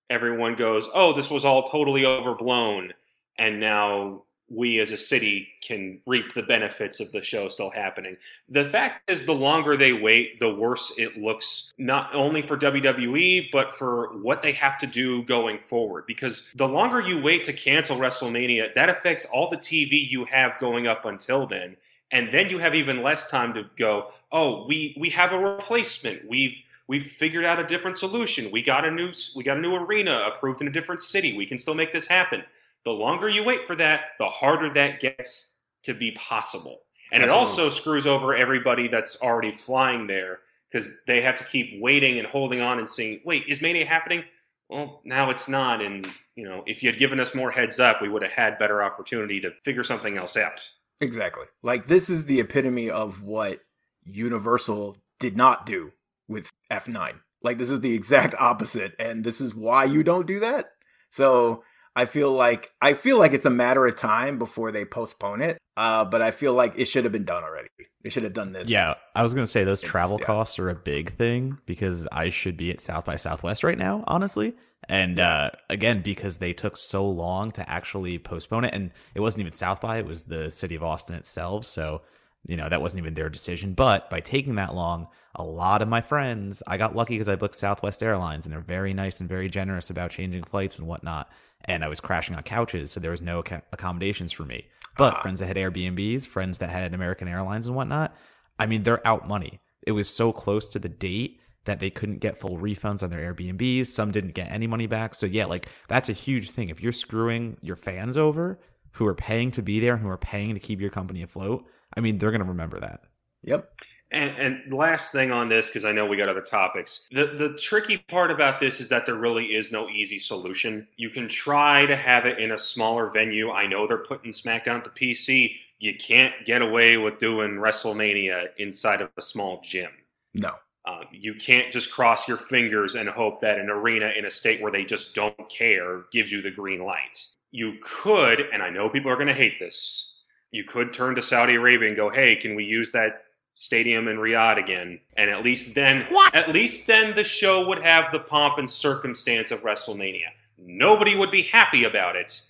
everyone 0.09 0.55
goes, 0.55 0.89
"Oh, 0.95 1.13
this 1.13 1.31
was 1.31 1.45
all 1.45 1.69
totally 1.69 2.05
overblown," 2.07 2.95
and 3.39 3.61
now 3.61 4.23
we 4.49 4.79
as 4.79 4.93
a 4.93 4.97
city 4.97 5.49
can 5.61 5.99
reap 6.07 6.35
the 6.35 6.43
benefits 6.43 7.01
of 7.01 7.11
the 7.11 7.21
show 7.21 7.49
still 7.49 7.71
happening. 7.71 8.17
The 8.49 8.65
fact 8.65 9.11
is, 9.11 9.27
the 9.27 9.35
longer 9.35 9.77
they 9.77 9.93
wait, 9.93 10.39
the 10.39 10.53
worse 10.53 10.93
it 10.97 11.19
looks, 11.19 11.73
not 11.79 12.15
only 12.15 12.43
for 12.43 12.57
WWE, 12.57 13.51
but 13.51 13.75
for 13.75 14.17
what 14.19 14.43
they 14.43 14.53
have 14.53 14.79
to 14.79 14.87
do 14.87 15.25
going 15.25 15.59
forward. 15.59 16.05
Because 16.07 16.47
the 16.55 16.69
longer 16.69 17.01
you 17.01 17.21
wait 17.21 17.43
to 17.45 17.53
cancel 17.53 17.97
WrestleMania, 17.97 18.75
that 18.75 18.89
affects 18.89 19.27
all 19.27 19.51
the 19.51 19.57
TV 19.57 20.09
you 20.09 20.25
have 20.27 20.59
going 20.61 20.87
up 20.87 21.05
until 21.05 21.47
then. 21.47 21.77
And 22.13 22.33
then 22.33 22.49
you 22.49 22.59
have 22.59 22.77
even 22.77 23.03
less 23.03 23.29
time 23.29 23.53
to 23.55 23.65
go, 23.77 24.13
oh, 24.31 24.65
we, 24.69 24.97
we 24.99 25.11
have 25.11 25.33
a 25.33 25.39
replacement. 25.39 26.29
We've 26.29 26.57
we've 26.87 27.05
figured 27.05 27.45
out 27.45 27.59
a 27.59 27.67
different 27.67 27.97
solution. 27.97 28.53
We 28.53 28.63
got 28.63 28.85
a 28.85 28.93
new 28.93 29.13
we 29.35 29.43
got 29.43 29.57
a 29.57 29.61
new 29.61 29.75
arena 29.75 30.31
approved 30.33 30.61
in 30.61 30.69
a 30.69 30.71
different 30.73 31.01
city. 31.01 31.37
We 31.37 31.47
can 31.47 31.59
still 31.59 31.75
make 31.75 31.93
this 31.93 32.07
happen 32.07 32.45
the 32.87 32.93
longer 32.93 33.29
you 33.29 33.43
wait 33.43 33.67
for 33.67 33.75
that, 33.75 34.13
the 34.21 34.29
harder 34.29 34.73
that 34.73 35.01
gets 35.01 35.59
to 35.83 35.93
be 35.93 36.13
possible. 36.13 36.83
And 37.11 37.21
Absolutely. 37.21 37.35
it 37.35 37.39
also 37.39 37.69
screws 37.69 38.07
over 38.07 38.35
everybody 38.35 38.87
that's 38.87 39.21
already 39.21 39.51
flying 39.51 40.07
there 40.07 40.39
because 40.71 41.01
they 41.05 41.21
have 41.21 41.35
to 41.35 41.45
keep 41.45 41.81
waiting 41.81 42.21
and 42.21 42.29
holding 42.29 42.61
on 42.61 42.79
and 42.79 42.89
saying, 42.89 43.23
wait, 43.25 43.43
is 43.49 43.61
Mania 43.61 43.87
happening? 43.87 44.23
Well, 44.69 45.01
now 45.05 45.31
it's 45.31 45.49
not. 45.49 45.83
And, 45.83 46.07
you 46.37 46.49
know, 46.49 46.63
if 46.67 46.85
you 46.85 46.89
had 46.89 46.99
given 46.99 47.19
us 47.19 47.35
more 47.35 47.51
heads 47.51 47.81
up, 47.81 48.01
we 48.01 48.09
would 48.09 48.23
have 48.23 48.31
had 48.31 48.57
better 48.57 48.81
opportunity 48.85 49.41
to 49.41 49.51
figure 49.65 49.83
something 49.83 50.17
else 50.17 50.37
out. 50.37 50.71
Exactly. 51.01 51.47
Like, 51.65 51.89
this 51.89 52.09
is 52.09 52.27
the 52.27 52.39
epitome 52.39 52.91
of 52.91 53.25
what 53.25 53.63
Universal 54.05 54.97
did 55.19 55.37
not 55.37 55.67
do 55.67 55.91
with 56.29 56.49
F9. 56.71 57.15
Like, 57.43 57.59
this 57.59 57.73
is 57.73 57.81
the 57.81 57.95
exact 57.95 58.37
opposite. 58.39 58.95
And 59.01 59.25
this 59.25 59.41
is 59.41 59.57
why 59.57 59.87
you 59.87 60.05
don't 60.05 60.27
do 60.27 60.39
that. 60.41 60.67
So, 61.11 61.65
I 61.97 62.05
feel 62.05 62.31
like 62.31 62.73
I 62.83 62.93
feel 62.93 63.19
like 63.19 63.33
it's 63.33 63.47
a 63.47 63.51
matter 63.51 63.87
of 63.87 63.97
time 63.97 64.39
before 64.39 64.71
they 64.71 64.85
postpone 64.85 65.41
it. 65.41 65.59
Uh, 65.79 66.05
but 66.05 66.21
I 66.23 66.31
feel 66.31 66.53
like 66.53 66.75
it 66.77 66.85
should 66.87 67.05
have 67.05 67.13
been 67.13 67.25
done 67.25 67.43
already. 67.43 67.69
They 68.03 68.11
should 68.11 68.23
have 68.23 68.35
done 68.35 68.53
this. 68.53 68.69
Yeah, 68.69 68.95
I 69.15 69.23
was 69.23 69.33
gonna 69.33 69.47
say 69.47 69.65
those 69.65 69.81
travel 69.81 70.19
yeah. 70.21 70.27
costs 70.27 70.59
are 70.59 70.69
a 70.69 70.75
big 70.75 71.17
thing 71.17 71.59
because 71.65 72.07
I 72.13 72.29
should 72.29 72.59
be 72.59 72.71
at 72.71 72.81
South 72.81 73.07
by 73.07 73.17
Southwest 73.17 73.65
right 73.65 73.79
now, 73.79 74.05
honestly. 74.07 74.55
And 74.89 75.19
uh, 75.19 75.51
again, 75.71 76.03
because 76.03 76.37
they 76.39 76.53
took 76.53 76.77
so 76.77 77.07
long 77.07 77.51
to 77.53 77.69
actually 77.69 78.19
postpone 78.19 78.65
it, 78.65 78.75
and 78.75 78.91
it 79.15 79.21
wasn't 79.21 79.41
even 79.41 79.53
South 79.53 79.81
by; 79.81 79.99
it 79.99 80.07
was 80.07 80.27
the 80.27 80.51
city 80.51 80.75
of 80.75 80.85
Austin 80.85 81.15
itself. 81.15 81.65
So 81.65 82.03
you 82.47 82.59
know 82.59 82.69
that 82.69 82.83
wasn't 82.83 83.01
even 83.01 83.15
their 83.15 83.31
decision. 83.31 83.73
But 83.73 84.11
by 84.11 84.21
taking 84.21 84.57
that 84.57 84.75
long, 84.75 85.09
a 85.35 85.43
lot 85.43 85.81
of 85.81 85.89
my 85.89 86.03
friends, 86.03 86.63
I 86.67 86.77
got 86.77 86.95
lucky 86.95 87.15
because 87.15 87.29
I 87.29 87.37
booked 87.37 87.55
Southwest 87.55 88.03
Airlines, 88.03 88.45
and 88.45 88.53
they're 88.53 88.61
very 88.61 88.93
nice 88.93 89.21
and 89.21 89.29
very 89.29 89.49
generous 89.49 89.89
about 89.89 90.11
changing 90.11 90.45
flights 90.45 90.79
and 90.79 90.87
whatnot 90.87 91.31
and 91.69 91.85
I 91.85 91.89
was 91.89 92.01
crashing 92.01 92.37
on 92.37 92.43
couches, 92.43 92.91
so 92.91 93.01
there 93.01 93.11
was 93.11 93.23
no 93.23 93.41
accommodations 93.41 94.33
for 94.33 94.45
me. 94.45 94.67
But 94.97 95.15
ah. 95.15 95.23
friends 95.23 95.41
that 95.41 95.47
had 95.47 95.57
Airbnbs, 95.57 96.27
friends 96.27 96.59
that 96.59 96.71
had 96.71 96.95
American 96.95 97.29
Airlines 97.29 97.67
and 97.67 97.77
whatnot, 97.77 98.15
I 98.59 98.67
mean, 98.67 98.83
they're 98.83 99.07
out 99.07 99.29
money. 99.29 99.61
It 99.87 99.93
was 99.93 100.09
so 100.09 100.33
close 100.33 100.69
to 100.69 100.79
the 100.79 100.89
date 100.89 101.41
that 101.65 101.81
they 101.81 101.91
couldn't 101.91 102.19
get 102.19 102.39
full 102.39 102.59
refunds 102.59 103.03
on 103.03 103.11
their 103.11 103.33
Airbnbs. 103.33 103.89
Some 103.89 104.13
didn't 104.13 104.35
get 104.35 104.51
any 104.51 104.67
money 104.67 104.87
back. 104.87 105.15
So 105.15 105.27
yeah, 105.27 105.45
like 105.45 105.69
that's 105.89 106.09
a 106.09 106.15
huge 106.15 106.51
thing. 106.51 106.71
If 106.71 106.81
you're 106.81 106.93
screwing 106.93 107.59
your 107.61 107.77
fans 107.77 108.17
over 108.17 108.59
who 108.93 109.07
are 109.07 109.15
paying 109.15 109.51
to 109.53 109.63
be 109.63 109.81
there 109.81 109.95
and 109.95 110.03
who 110.03 110.09
are 110.09 110.17
paying 110.17 110.55
to 110.55 110.61
keep 110.61 110.81
your 110.81 110.91
company 110.91 111.23
afloat, 111.23 111.65
I 111.97 112.01
mean, 112.01 112.19
they're 112.19 112.31
going 112.31 112.43
to 112.43 112.49
remember 112.49 112.81
that. 112.81 113.01
Yep. 113.43 113.71
And, 114.13 114.37
and 114.39 114.73
last 114.73 115.11
thing 115.11 115.33
on 115.33 115.49
this, 115.49 115.69
because 115.69 115.85
I 115.85 115.91
know 115.91 116.07
we 116.07 116.17
got 116.17 116.29
other 116.29 116.41
topics. 116.41 117.09
The 117.11 117.27
the 117.27 117.55
tricky 117.59 117.99
part 117.99 118.31
about 118.31 118.61
this 118.61 118.81
is 118.81 118.89
that 118.91 119.05
there 119.05 119.17
really 119.17 119.47
is 119.47 119.73
no 119.73 119.89
easy 119.89 120.19
solution. 120.19 120.87
You 120.97 121.11
can 121.11 121.29
try 121.29 121.87
to 121.87 121.97
have 121.97 122.25
it 122.25 122.39
in 122.39 122.53
a 122.53 122.59
smaller 122.59 123.11
venue. 123.11 123.51
I 123.51 123.67
know 123.67 123.87
they're 123.87 123.99
putting 123.99 124.31
SmackDown 124.31 124.85
to 124.85 124.91
PC. 124.91 125.57
You 125.79 125.97
can't 125.97 126.33
get 126.45 126.63
away 126.63 126.97
with 126.97 127.19
doing 127.19 127.57
WrestleMania 127.57 128.49
inside 128.59 129.01
of 129.01 129.11
a 129.17 129.23
small 129.23 129.61
gym. 129.63 129.91
No. 130.35 130.55
Um, 130.87 131.07
you 131.11 131.35
can't 131.35 131.73
just 131.73 131.91
cross 131.91 132.29
your 132.29 132.37
fingers 132.37 132.95
and 132.95 133.09
hope 133.09 133.41
that 133.41 133.59
an 133.59 133.69
arena 133.69 134.13
in 134.17 134.25
a 134.25 134.31
state 134.31 134.63
where 134.63 134.71
they 134.71 134.85
just 134.85 135.17
don't 135.17 135.49
care 135.51 136.05
gives 136.13 136.31
you 136.31 136.41
the 136.41 136.51
green 136.51 136.85
light. 136.85 137.27
You 137.51 137.75
could, 137.83 138.41
and 138.53 138.63
I 138.63 138.71
know 138.71 138.89
people 138.89 139.11
are 139.11 139.17
going 139.17 139.27
to 139.27 139.35
hate 139.35 139.59
this, 139.59 140.23
you 140.53 140.63
could 140.63 140.93
turn 140.93 141.17
to 141.17 141.23
Saudi 141.23 141.55
Arabia 141.55 141.89
and 141.89 141.97
go, 141.97 142.09
hey, 142.09 142.37
can 142.37 142.55
we 142.55 142.65
use 142.65 142.93
that 142.93 143.25
stadium 143.57 144.07
in 144.07 144.19
Riyadh 144.19 144.59
again. 144.59 145.01
And 145.17 145.29
at 145.29 145.43
least 145.43 145.75
then 145.75 146.07
what? 146.11 146.35
at 146.37 146.53
least 146.53 146.87
then 146.87 147.17
the 147.17 147.25
show 147.25 147.67
would 147.67 147.83
have 147.83 148.13
the 148.13 148.21
pomp 148.21 148.59
and 148.59 148.71
circumstance 148.71 149.51
of 149.51 149.63
WrestleMania. 149.63 150.29
Nobody 150.59 151.17
would 151.17 151.31
be 151.31 151.43
happy 151.43 151.85
about 151.85 152.17
it, 152.17 152.41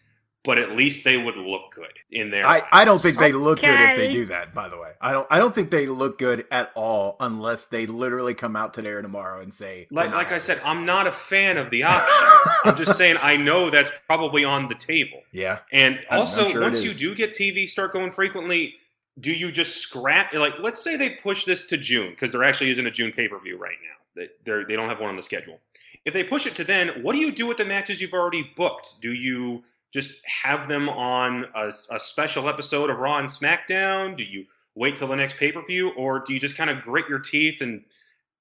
but 0.45 0.59
at 0.59 0.73
least 0.73 1.05
they 1.05 1.17
would 1.17 1.37
look 1.37 1.73
good 1.73 1.93
in 2.11 2.31
their 2.31 2.47
I, 2.47 2.63
I 2.73 2.85
don't 2.85 3.01
think 3.01 3.19
they 3.19 3.33
look 3.33 3.59
okay. 3.59 3.69
good 3.69 3.91
if 3.91 3.97
they 3.97 4.13
do 4.13 4.27
that, 4.27 4.53
by 4.53 4.69
the 4.69 4.79
way. 4.79 4.93
I 5.01 5.13
don't 5.13 5.27
I 5.31 5.39
don't 5.39 5.55
think 5.55 5.71
they 5.71 5.87
look 5.87 6.19
good 6.19 6.45
at 6.51 6.73
all 6.75 7.17
unless 7.21 7.67
they 7.67 7.87
literally 7.87 8.35
come 8.35 8.57
out 8.57 8.75
today 8.75 8.91
or 8.91 9.03
tomorrow 9.03 9.41
and 9.41 9.55
say 9.55 9.87
Like 9.93 10.11
like 10.11 10.33
I 10.33 10.39
said, 10.39 10.61
I'm 10.65 10.85
not 10.85 11.07
a 11.07 11.13
fan 11.13 11.57
of 11.57 11.71
the 11.71 11.83
option. 11.85 12.29
I'm 12.65 12.77
just 12.77 12.99
saying 12.99 13.17
I 13.23 13.37
know 13.37 13.71
that's 13.71 13.93
probably 14.07 14.45
on 14.45 14.67
the 14.69 14.75
table. 14.75 15.21
Yeah. 15.31 15.61
And 15.73 16.01
also 16.11 16.49
sure 16.49 16.63
once 16.63 16.83
you 16.83 16.93
do 16.93 17.15
get 17.15 17.31
TV 17.31 17.69
start 17.69 17.93
going 17.93 18.11
frequently, 18.11 18.75
do 19.19 19.33
you 19.33 19.51
just 19.51 19.79
scrap 19.79 20.35
like 20.35 20.55
let's 20.61 20.83
say 20.83 20.97
they 20.97 21.11
push 21.11 21.45
this 21.45 21.67
to 21.67 21.77
June 21.77 22.11
because 22.11 22.33
there 22.33 22.45
actually 22.45 22.71
isn't 22.71 22.87
a 22.87 22.91
June 22.91 23.13
pay 23.13 23.29
per 23.29 23.39
view 23.39 23.57
right 23.59 23.77
now. 23.83 24.27
They 24.45 24.65
they 24.65 24.77
don't 24.77 24.89
have 24.89 25.01
one 25.01 25.11
on 25.11 25.17
the 25.17 25.23
schedule. 25.23 25.61
If 26.05 26.13
they 26.13 26.23
push 26.23 26.47
it 26.47 26.55
to 26.57 26.65
then, 26.65 27.03
what 27.03 27.15
do 27.15 27.19
you 27.19 27.33
do 27.33 27.47
with 27.47 27.57
the 27.57 27.65
matches 27.65 28.01
you've 28.01 28.13
already 28.13 28.49
booked? 28.57 29.01
Do 29.01 29.13
you 29.13 29.65
just 29.93 30.11
have 30.43 30.69
them 30.69 30.89
on 30.89 31.47
a, 31.55 31.73
a 31.91 31.99
special 31.99 32.49
episode 32.49 32.91
of 32.91 32.99
Raw 32.99 33.19
and 33.19 33.29
SmackDown? 33.29 34.17
Do 34.17 34.23
you 34.23 34.45
wait 34.75 34.97
till 34.97 35.09
the 35.09 35.17
next 35.17 35.37
pay 35.37 35.51
per 35.51 35.65
view, 35.65 35.91
or 35.91 36.21
do 36.21 36.33
you 36.33 36.39
just 36.39 36.57
kind 36.57 36.71
of 36.71 36.83
grit 36.83 37.09
your 37.09 37.19
teeth 37.19 37.61
and 37.61 37.85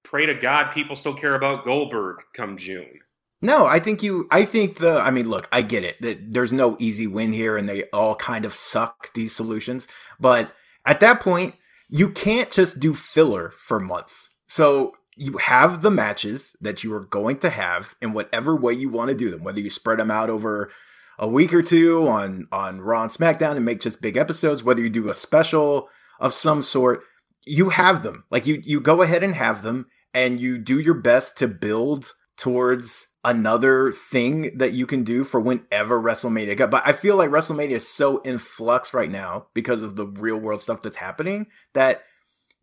pray 0.03 0.25
to 0.25 0.35
God 0.35 0.71
people 0.71 0.95
still 0.95 1.15
care 1.15 1.35
about 1.35 1.63
Goldberg 1.63 2.17
come 2.33 2.57
June? 2.57 2.99
No, 3.41 3.65
I 3.65 3.79
think 3.79 4.03
you. 4.03 4.27
I 4.31 4.45
think 4.45 4.79
the. 4.79 4.99
I 4.99 5.11
mean, 5.11 5.29
look, 5.29 5.47
I 5.51 5.61
get 5.61 5.83
it 5.83 6.01
that 6.01 6.31
there's 6.31 6.53
no 6.53 6.75
easy 6.79 7.07
win 7.07 7.33
here, 7.33 7.57
and 7.57 7.67
they 7.67 7.83
all 7.85 8.15
kind 8.15 8.45
of 8.45 8.53
suck 8.53 9.13
these 9.13 9.35
solutions. 9.35 9.88
But 10.19 10.51
at 10.85 10.99
that 10.99 11.19
point, 11.19 11.55
you 11.89 12.09
can't 12.09 12.51
just 12.51 12.79
do 12.79 12.93
filler 12.93 13.51
for 13.57 13.79
months. 13.79 14.29
So 14.47 14.93
you 15.15 15.37
have 15.37 15.81
the 15.81 15.91
matches 15.91 16.55
that 16.61 16.83
you 16.83 16.93
are 16.93 17.05
going 17.05 17.37
to 17.39 17.49
have 17.49 17.95
in 18.01 18.13
whatever 18.13 18.55
way 18.55 18.73
you 18.73 18.89
want 18.89 19.09
to 19.09 19.15
do 19.15 19.29
them, 19.29 19.43
whether 19.43 19.59
you 19.59 19.69
spread 19.69 19.99
them 19.99 20.11
out 20.11 20.29
over 20.29 20.71
a 21.17 21.27
week 21.27 21.53
or 21.53 21.61
two 21.61 22.07
on 22.07 22.47
on 22.51 22.81
Raw 22.81 23.03
and 23.03 23.11
SmackDown 23.11 23.55
and 23.55 23.63
make 23.63 23.79
just 23.79 24.01
big 24.01 24.17
episodes, 24.17 24.63
whether 24.63 24.81
you 24.81 24.89
do 24.89 25.09
a 25.09 25.13
special 25.13 25.89
of 26.19 26.33
some 26.33 26.61
sort, 26.61 27.03
you 27.45 27.69
have 27.69 28.03
them. 28.03 28.25
Like 28.29 28.45
you 28.45 28.61
you 28.65 28.81
go 28.81 29.01
ahead 29.01 29.23
and 29.23 29.33
have 29.33 29.63
them 29.63 29.87
and 30.13 30.39
you 30.39 30.57
do 30.57 30.79
your 30.79 30.95
best 30.95 31.37
to 31.37 31.47
build 31.47 32.13
towards 32.37 33.07
another 33.25 33.91
thing 33.91 34.55
that 34.57 34.73
you 34.73 34.85
can 34.85 35.03
do 35.03 35.23
for 35.23 35.39
whenever 35.39 35.99
WrestleMania 35.99 36.55
got. 36.55 36.69
But 36.69 36.83
I 36.85 36.93
feel 36.93 37.15
like 37.17 37.31
WrestleMania 37.31 37.71
is 37.71 37.88
so 37.88 38.19
in 38.19 38.38
flux 38.38 38.93
right 38.93 39.09
now 39.09 39.47
because 39.53 39.81
of 39.81 39.95
the 39.95 40.05
real 40.05 40.38
world 40.38 40.61
stuff 40.61 40.83
that's 40.83 40.95
happening 40.95 41.47
that 41.73 42.03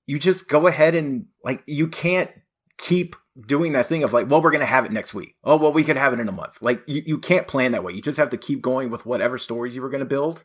you 0.06 0.18
just 0.18 0.48
go 0.48 0.68
ahead 0.68 0.94
and 0.94 1.26
like 1.44 1.62
you 1.66 1.88
can't 1.88 2.30
keep 2.78 3.16
doing 3.46 3.72
that 3.72 3.88
thing 3.88 4.04
of 4.04 4.12
like, 4.12 4.30
well, 4.30 4.40
we're 4.40 4.52
gonna 4.52 4.64
have 4.64 4.84
it 4.84 4.92
next 4.92 5.12
week. 5.12 5.34
Oh, 5.42 5.56
well, 5.56 5.72
we 5.72 5.84
could 5.84 5.96
have 5.96 6.12
it 6.12 6.20
in 6.20 6.28
a 6.28 6.32
month. 6.32 6.62
Like 6.62 6.82
you, 6.86 7.02
you 7.04 7.18
can't 7.18 7.48
plan 7.48 7.72
that 7.72 7.82
way. 7.82 7.92
You 7.92 8.00
just 8.00 8.18
have 8.18 8.30
to 8.30 8.36
keep 8.36 8.62
going 8.62 8.90
with 8.90 9.04
whatever 9.04 9.38
stories 9.38 9.74
you 9.74 9.82
were 9.82 9.90
gonna 9.90 10.04
build 10.04 10.44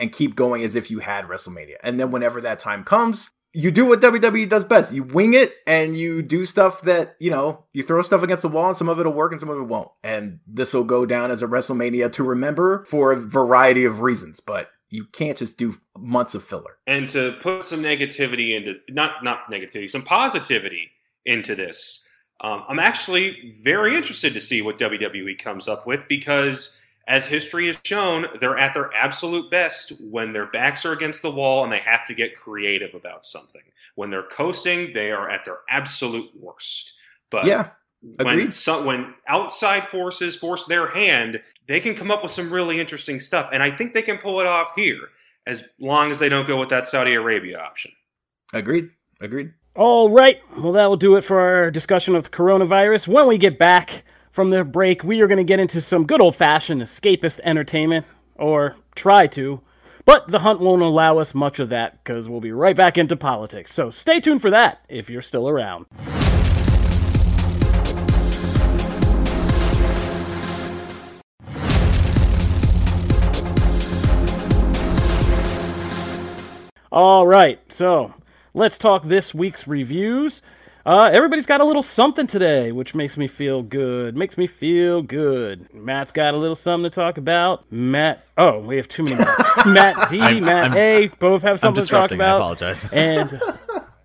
and 0.00 0.10
keep 0.10 0.34
going 0.34 0.64
as 0.64 0.74
if 0.74 0.90
you 0.90 0.98
had 0.98 1.26
WrestleMania. 1.26 1.76
And 1.84 2.00
then 2.00 2.10
whenever 2.10 2.40
that 2.40 2.58
time 2.58 2.82
comes, 2.82 3.30
you 3.54 3.70
do 3.70 3.86
what 3.86 4.00
WWE 4.00 4.48
does 4.48 4.64
best. 4.64 4.92
You 4.92 5.02
wing 5.02 5.34
it 5.34 5.54
and 5.66 5.96
you 5.96 6.22
do 6.22 6.44
stuff 6.44 6.82
that, 6.82 7.16
you 7.18 7.30
know, 7.30 7.64
you 7.72 7.82
throw 7.82 8.00
stuff 8.02 8.22
against 8.22 8.42
the 8.42 8.48
wall 8.48 8.68
and 8.68 8.76
some 8.76 8.88
of 8.88 8.98
it'll 8.98 9.12
work 9.12 9.32
and 9.32 9.40
some 9.40 9.50
of 9.50 9.58
it 9.58 9.64
won't. 9.64 9.90
And 10.02 10.40
this 10.46 10.72
will 10.72 10.84
go 10.84 11.04
down 11.04 11.30
as 11.30 11.42
a 11.42 11.46
WrestleMania 11.46 12.12
to 12.12 12.24
remember 12.24 12.84
for 12.84 13.12
a 13.12 13.16
variety 13.16 13.84
of 13.84 14.00
reasons. 14.00 14.40
But 14.40 14.70
you 14.88 15.06
can't 15.06 15.38
just 15.38 15.56
do 15.56 15.78
months 15.98 16.34
of 16.34 16.44
filler. 16.44 16.78
And 16.86 17.08
to 17.10 17.32
put 17.40 17.64
some 17.64 17.82
negativity 17.82 18.56
into 18.56 18.76
not 18.90 19.24
not 19.24 19.50
negativity, 19.50 19.90
some 19.90 20.02
positivity 20.02 20.90
into 21.24 21.54
this. 21.54 22.08
Um, 22.40 22.64
I'm 22.68 22.78
actually 22.80 23.54
very 23.62 23.94
interested 23.94 24.34
to 24.34 24.40
see 24.40 24.62
what 24.62 24.78
WWE 24.78 25.38
comes 25.38 25.68
up 25.68 25.86
with 25.86 26.08
because, 26.08 26.80
as 27.08 27.26
history 27.26 27.66
has 27.66 27.78
shown, 27.84 28.26
they're 28.40 28.58
at 28.58 28.74
their 28.74 28.92
absolute 28.94 29.50
best 29.50 29.92
when 30.00 30.32
their 30.32 30.46
backs 30.46 30.84
are 30.84 30.92
against 30.92 31.22
the 31.22 31.30
wall 31.30 31.64
and 31.64 31.72
they 31.72 31.78
have 31.78 32.06
to 32.06 32.14
get 32.14 32.36
creative 32.36 32.94
about 32.94 33.24
something. 33.24 33.62
When 33.94 34.10
they're 34.10 34.22
coasting, 34.22 34.92
they 34.92 35.10
are 35.10 35.28
at 35.28 35.44
their 35.44 35.58
absolute 35.68 36.30
worst. 36.38 36.94
But 37.30 37.46
yeah, 37.46 37.70
when 38.16 38.50
some, 38.50 38.84
when 38.84 39.14
outside 39.28 39.88
forces 39.88 40.36
force 40.36 40.64
their 40.66 40.88
hand, 40.88 41.40
they 41.66 41.80
can 41.80 41.94
come 41.94 42.10
up 42.10 42.22
with 42.22 42.32
some 42.32 42.50
really 42.50 42.80
interesting 42.80 43.20
stuff, 43.20 43.50
and 43.52 43.62
I 43.62 43.70
think 43.70 43.94
they 43.94 44.02
can 44.02 44.18
pull 44.18 44.40
it 44.40 44.46
off 44.46 44.72
here, 44.76 45.08
as 45.46 45.68
long 45.78 46.10
as 46.10 46.18
they 46.18 46.28
don't 46.28 46.46
go 46.46 46.58
with 46.58 46.68
that 46.70 46.86
Saudi 46.86 47.14
Arabia 47.14 47.58
option. 47.58 47.92
Agreed. 48.52 48.90
Agreed. 49.20 49.52
All 49.74 50.10
right. 50.10 50.40
Well, 50.58 50.72
that 50.72 50.86
will 50.86 50.96
do 50.96 51.16
it 51.16 51.22
for 51.22 51.40
our 51.40 51.70
discussion 51.70 52.14
of 52.14 52.30
coronavirus. 52.30 53.08
When 53.08 53.26
we 53.26 53.38
get 53.38 53.58
back 53.58 54.04
from 54.32 54.48
the 54.48 54.64
break, 54.64 55.04
we 55.04 55.20
are 55.20 55.26
going 55.26 55.36
to 55.36 55.44
get 55.44 55.60
into 55.60 55.82
some 55.82 56.06
good 56.06 56.22
old 56.22 56.34
fashioned 56.34 56.80
escapist 56.80 57.38
entertainment, 57.44 58.06
or 58.34 58.76
try 58.94 59.26
to. 59.26 59.60
But 60.06 60.28
the 60.28 60.40
hunt 60.40 60.58
won't 60.58 60.80
allow 60.82 61.18
us 61.18 61.34
much 61.34 61.60
of 61.60 61.68
that 61.68 62.02
because 62.02 62.28
we'll 62.28 62.40
be 62.40 62.50
right 62.50 62.74
back 62.74 62.96
into 62.96 63.14
politics. 63.14 63.72
So 63.72 63.90
stay 63.90 64.20
tuned 64.20 64.40
for 64.40 64.50
that 64.50 64.84
if 64.88 65.10
you're 65.10 65.22
still 65.22 65.48
around. 65.48 65.84
All 76.90 77.26
right, 77.26 77.60
so 77.70 78.14
let's 78.54 78.76
talk 78.76 79.04
this 79.04 79.34
week's 79.34 79.66
reviews. 79.66 80.42
Uh, 80.84 81.10
everybody's 81.12 81.46
got 81.46 81.60
a 81.60 81.64
little 81.64 81.82
something 81.82 82.26
today, 82.26 82.72
which 82.72 82.92
makes 82.94 83.16
me 83.16 83.28
feel 83.28 83.62
good. 83.62 84.16
Makes 84.16 84.36
me 84.36 84.48
feel 84.48 85.00
good. 85.00 85.72
Matt's 85.72 86.10
got 86.10 86.34
a 86.34 86.36
little 86.36 86.56
something 86.56 86.90
to 86.90 86.94
talk 86.94 87.18
about. 87.18 87.70
Matt, 87.70 88.26
oh, 88.36 88.58
we 88.58 88.76
have 88.76 88.88
too 88.88 89.04
many 89.04 89.16
Matts. 89.16 89.66
Matt 89.66 90.10
D, 90.10 90.20
I'm, 90.20 90.44
Matt 90.44 90.72
I'm, 90.72 90.76
A, 90.76 91.06
both 91.20 91.42
have 91.42 91.60
something 91.60 91.84
to 91.84 91.88
talk 91.88 92.10
about. 92.10 92.34
I 92.34 92.38
apologize. 92.38 92.84
and 92.92 93.40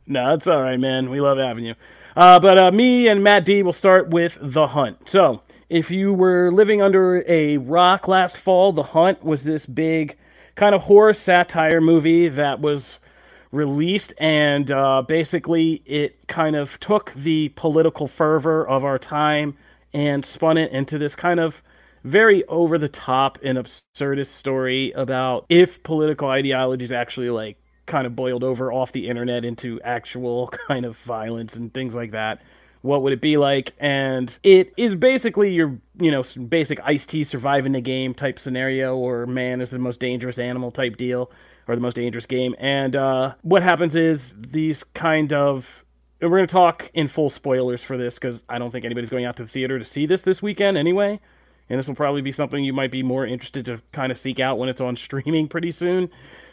no, 0.05 0.33
it's 0.33 0.45
all 0.45 0.61
right, 0.61 0.79
man. 0.79 1.09
We 1.09 1.19
love 1.19 1.39
having 1.39 1.65
you. 1.65 1.73
Uh, 2.15 2.39
but 2.39 2.57
uh, 2.59 2.71
me 2.71 3.07
and 3.07 3.23
Matt 3.23 3.43
D 3.43 3.63
will 3.63 3.73
start 3.73 4.09
with 4.09 4.37
The 4.39 4.67
Hunt. 4.67 5.09
So, 5.09 5.41
if 5.69 5.89
you 5.89 6.13
were 6.13 6.51
living 6.51 6.81
under 6.81 7.23
a 7.27 7.57
rock 7.57 8.07
last 8.07 8.37
fall, 8.37 8.71
The 8.71 8.83
Hunt 8.83 9.23
was 9.23 9.43
this 9.43 9.65
big 9.65 10.15
kind 10.55 10.75
of 10.75 10.83
horror 10.83 11.13
satire 11.13 11.81
movie 11.81 12.27
that 12.27 12.59
was 12.59 12.99
released, 13.51 14.13
and 14.17 14.69
uh, 14.71 15.01
basically 15.07 15.81
it 15.85 16.27
kind 16.27 16.55
of 16.55 16.79
took 16.79 17.13
the 17.13 17.49
political 17.49 18.07
fervor 18.07 18.67
of 18.67 18.83
our 18.83 18.99
time 18.99 19.57
and 19.93 20.25
spun 20.25 20.57
it 20.57 20.71
into 20.71 20.97
this 20.97 21.15
kind 21.15 21.39
of 21.39 21.63
very 22.03 22.43
over 22.45 22.77
the 22.77 22.89
top 22.89 23.37
and 23.43 23.57
absurdist 23.57 24.27
story 24.27 24.91
about 24.91 25.45
if 25.49 25.81
political 25.83 26.29
ideologies 26.29 26.91
actually 26.91 27.29
like 27.29 27.57
kind 27.85 28.05
of 28.05 28.15
boiled 28.15 28.43
over 28.43 28.71
off 28.71 28.91
the 28.91 29.07
internet 29.07 29.43
into 29.43 29.81
actual 29.81 30.47
kind 30.67 30.85
of 30.85 30.97
violence 30.97 31.55
and 31.55 31.73
things 31.73 31.95
like 31.95 32.11
that 32.11 32.41
what 32.81 33.01
would 33.01 33.13
it 33.13 33.21
be 33.21 33.37
like? 33.37 33.73
And 33.79 34.35
it 34.43 34.73
is 34.77 34.95
basically 34.95 35.51
your 35.51 35.79
you 35.99 36.11
know 36.11 36.23
basic 36.47 36.79
Ice-T 36.83 37.23
surviving 37.25 37.73
the 37.73 37.81
game 37.81 38.13
type 38.13 38.39
scenario 38.39 38.95
or 38.95 39.25
man 39.25 39.61
is 39.61 39.71
the 39.71 39.79
most 39.79 39.99
dangerous 39.99 40.39
animal 40.39 40.71
type 40.71 40.97
deal 40.97 41.31
or 41.67 41.75
the 41.75 41.81
most 41.81 41.95
dangerous 41.95 42.25
game. 42.25 42.55
And 42.59 42.95
uh, 42.95 43.35
what 43.41 43.63
happens 43.63 43.95
is 43.95 44.33
these 44.37 44.83
kind 44.83 45.33
of 45.33 45.83
we're 46.21 46.29
going 46.29 46.47
to 46.47 46.51
talk 46.51 46.89
in 46.93 47.07
full 47.07 47.29
spoilers 47.29 47.83
for 47.83 47.97
this 47.97 48.15
because 48.15 48.43
I 48.49 48.57
don't 48.57 48.71
think 48.71 48.85
anybody's 48.85 49.09
going 49.09 49.25
out 49.25 49.35
to 49.37 49.43
the 49.43 49.49
theater 49.49 49.77
to 49.77 49.85
see 49.85 50.05
this 50.05 50.23
this 50.23 50.41
weekend 50.41 50.77
anyway. 50.77 51.19
And 51.69 51.77
this 51.77 51.87
will 51.87 51.95
probably 51.95 52.21
be 52.21 52.31
something 52.31 52.63
you 52.63 52.73
might 52.73 52.91
be 52.91 53.03
more 53.03 53.25
interested 53.25 53.65
to 53.65 53.81
kind 53.91 54.11
of 54.11 54.17
seek 54.17 54.39
out 54.39 54.57
when 54.57 54.69
it's 54.69 54.81
on 54.81 54.95
streaming 54.95 55.47
pretty 55.47 55.71
soon. 55.71 56.09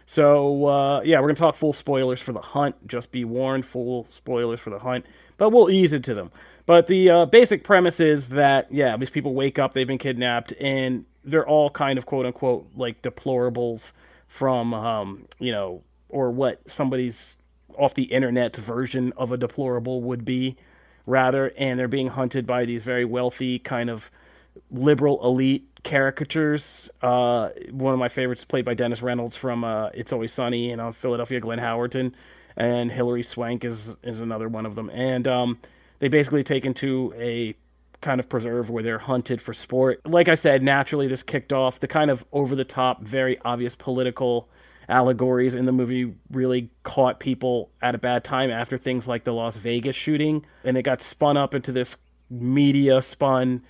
So, 0.07 0.67
uh, 0.67 1.01
yeah, 1.01 1.19
we're 1.19 1.29
going 1.29 1.37
to 1.37 1.41
talk 1.41 1.55
full 1.55 1.73
spoilers 1.73 2.21
for 2.21 2.33
The 2.33 2.41
Hunt. 2.41 2.87
Just 2.87 3.11
be 3.11 3.25
warned, 3.25 3.65
full 3.65 4.07
spoilers 4.11 4.61
for 4.61 4.69
The 4.69 4.81
Hunt. 4.81 5.07
But 5.39 5.51
we'll 5.51 5.71
ease 5.71 5.95
into 5.95 6.15
them. 6.15 6.31
But 6.67 6.89
the 6.89 7.09
uh, 7.09 7.27
basic 7.27 7.65
premise 7.65 8.01
is 8.01 8.31
that, 8.31 8.71
yeah, 8.71 8.97
these 8.99 9.11
people 9.11 9.35
wake 9.35 9.59
up, 9.59 9.73
they've 9.73 9.87
been 9.87 9.99
kidnapped, 9.99 10.53
and 10.61 11.07
they're 11.25 11.47
all 11.47 11.71
kind 11.71 11.99
of 11.99 12.05
quote 12.05 12.27
unquote 12.27 12.67
like 12.77 13.01
deplorables 13.01 13.93
from 14.35 14.75
um, 14.75 15.27
you 15.39 15.53
know 15.53 15.81
or 16.09 16.29
what 16.29 16.61
somebody's 16.69 17.37
off 17.79 17.95
the 17.95 18.03
internet's 18.03 18.59
version 18.59 19.13
of 19.17 19.31
a 19.31 19.37
deplorable 19.37 20.03
would 20.03 20.25
be 20.25 20.57
rather 21.07 21.53
and 21.57 21.79
they're 21.79 21.87
being 21.87 22.09
hunted 22.09 22.45
by 22.45 22.65
these 22.65 22.83
very 22.83 23.05
wealthy 23.05 23.61
kind 23.61 23.89
of 23.89 24.11
liberal 24.73 25.25
elite 25.25 25.69
caricatures. 25.85 26.91
Uh, 27.01 27.51
one 27.71 27.93
of 27.93 28.01
my 28.01 28.09
favorites 28.09 28.45
played 28.45 28.65
by 28.65 28.75
dennis 28.75 29.03
reynolds 29.03 29.37
from 29.37 29.63
uh, 29.63 29.91
it's 29.95 30.13
always 30.13 30.33
sunny 30.33 30.73
in 30.73 30.81
uh, 30.81 30.91
philadelphia 30.91 31.39
glenn 31.39 31.61
howerton 31.61 32.13
and 32.57 32.91
hilary 32.91 33.23
swank 33.23 33.65
is 33.65 33.95
is 34.03 34.21
another 34.21 34.49
one 34.49 34.67
of 34.67 34.75
them. 34.75 34.91
And 34.91 35.29
um, 35.29 35.61
they 36.01 36.09
basically 36.09 36.43
take 36.43 36.65
into 36.65 37.15
a 37.17 37.55
kind 38.05 38.21
of 38.21 38.29
preserve 38.29 38.71
where 38.71 38.83
they're 38.83 38.99
hunted 38.99 39.41
for 39.41 39.55
sport. 39.55 40.01
Like 40.05 40.29
I 40.29 40.35
said, 40.35 40.63
naturally 40.63 41.09
this 41.09 41.23
kicked 41.23 41.53
off 41.53 41.81
the 41.81 41.89
kind 41.89 42.11
of 42.11 42.25
over 42.33 42.55
the 42.55 42.65
top, 42.65 43.03
very 43.03 43.39
obvious 43.45 43.75
political 43.75 44.49
allegories 44.89 45.55
in 45.55 45.65
the 45.65 45.73
movie 45.73 46.15
really 46.31 46.71
caught 46.83 47.19
people 47.19 47.71
at 47.81 47.95
a 47.95 47.99
bad 47.99 48.23
time 48.23 48.51
after 48.51 48.77
things 48.77 49.09
like 49.09 49.25
the 49.25 49.33
Las 49.33 49.57
Vegas 49.57 49.97
shooting 49.97 50.45
and 50.63 50.77
it 50.77 50.83
got 50.83 51.01
spun 51.01 51.39
up 51.39 51.55
into 51.55 51.73
this 51.73 51.97
media 52.29 53.01
spun 53.01 53.63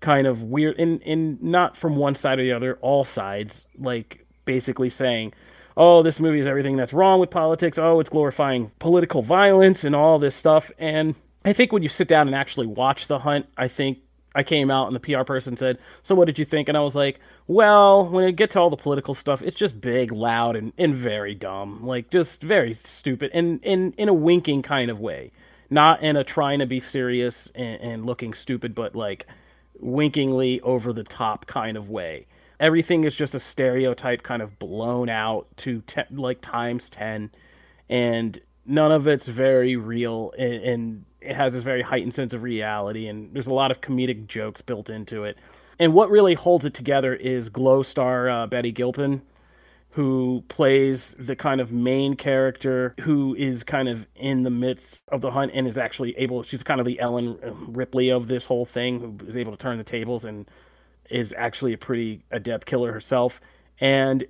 kind 0.00 0.26
of 0.26 0.42
weird 0.42 0.74
in 0.78 0.98
in 1.00 1.38
not 1.42 1.76
from 1.76 1.96
one 1.96 2.14
side 2.14 2.38
or 2.38 2.42
the 2.42 2.52
other, 2.52 2.78
all 2.80 3.04
sides, 3.04 3.66
like 3.78 4.26
basically 4.46 4.88
saying 4.90 5.32
oh, 5.76 6.02
this 6.02 6.20
movie 6.20 6.38
is 6.38 6.46
everything 6.46 6.76
that's 6.76 6.92
wrong 6.92 7.18
with 7.18 7.30
politics. 7.30 7.78
Oh, 7.78 8.00
it's 8.00 8.10
glorifying 8.10 8.70
political 8.78 9.22
violence 9.22 9.84
and 9.84 9.96
all 9.96 10.18
this 10.18 10.34
stuff. 10.34 10.70
And 10.78 11.14
I 11.44 11.52
think 11.52 11.72
when 11.72 11.82
you 11.82 11.88
sit 11.88 12.08
down 12.08 12.28
and 12.28 12.36
actually 12.36 12.66
watch 12.66 13.06
The 13.08 13.20
Hunt, 13.20 13.46
I 13.56 13.68
think 13.68 13.98
I 14.34 14.42
came 14.42 14.70
out 14.70 14.86
and 14.86 14.96
the 14.96 15.00
PR 15.00 15.24
person 15.24 15.56
said, 15.56 15.78
"So 16.02 16.14
what 16.14 16.26
did 16.26 16.38
you 16.38 16.44
think?" 16.44 16.68
And 16.68 16.76
I 16.76 16.80
was 16.80 16.94
like, 16.94 17.20
"Well, 17.46 18.06
when 18.06 18.28
it 18.28 18.36
get 18.36 18.50
to 18.52 18.60
all 18.60 18.70
the 18.70 18.76
political 18.76 19.14
stuff, 19.14 19.42
it's 19.42 19.56
just 19.56 19.80
big, 19.80 20.12
loud, 20.12 20.56
and, 20.56 20.72
and 20.78 20.94
very 20.94 21.34
dumb. 21.34 21.84
Like 21.84 22.10
just 22.10 22.42
very 22.42 22.74
stupid, 22.74 23.30
and 23.34 23.60
in 23.62 23.92
in 23.92 24.08
a 24.08 24.14
winking 24.14 24.62
kind 24.62 24.90
of 24.90 25.00
way, 25.00 25.32
not 25.68 26.02
in 26.02 26.16
a 26.16 26.24
trying 26.24 26.60
to 26.60 26.66
be 26.66 26.80
serious 26.80 27.48
and, 27.54 27.80
and 27.80 28.06
looking 28.06 28.32
stupid, 28.34 28.74
but 28.74 28.94
like 28.94 29.26
winkingly 29.78 30.60
over 30.60 30.92
the 30.92 31.04
top 31.04 31.46
kind 31.46 31.76
of 31.76 31.90
way. 31.90 32.26
Everything 32.60 33.04
is 33.04 33.16
just 33.16 33.34
a 33.34 33.40
stereotype, 33.40 34.22
kind 34.22 34.40
of 34.40 34.58
blown 34.58 35.08
out 35.08 35.48
to 35.58 35.82
like 36.10 36.40
times 36.40 36.88
ten, 36.88 37.30
and 37.88 38.40
none 38.64 38.92
of 38.92 39.08
it's 39.08 39.26
very 39.26 39.74
real 39.74 40.32
and, 40.38 40.54
and 40.54 41.04
it 41.24 41.36
has 41.36 41.52
this 41.52 41.62
very 41.62 41.82
heightened 41.82 42.14
sense 42.14 42.34
of 42.34 42.42
reality, 42.42 43.06
and 43.06 43.32
there's 43.32 43.46
a 43.46 43.52
lot 43.52 43.70
of 43.70 43.80
comedic 43.80 44.26
jokes 44.26 44.60
built 44.60 44.90
into 44.90 45.24
it. 45.24 45.36
And 45.78 45.94
what 45.94 46.10
really 46.10 46.34
holds 46.34 46.64
it 46.64 46.74
together 46.74 47.14
is 47.14 47.48
Glow 47.48 47.82
star 47.82 48.28
uh, 48.28 48.46
Betty 48.46 48.72
Gilpin, 48.72 49.22
who 49.90 50.44
plays 50.48 51.14
the 51.18 51.36
kind 51.36 51.60
of 51.60 51.72
main 51.72 52.14
character 52.14 52.94
who 53.02 53.34
is 53.34 53.62
kind 53.62 53.88
of 53.88 54.06
in 54.16 54.42
the 54.42 54.50
midst 54.50 55.00
of 55.08 55.20
the 55.20 55.32
hunt 55.32 55.50
and 55.54 55.66
is 55.66 55.76
actually 55.76 56.16
able. 56.16 56.42
She's 56.42 56.62
kind 56.62 56.80
of 56.80 56.86
the 56.86 56.98
Ellen 57.00 57.38
Ripley 57.68 58.10
of 58.10 58.28
this 58.28 58.46
whole 58.46 58.64
thing, 58.64 59.00
who 59.00 59.28
is 59.28 59.36
able 59.36 59.52
to 59.52 59.58
turn 59.58 59.78
the 59.78 59.84
tables 59.84 60.24
and 60.24 60.48
is 61.10 61.34
actually 61.36 61.74
a 61.74 61.78
pretty 61.78 62.22
adept 62.30 62.66
killer 62.66 62.92
herself. 62.92 63.40
And 63.80 64.24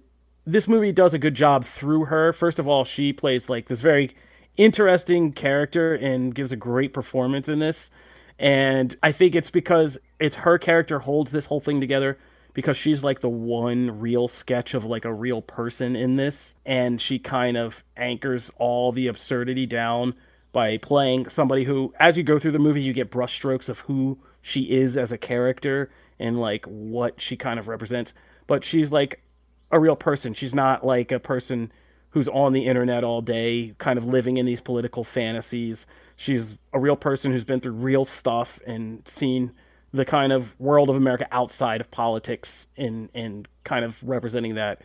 this 0.45 0.67
movie 0.67 0.91
does 0.91 1.15
a 1.15 1.19
good 1.19 1.35
job 1.35 1.65
through 1.65 2.07
her. 2.07 2.33
First 2.33 2.59
of 2.59 2.67
all, 2.67 2.85
she 2.85 3.13
plays 3.13 3.49
like 3.49 3.67
this 3.67 3.81
very 3.81 4.17
interesting 4.57 5.33
character 5.33 5.95
and 5.95 6.35
gives 6.35 6.53
a 6.53 6.57
great 6.57 6.93
performance 6.93 7.49
in 7.49 7.59
this. 7.59 7.91
And 8.39 8.97
I 9.03 9.13
think 9.13 9.35
it's 9.35 9.51
because 9.51 9.99
it's 10.19 10.37
her 10.37 10.59
character 10.59 11.01
holds 11.01 11.31
this 11.33 11.47
whole 11.47 11.61
thing 11.61 11.81
together 11.81 12.19
because 12.55 12.77
she's 12.77 13.03
like 13.03 13.21
the 13.21 13.29
one 13.29 14.01
real 14.01 14.29
sketch 14.29 14.75
of 14.75 14.85
like 14.85 15.05
a 15.05 15.13
real 15.13 15.43
person 15.43 15.97
in 15.97 16.17
this. 16.17 16.55
And 16.67 17.01
she 17.01 17.19
kind 17.19 17.57
of 17.57 17.85
anchors 17.97 18.51
all 18.57 18.93
the 18.93 19.07
absurdity 19.07 19.67
down 19.67 20.15
by 20.53 20.77
playing 20.77 21.31
somebody 21.31 21.65
who 21.65 21.95
as 21.99 22.17
you 22.17 22.23
go 22.23 22.39
through 22.39 22.53
the 22.53 22.59
movie 22.59 22.83
you 22.83 22.93
get 22.93 23.11
brushstrokes 23.11 23.71
of 23.71 23.81
who 23.81 24.19
she 24.43 24.71
is 24.71 24.99
as 24.99 25.11
a 25.11 25.19
character 25.19 25.91
and 26.19 26.39
like 26.39 26.67
what 26.67 27.21
she 27.21 27.37
kind 27.37 27.59
of 27.59 27.69
represents. 27.69 28.13
But 28.47 28.65
she's 28.65 28.93
like 28.93 29.23
a 29.71 29.81
real 29.81 29.97
person. 29.97 30.35
She's 30.35 30.55
not 30.55 30.85
like 30.85 31.11
a 31.11 31.19
person 31.19 31.73
who's 32.13 32.29
on 32.29 32.53
the 32.53 32.67
internet 32.67 33.05
all 33.05 33.21
day 33.21 33.75
kind 33.79 33.99
of 33.99 34.05
living 34.05 34.37
in 34.37 34.47
these 34.47 34.61
political 34.61 35.05
fantasies 35.05 35.87
she's 36.17 36.59
a 36.73 36.79
real 36.79 36.97
person 36.97 37.33
who's 37.33 37.45
been 37.45 37.61
through 37.61 37.73
real 37.73 38.05
stuff 38.05 38.61
and 38.67 39.07
seen 39.07 39.53
the 39.93 40.05
kind 40.05 40.33
of 40.33 40.59
world 40.59 40.89
of 40.89 40.97
America 40.97 41.27
outside 41.33 41.81
of 41.81 41.91
politics 41.91 42.67
and 42.77 43.09
and 43.15 43.49
kind 43.65 43.85
of 43.85 44.03
representing 44.03 44.55
that, 44.55 44.83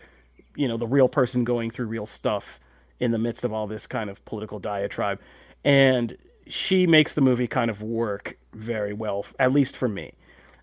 you 0.55 0.67
know, 0.67 0.77
the 0.77 0.87
real 0.87 1.07
person 1.07 1.43
going 1.43 1.71
through 1.71 1.85
real 1.85 2.05
stuff 2.05 2.59
in 2.99 3.11
the 3.11 3.17
midst 3.17 3.43
of 3.43 3.53
all 3.53 3.67
this 3.67 3.87
kind 3.87 4.09
of 4.09 4.23
political 4.25 4.59
diatribe. 4.59 5.19
And 5.63 6.17
she 6.47 6.87
makes 6.87 7.13
the 7.13 7.21
movie 7.21 7.47
kind 7.47 7.69
of 7.69 7.81
work 7.81 8.37
very 8.53 8.93
well, 8.93 9.25
at 9.39 9.51
least 9.51 9.77
for 9.77 9.87
me. 9.87 10.13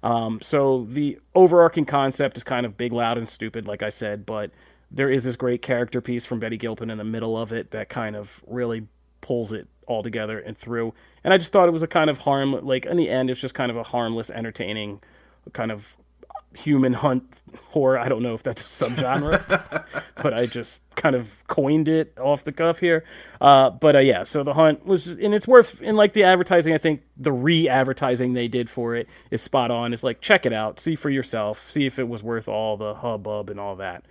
Um, 0.03 0.41
so 0.43 0.87
the 0.91 1.19
overarching 1.35 1.85
concept 1.87 2.37
is 2.37 2.45
kind 2.45 2.67
of 2.67 2.77
big, 2.77 2.93
loud, 2.93 3.17
and 3.17 3.29
stupid, 3.29 3.67
like 3.67 3.83
I 3.83 3.89
said, 3.89 4.27
but 4.27 4.51
there 4.95 5.11
is 5.11 5.25
this 5.25 5.37
great 5.37 5.61
character 5.61 6.01
piece 6.01 6.25
from 6.25 6.39
Betty 6.39 6.57
Gilpin 6.57 6.89
in 6.89 6.99
the 6.99 7.05
middle 7.05 7.37
of 7.37 7.53
it 7.53 7.73
that 7.73 7.89
kind 7.89 8.15
of 8.15 8.43
really 8.47 8.87
pulls 9.21 9.53
it 9.53 9.67
all 9.87 10.03
together 10.03 10.39
and 10.39 10.57
through. 10.57 10.95
And 11.25 11.35
I 11.35 11.39
just 11.39 11.53
thought 11.53 11.69
it 11.69 11.73
was 11.73 11.83
a 11.83 11.89
kind 11.89 12.09
of 12.09 12.19
harm, 12.19 12.53
like 12.65 12.87
in 12.87 12.97
the 12.97 13.09
end, 13.09 13.29
it's 13.29 13.41
just 13.41 13.55
kind 13.55 13.71
of 13.71 13.77
a 13.77 13.83
harmless, 13.83 14.31
entertaining, 14.31 15.01
kind 15.53 15.73
of 15.73 15.97
human 16.57 16.93
hunt 16.93 17.25
horror. 17.71 17.99
I 17.99 18.09
don't 18.09 18.23
know 18.23 18.35
if 18.35 18.45
that's 18.45 18.63
a 18.63 18.87
subgenre, 18.87 19.85
but 20.23 20.33
I 20.33 20.47
just 20.47 20.83
kind 20.95 21.17
of 21.17 21.43
coined 21.49 21.89
it 21.89 22.17
off 22.19 22.45
the 22.45 22.53
cuff 22.53 22.79
here. 22.79 23.05
Uh, 23.41 23.71
but 23.71 23.97
uh, 23.97 24.01
yeah, 24.01 24.23
so 24.23 24.45
the 24.45 24.55
hunt 24.55 24.87
was, 24.87 25.09
and 25.09 25.35
it's 25.35 25.49
worth, 25.49 25.81
and 25.83 25.97
like 25.97 26.13
the 26.13 26.23
advertising, 26.23 26.73
I 26.73 26.79
think 26.79 27.03
the 27.17 27.33
re-advertising 27.33 28.35
they 28.35 28.47
did 28.47 28.71
for 28.71 28.95
it 28.95 29.09
is 29.33 29.43
spot 29.43 29.73
on. 29.73 29.93
It's 29.93 30.05
like 30.05 30.21
check 30.21 30.47
it 30.47 30.53
out, 30.53 30.79
see 30.79 30.95
for 30.95 31.11
yourself, 31.11 31.71
see 31.71 31.85
if 31.87 31.99
it 31.99 32.09
was 32.09 32.23
worth 32.23 32.47
all 32.47 32.77
the 32.77 32.95
hubbub 32.95 33.51
and 33.51 33.59
all 33.59 33.75
that. 33.77 34.05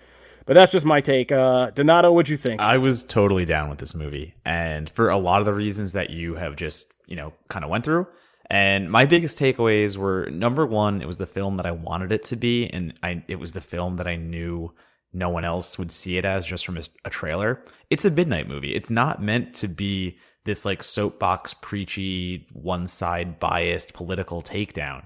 But 0.46 0.56
that's 0.56 0.72
just 0.72 0.86
my 0.86 1.02
take. 1.02 1.32
Uh, 1.32 1.70
Donato, 1.72 2.12
what'd 2.12 2.30
you 2.30 2.38
think? 2.38 2.62
I 2.62 2.78
was 2.78 3.04
totally 3.04 3.46
down 3.46 3.70
with 3.70 3.80
this 3.80 3.96
movie, 3.96 4.36
and 4.46 4.90
for 4.90 5.10
a 5.10 5.18
lot 5.18 5.40
of 5.40 5.46
the 5.46 5.54
reasons 5.54 5.94
that 5.94 6.10
you 6.10 6.36
have 6.36 6.56
just 6.56 6.94
you 7.08 7.16
know 7.16 7.34
kind 7.50 7.64
of 7.64 7.72
went 7.72 7.86
through. 7.86 8.08
And 8.50 8.92
my 8.92 9.06
biggest 9.06 9.40
takeaways 9.40 9.96
were 9.96 10.30
number 10.30 10.66
one, 10.66 11.02
it 11.02 11.08
was 11.08 11.18
the 11.18 11.26
film 11.26 11.58
that 11.58 11.66
I 11.66 11.72
wanted 11.72 12.12
it 12.12 12.24
to 12.26 12.36
be, 12.36 12.68
and 12.68 12.94
I 13.02 13.24
it 13.28 13.40
was 13.40 13.54
the 13.54 13.62
film 13.62 13.98
that 13.98 14.08
I 14.08 14.16
knew 14.16 14.74
no 15.14 15.30
one 15.30 15.46
else 15.46 15.78
would 15.78 15.92
see 15.92 16.18
it 16.18 16.26
as 16.26 16.46
just 16.46 16.66
from 16.66 16.78
a, 16.78 16.84
a 17.06 17.10
trailer. 17.10 17.64
It's 17.90 18.06
a 18.06 18.12
midnight 18.12 18.48
movie. 18.48 18.76
It's 18.76 18.90
not 18.90 19.22
meant 19.22 19.54
to 19.56 19.68
be 19.68 20.18
this 20.44 20.66
like 20.66 20.84
soapbox 20.84 21.54
preachy, 21.54 22.48
one 22.52 22.88
side 22.88 23.40
biased 23.40 23.94
political 23.94 24.42
takedown 24.42 25.06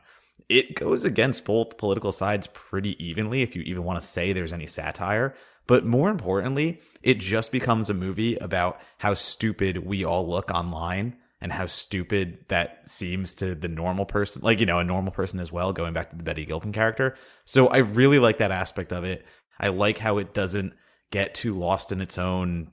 it 0.50 0.76
goes 0.76 1.04
against 1.04 1.46
both 1.46 1.78
political 1.78 2.12
sides 2.12 2.48
pretty 2.48 3.02
evenly, 3.04 3.42
if 3.42 3.56
you 3.56 3.62
even 3.64 3.84
want 3.84 4.02
to 4.02 4.08
say 4.08 4.32
there's 4.32 4.54
any 4.54 4.68
satire. 4.68 5.36
But 5.68 5.86
more 5.86 6.10
importantly, 6.10 6.80
it 7.04 7.20
just 7.20 7.52
becomes 7.52 7.90
a 7.90 7.94
movie 7.94 8.38
about 8.38 8.80
how 9.00 9.14
stupid 9.14 9.86
we 9.86 10.06
all 10.06 10.28
look 10.30 10.50
online 10.50 11.18
and 11.42 11.52
how 11.52 11.66
stupid 11.66 12.46
that 12.48 12.90
seems 12.90 13.34
to 13.36 13.54
the 13.54 13.68
normal 13.68 14.06
person, 14.06 14.42
like, 14.42 14.60
you 14.60 14.66
know, 14.66 14.80
a 14.80 14.84
normal 14.84 15.12
person 15.12 15.40
as 15.40 15.52
well, 15.52 15.74
going 15.74 15.94
back 15.94 16.10
to 16.10 16.16
the 16.16 16.24
Betty 16.24 16.46
Gilpin 16.46 16.72
character. 16.72 17.16
So 17.46 17.68
I 17.68 17.78
really 17.78 18.18
like 18.18 18.38
that 18.38 18.52
aspect 18.52 18.92
of 18.94 19.04
it. 19.04 19.26
I 19.60 19.68
like 19.68 19.98
how 19.98 20.18
it 20.18 20.34
doesn't 20.34 20.74
get 21.12 21.36
too 21.36 21.58
lost 21.58 21.92
in 21.92 22.02
its 22.02 22.18
own 22.18 22.72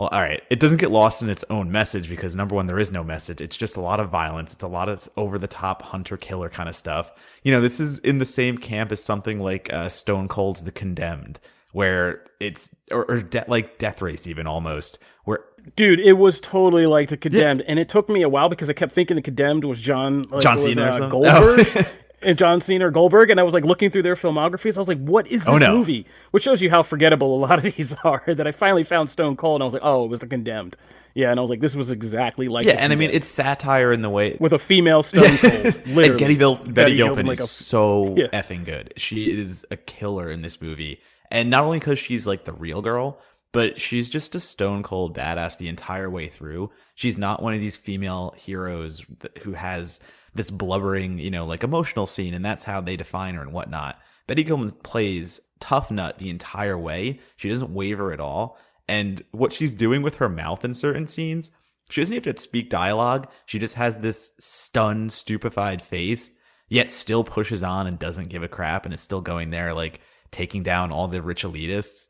well, 0.00 0.08
all 0.12 0.22
right, 0.22 0.42
it 0.48 0.58
doesn't 0.58 0.78
get 0.78 0.90
lost 0.90 1.20
in 1.20 1.28
its 1.28 1.44
own 1.50 1.70
message 1.70 2.08
because 2.08 2.34
number 2.34 2.54
one, 2.54 2.66
there 2.66 2.78
is 2.78 2.90
no 2.90 3.04
message. 3.04 3.42
It's 3.42 3.54
just 3.54 3.76
a 3.76 3.82
lot 3.82 4.00
of 4.00 4.08
violence. 4.08 4.54
It's 4.54 4.62
a 4.62 4.66
lot 4.66 4.88
of 4.88 5.06
over 5.14 5.38
the 5.38 5.46
top 5.46 5.82
hunter 5.82 6.16
killer 6.16 6.48
kind 6.48 6.70
of 6.70 6.74
stuff. 6.74 7.10
You 7.42 7.52
know, 7.52 7.60
this 7.60 7.80
is 7.80 7.98
in 7.98 8.16
the 8.16 8.24
same 8.24 8.56
camp 8.56 8.92
as 8.92 9.04
something 9.04 9.40
like 9.40 9.70
uh, 9.70 9.90
Stone 9.90 10.28
Cold's 10.28 10.62
The 10.62 10.72
Condemned, 10.72 11.38
where 11.72 12.22
it's 12.40 12.74
or, 12.90 13.04
or 13.10 13.20
de- 13.20 13.44
like 13.46 13.76
Death 13.76 14.00
Race, 14.00 14.26
even 14.26 14.46
almost, 14.46 14.96
where 15.24 15.40
Dude, 15.76 16.00
it 16.00 16.14
was 16.14 16.40
totally 16.40 16.86
like 16.86 17.10
the 17.10 17.18
condemned, 17.18 17.60
yeah. 17.60 17.66
and 17.68 17.78
it 17.78 17.90
took 17.90 18.08
me 18.08 18.22
a 18.22 18.28
while 18.30 18.48
because 18.48 18.70
I 18.70 18.72
kept 18.72 18.92
thinking 18.92 19.16
the 19.16 19.22
condemned 19.22 19.64
was 19.64 19.78
John 19.78 20.22
like, 20.30 20.42
John 20.42 20.56
Cena 20.56 20.82
uh, 20.82 21.08
Goldberg. 21.10 21.66
And 22.22 22.36
John 22.36 22.60
Cena 22.60 22.86
or 22.86 22.90
Goldberg, 22.90 23.30
and 23.30 23.40
I 23.40 23.42
was 23.42 23.54
like 23.54 23.64
looking 23.64 23.90
through 23.90 24.02
their 24.02 24.14
filmographies. 24.14 24.76
I 24.76 24.80
was 24.80 24.88
like, 24.88 25.02
"What 25.02 25.26
is 25.26 25.46
oh, 25.46 25.58
this 25.58 25.68
oh, 25.68 25.72
no. 25.72 25.78
movie?" 25.78 26.06
Which 26.32 26.42
shows 26.42 26.60
you 26.60 26.68
how 26.68 26.82
forgettable 26.82 27.34
a 27.34 27.40
lot 27.46 27.64
of 27.64 27.74
these 27.76 27.94
are. 28.04 28.22
That 28.26 28.46
I 28.46 28.52
finally 28.52 28.84
found 28.84 29.10
Stone 29.10 29.36
Cold, 29.36 29.56
and 29.56 29.62
I 29.62 29.66
was 29.66 29.74
like, 29.74 29.82
"Oh, 29.84 30.04
it 30.04 30.08
was 30.08 30.20
The 30.20 30.26
Condemned." 30.26 30.76
Yeah, 31.14 31.30
and 31.30 31.40
I 31.40 31.42
was 31.42 31.50
like, 31.50 31.60
"This 31.60 31.74
was 31.74 31.90
exactly 31.90 32.48
like." 32.48 32.66
Yeah, 32.66 32.74
and 32.74 32.92
I 32.92 32.96
mean, 32.96 33.10
it's 33.10 33.28
satire 33.28 33.92
in 33.92 34.02
the 34.02 34.10
way 34.10 34.36
with 34.38 34.52
a 34.52 34.58
female 34.58 35.02
Stone 35.02 35.36
Cold. 35.38 35.64
literally, 35.64 36.08
and 36.10 36.18
Betty, 36.18 36.36
Bill, 36.36 36.56
Betty, 36.56 36.72
Betty 36.72 36.96
Gilpin, 36.96 37.14
Gilpin 37.14 37.26
like 37.26 37.40
is 37.40 37.46
a, 37.46 37.48
so 37.48 38.14
yeah. 38.16 38.26
effing 38.28 38.64
good. 38.64 38.92
She 38.96 39.30
is 39.30 39.64
a 39.70 39.76
killer 39.76 40.30
in 40.30 40.42
this 40.42 40.60
movie, 40.60 41.00
and 41.30 41.50
not 41.50 41.64
only 41.64 41.78
because 41.78 41.98
she's 41.98 42.26
like 42.26 42.44
the 42.44 42.52
real 42.52 42.82
girl, 42.82 43.18
but 43.52 43.80
she's 43.80 44.08
just 44.08 44.34
a 44.34 44.40
stone 44.40 44.82
cold 44.82 45.16
badass 45.16 45.58
the 45.58 45.68
entire 45.68 46.08
way 46.08 46.28
through. 46.28 46.70
She's 46.94 47.18
not 47.18 47.42
one 47.42 47.54
of 47.54 47.60
these 47.60 47.76
female 47.76 48.34
heroes 48.36 49.02
who 49.42 49.54
has 49.54 50.00
this 50.34 50.50
blubbering, 50.50 51.18
you 51.18 51.30
know, 51.30 51.44
like 51.44 51.64
emotional 51.64 52.06
scene, 52.06 52.34
and 52.34 52.44
that's 52.44 52.64
how 52.64 52.80
they 52.80 52.96
define 52.96 53.34
her 53.34 53.42
and 53.42 53.52
whatnot. 53.52 53.98
Betty 54.26 54.44
Gilpin 54.44 54.70
plays 54.70 55.40
tough 55.58 55.90
nut 55.90 56.18
the 56.18 56.30
entire 56.30 56.78
way. 56.78 57.20
She 57.36 57.48
doesn't 57.48 57.74
waver 57.74 58.12
at 58.12 58.20
all. 58.20 58.58
And 58.88 59.24
what 59.32 59.52
she's 59.52 59.74
doing 59.74 60.02
with 60.02 60.16
her 60.16 60.28
mouth 60.28 60.64
in 60.64 60.74
certain 60.74 61.06
scenes, 61.06 61.50
she 61.90 62.00
doesn't 62.00 62.14
even 62.14 62.24
have 62.24 62.36
to 62.36 62.42
speak 62.42 62.70
dialogue. 62.70 63.28
She 63.46 63.58
just 63.58 63.74
has 63.74 63.98
this 63.98 64.32
stunned, 64.38 65.12
stupefied 65.12 65.82
face, 65.82 66.32
yet 66.68 66.92
still 66.92 67.24
pushes 67.24 67.62
on 67.62 67.86
and 67.86 67.98
doesn't 67.98 68.28
give 68.28 68.42
a 68.42 68.48
crap 68.48 68.84
and 68.84 68.94
is 68.94 69.00
still 69.00 69.20
going 69.20 69.50
there, 69.50 69.74
like 69.74 70.00
taking 70.30 70.62
down 70.62 70.92
all 70.92 71.08
the 71.08 71.22
rich 71.22 71.44
elitists. 71.44 72.08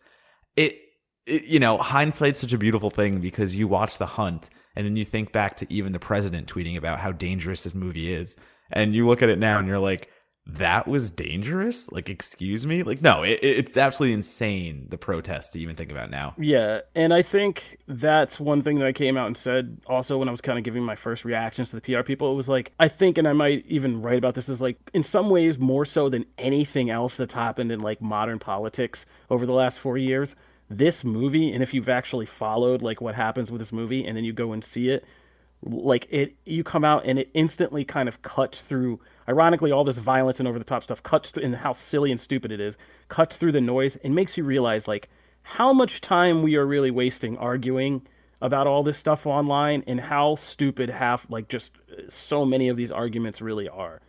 It, 0.56 0.78
it 1.26 1.44
you 1.44 1.58
know, 1.58 1.78
hindsight's 1.78 2.40
such 2.40 2.52
a 2.52 2.58
beautiful 2.58 2.90
thing 2.90 3.20
because 3.20 3.56
you 3.56 3.66
watch 3.66 3.98
The 3.98 4.06
Hunt 4.06 4.50
and 4.80 4.86
then 4.86 4.96
you 4.96 5.04
think 5.04 5.30
back 5.30 5.58
to 5.58 5.70
even 5.70 5.92
the 5.92 5.98
president 5.98 6.50
tweeting 6.50 6.74
about 6.74 7.00
how 7.00 7.12
dangerous 7.12 7.64
this 7.64 7.74
movie 7.74 8.14
is. 8.14 8.38
And 8.72 8.94
you 8.94 9.06
look 9.06 9.20
at 9.20 9.28
it 9.28 9.38
now 9.38 9.58
and 9.58 9.68
you're 9.68 9.78
like, 9.78 10.08
that 10.46 10.88
was 10.88 11.10
dangerous? 11.10 11.92
Like, 11.92 12.08
excuse 12.08 12.66
me? 12.66 12.82
Like, 12.82 13.02
no, 13.02 13.22
it, 13.22 13.40
it's 13.42 13.76
absolutely 13.76 14.14
insane, 14.14 14.86
the 14.88 14.96
protest 14.96 15.52
to 15.52 15.60
even 15.60 15.76
think 15.76 15.92
about 15.92 16.10
now. 16.10 16.34
Yeah. 16.38 16.80
And 16.94 17.12
I 17.12 17.20
think 17.20 17.76
that's 17.86 18.40
one 18.40 18.62
thing 18.62 18.78
that 18.78 18.86
I 18.86 18.92
came 18.92 19.18
out 19.18 19.26
and 19.26 19.36
said 19.36 19.82
also 19.86 20.16
when 20.16 20.28
I 20.28 20.30
was 20.30 20.40
kind 20.40 20.56
of 20.56 20.64
giving 20.64 20.82
my 20.82 20.96
first 20.96 21.26
reactions 21.26 21.68
to 21.70 21.76
the 21.76 21.82
PR 21.82 22.02
people. 22.02 22.32
It 22.32 22.36
was 22.36 22.48
like, 22.48 22.72
I 22.80 22.88
think, 22.88 23.18
and 23.18 23.28
I 23.28 23.34
might 23.34 23.66
even 23.66 24.00
write 24.00 24.16
about 24.16 24.34
this, 24.34 24.48
is 24.48 24.62
like, 24.62 24.78
in 24.94 25.04
some 25.04 25.28
ways, 25.28 25.58
more 25.58 25.84
so 25.84 26.08
than 26.08 26.24
anything 26.38 26.88
else 26.88 27.18
that's 27.18 27.34
happened 27.34 27.70
in 27.70 27.80
like 27.80 28.00
modern 28.00 28.38
politics 28.38 29.04
over 29.28 29.44
the 29.44 29.52
last 29.52 29.78
four 29.78 29.98
years 29.98 30.34
this 30.70 31.04
movie 31.04 31.52
and 31.52 31.62
if 31.62 31.74
you've 31.74 31.88
actually 31.88 32.26
followed 32.26 32.80
like 32.80 33.00
what 33.00 33.14
happens 33.14 33.50
with 33.50 33.60
this 33.60 33.72
movie 33.72 34.06
and 34.06 34.16
then 34.16 34.24
you 34.24 34.32
go 34.32 34.52
and 34.52 34.62
see 34.62 34.88
it 34.88 35.04
like 35.62 36.06
it 36.10 36.36
you 36.46 36.62
come 36.62 36.84
out 36.84 37.04
and 37.04 37.18
it 37.18 37.28
instantly 37.34 37.84
kind 37.84 38.08
of 38.08 38.22
cuts 38.22 38.60
through 38.60 39.00
ironically 39.28 39.72
all 39.72 39.84
this 39.84 39.98
violence 39.98 40.38
and 40.38 40.48
over 40.48 40.58
the 40.58 40.64
top 40.64 40.82
stuff 40.82 41.02
cuts 41.02 41.30
through 41.30 41.42
and 41.42 41.56
how 41.56 41.72
silly 41.72 42.10
and 42.10 42.20
stupid 42.20 42.52
it 42.52 42.60
is 42.60 42.76
cuts 43.08 43.36
through 43.36 43.52
the 43.52 43.60
noise 43.60 43.96
and 43.96 44.14
makes 44.14 44.36
you 44.36 44.44
realize 44.44 44.86
like 44.86 45.08
how 45.42 45.72
much 45.72 46.00
time 46.00 46.42
we 46.42 46.54
are 46.56 46.66
really 46.66 46.90
wasting 46.90 47.36
arguing 47.36 48.02
about 48.40 48.66
all 48.66 48.82
this 48.82 48.98
stuff 48.98 49.26
online 49.26 49.84
and 49.86 50.00
how 50.00 50.34
stupid 50.34 50.88
half 50.88 51.26
like 51.28 51.48
just 51.48 51.72
so 52.08 52.44
many 52.44 52.68
of 52.68 52.76
these 52.76 52.90
arguments 52.90 53.42
really 53.42 53.68
are. 53.68 54.00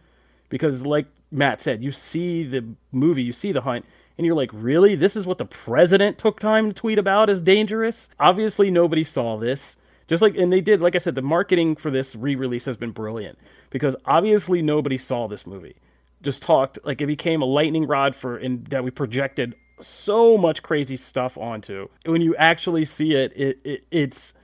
Because 0.50 0.86
like 0.86 1.08
Matt 1.32 1.62
said 1.62 1.84
you 1.84 1.92
see 1.92 2.44
the 2.44 2.66
movie 2.92 3.24
you 3.24 3.34
see 3.34 3.52
the 3.52 3.62
hunt 3.62 3.86
and 4.22 4.26
you're 4.28 4.36
like, 4.36 4.52
really? 4.54 4.94
This 4.94 5.16
is 5.16 5.26
what 5.26 5.40
the 5.40 5.46
president 5.46 6.20
took 6.20 6.40
time 6.40 6.68
to 6.68 6.74
tweet 6.76 7.00
about 7.00 7.28
as 7.28 7.42
dangerous? 7.42 8.08
Obviously, 8.20 8.70
nobody 8.70 9.04
saw 9.04 9.36
this. 9.36 9.78
Just 10.08 10.22
like, 10.22 10.38
and 10.38 10.54
they 10.54 10.62
did, 10.62 10.80
like 10.80 10.94
I 10.94 11.00
said, 11.00 11.16
the 11.16 11.24
marketing 11.24 11.76
for 11.76 11.90
this 11.90 12.16
re-release 12.16 12.66
has 12.66 12.78
been 12.78 12.92
brilliant 12.92 13.40
because 13.72 13.96
obviously 14.06 14.62
nobody 14.62 15.00
saw 15.00 15.28
this 15.28 15.48
movie. 15.48 15.76
Just 16.22 16.44
talked 16.44 16.78
like 16.86 17.02
it 17.02 17.08
became 17.08 17.42
a 17.42 17.46
lightning 17.46 17.88
rod 17.88 18.16
for 18.16 18.38
in 18.38 18.64
that 18.66 18.84
we 18.84 18.92
projected 18.92 19.56
so 19.80 20.38
much 20.38 20.62
crazy 20.62 20.98
stuff 20.98 21.36
onto. 21.36 21.88
When 22.06 22.22
you 22.22 22.36
actually 22.36 22.86
see 22.86 23.16
it, 23.16 23.34
it, 23.36 23.60
it 23.64 23.86
it's 23.90 24.36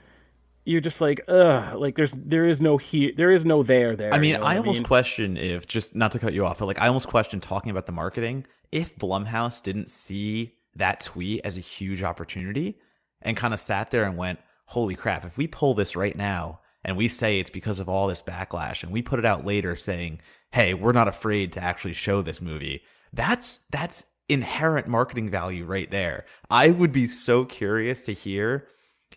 you're 0.65 0.81
just 0.81 1.01
like, 1.01 1.21
ugh, 1.27 1.75
like 1.75 1.93
there's 1.93 2.13
there 2.13 2.47
is 2.47 2.59
no 2.59 2.77
here, 2.77 3.11
there 3.15 3.29
is 3.29 3.45
no 3.45 3.61
there 3.61 3.95
there. 3.95 4.11
I 4.11 4.17
mean, 4.17 4.31
you 4.31 4.37
know 4.39 4.43
I 4.43 4.57
almost 4.57 4.79
mean? 4.79 4.87
question 4.87 5.37
if 5.37 5.67
just 5.67 5.95
not 5.95 6.13
to 6.13 6.19
cut 6.19 6.33
you 6.33 6.47
off, 6.47 6.57
but 6.57 6.65
like 6.65 6.81
I 6.81 6.87
almost 6.87 7.07
question 7.07 7.39
talking 7.39 7.69
about 7.69 7.85
the 7.85 7.91
marketing 7.91 8.47
if 8.71 8.97
Blumhouse 8.97 9.61
didn't 9.61 9.89
see 9.89 10.55
that 10.75 10.99
tweet 10.99 11.41
as 11.43 11.57
a 11.57 11.61
huge 11.61 12.03
opportunity 12.03 12.77
and 13.21 13.37
kind 13.37 13.53
of 13.53 13.59
sat 13.59 13.91
there 13.91 14.03
and 14.03 14.17
went, 14.17 14.39
"Holy 14.67 14.95
crap! 14.95 15.25
If 15.25 15.37
we 15.37 15.47
pull 15.47 15.73
this 15.73 15.95
right 15.95 16.15
now 16.15 16.59
and 16.83 16.95
we 16.95 17.07
say 17.07 17.39
it's 17.39 17.49
because 17.49 17.79
of 17.79 17.89
all 17.89 18.07
this 18.07 18.21
backlash, 18.21 18.83
and 18.83 18.91
we 18.91 19.01
put 19.01 19.19
it 19.19 19.25
out 19.25 19.45
later 19.45 19.75
saying, 19.75 20.21
hey, 20.51 20.73
we're 20.73 20.93
not 20.93 21.07
afraid 21.07 21.51
to 21.53 21.63
actually 21.63 21.93
show 21.93 22.21
this 22.21 22.41
movie,' 22.41 22.81
that's 23.13 23.59
that's 23.71 24.13
inherent 24.29 24.87
marketing 24.87 25.29
value 25.29 25.65
right 25.65 25.89
there. 25.89 26.25
I 26.49 26.69
would 26.69 26.91
be 26.91 27.07
so 27.07 27.45
curious 27.45 28.05
to 28.05 28.13
hear 28.13 28.67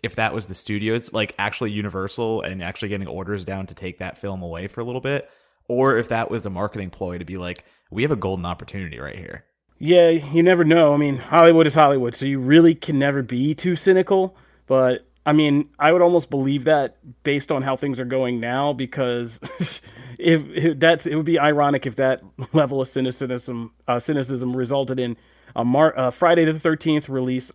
if 0.03 0.15
that 0.15 0.33
was 0.33 0.47
the 0.47 0.53
studios, 0.53 1.13
like 1.13 1.35
actually 1.37 1.71
Universal 1.71 2.41
and 2.41 2.63
actually 2.63 2.89
getting 2.89 3.07
orders 3.07 3.45
down 3.45 3.67
to 3.67 3.75
take 3.75 3.99
that 3.99 4.17
film 4.17 4.41
away 4.41 4.67
for 4.67 4.81
a 4.81 4.85
little 4.85 5.01
bit, 5.01 5.29
or 5.67 5.97
if 5.97 6.09
that 6.09 6.31
was 6.31 6.45
a 6.45 6.49
marketing 6.49 6.89
ploy 6.89 7.17
to 7.17 7.25
be 7.25 7.37
like, 7.37 7.65
we 7.91 8.01
have 8.01 8.11
a 8.11 8.15
golden 8.15 8.45
opportunity 8.45 8.99
right 8.99 9.17
here. 9.17 9.45
Yeah, 9.77 10.09
you 10.09 10.41
never 10.41 10.63
know. 10.63 10.93
I 10.93 10.97
mean, 10.97 11.17
Hollywood 11.17 11.67
is 11.67 11.73
Hollywood, 11.73 12.15
so 12.15 12.25
you 12.25 12.39
really 12.39 12.75
can 12.75 12.97
never 12.97 13.21
be 13.21 13.53
too 13.53 13.75
cynical. 13.75 14.35
But 14.67 15.07
I 15.25 15.33
mean, 15.33 15.69
I 15.77 15.91
would 15.91 16.01
almost 16.01 16.29
believe 16.29 16.63
that 16.63 16.97
based 17.23 17.51
on 17.51 17.61
how 17.61 17.75
things 17.75 17.99
are 17.99 18.05
going 18.05 18.39
now, 18.39 18.73
because 18.73 19.39
if, 20.19 20.47
if, 20.49 20.79
that's 20.79 21.05
it 21.05 21.15
would 21.15 21.25
be 21.25 21.39
ironic 21.39 21.85
if 21.85 21.95
that 21.97 22.21
level 22.53 22.81
of 22.81 22.87
cynicism 22.87 23.73
uh, 23.87 23.99
cynicism 23.99 24.55
resulted 24.55 24.99
in 24.99 25.17
a 25.55 25.65
Mar- 25.65 25.97
uh, 25.97 26.11
Friday 26.11 26.45
the 26.45 26.59
Thirteenth 26.59 27.09
release 27.09 27.51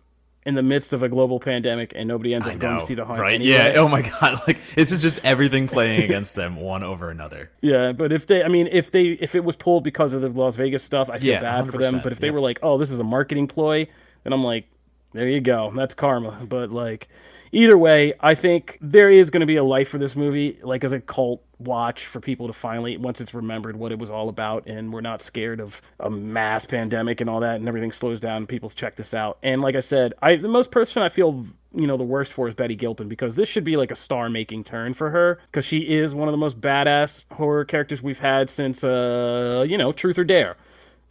in 0.47 0.55
the 0.55 0.63
midst 0.63 0.93
of 0.93 1.03
a 1.03 1.09
global 1.09 1.41
pandemic 1.41 1.91
and 1.93 2.07
nobody 2.07 2.33
ends 2.33 2.47
up 2.47 2.53
know, 2.53 2.59
going 2.59 2.79
to 2.79 2.85
see 2.85 2.93
the 2.93 3.03
hunt. 3.03 3.19
Right? 3.19 3.35
Anyway. 3.35 3.51
Yeah. 3.51 3.73
Oh 3.75 3.89
my 3.89 4.01
god. 4.01 4.39
Like 4.47 4.63
this 4.75 4.93
is 4.93 5.01
just 5.01 5.19
everything 5.25 5.67
playing 5.67 6.03
against 6.03 6.35
them 6.35 6.55
one 6.55 6.83
over 6.83 7.09
another. 7.09 7.51
Yeah, 7.61 7.91
but 7.91 8.13
if 8.13 8.27
they, 8.27 8.43
I 8.43 8.47
mean, 8.47 8.69
if 8.71 8.91
they, 8.91 9.07
if 9.19 9.35
it 9.35 9.43
was 9.43 9.57
pulled 9.57 9.83
because 9.83 10.13
of 10.13 10.21
the 10.21 10.29
Las 10.29 10.55
Vegas 10.55 10.83
stuff, 10.83 11.09
I 11.09 11.17
feel 11.17 11.33
yeah, 11.33 11.41
bad 11.41 11.69
for 11.69 11.77
them. 11.77 11.99
But 12.01 12.13
if 12.13 12.19
they 12.19 12.31
were 12.31 12.39
like, 12.39 12.59
oh, 12.63 12.77
this 12.77 12.89
is 12.89 12.99
a 12.99 13.03
marketing 13.03 13.47
ploy, 13.47 13.87
then 14.23 14.31
I'm 14.31 14.43
like, 14.43 14.69
there 15.11 15.27
you 15.27 15.41
go, 15.41 15.73
that's 15.75 15.93
karma. 15.93 16.45
But 16.47 16.71
like, 16.71 17.09
either 17.51 17.77
way, 17.77 18.13
I 18.19 18.35
think 18.35 18.77
there 18.81 19.09
is 19.09 19.29
going 19.29 19.41
to 19.41 19.47
be 19.47 19.57
a 19.57 19.63
life 19.63 19.89
for 19.89 19.97
this 19.97 20.15
movie, 20.15 20.59
like 20.63 20.83
as 20.83 20.91
a 20.91 20.99
cult 20.99 21.43
watch 21.59 22.05
for 22.05 22.19
people 22.19 22.47
to 22.47 22.53
finally, 22.53 22.97
once 22.97 23.19
it's 23.19 23.33
remembered 23.33 23.75
what 23.75 23.91
it 23.91 23.99
was 23.99 24.11
all 24.11 24.29
about, 24.29 24.67
and 24.67 24.93
we're 24.93 25.01
not 25.01 25.21
scared 25.21 25.59
of 25.59 25.81
a 25.99 26.09
mass 26.09 26.65
pandemic 26.65 27.21
and 27.21 27.29
all 27.29 27.39
that, 27.39 27.55
and 27.55 27.67
everything 27.67 27.91
slows 27.91 28.19
down, 28.19 28.47
people 28.47 28.69
check 28.69 28.95
this 28.95 29.13
out. 29.13 29.37
And 29.41 29.61
like 29.61 29.75
I 29.75 29.79
said, 29.79 30.13
I 30.21 30.35
the 30.35 30.47
most 30.47 30.71
person 30.71 31.01
I 31.01 31.09
feel 31.09 31.45
you 31.73 31.85
know 31.85 31.97
the 31.97 32.03
worst 32.03 32.33
for 32.33 32.47
is 32.47 32.55
Betty 32.55 32.75
Gilpin 32.75 33.07
because 33.07 33.35
this 33.35 33.49
should 33.49 33.63
be 33.63 33.77
like 33.77 33.91
a 33.91 33.95
star-making 33.95 34.63
turn 34.63 34.93
for 34.93 35.09
her 35.11 35.39
because 35.51 35.65
she 35.65 35.79
is 35.79 36.15
one 36.15 36.27
of 36.27 36.31
the 36.31 36.37
most 36.37 36.59
badass 36.59 37.23
horror 37.33 37.65
characters 37.65 38.01
we've 38.01 38.19
had 38.19 38.49
since 38.49 38.83
uh 38.83 39.65
you 39.67 39.77
know 39.77 39.91
Truth 39.91 40.17
or 40.17 40.23
Dare 40.23 40.55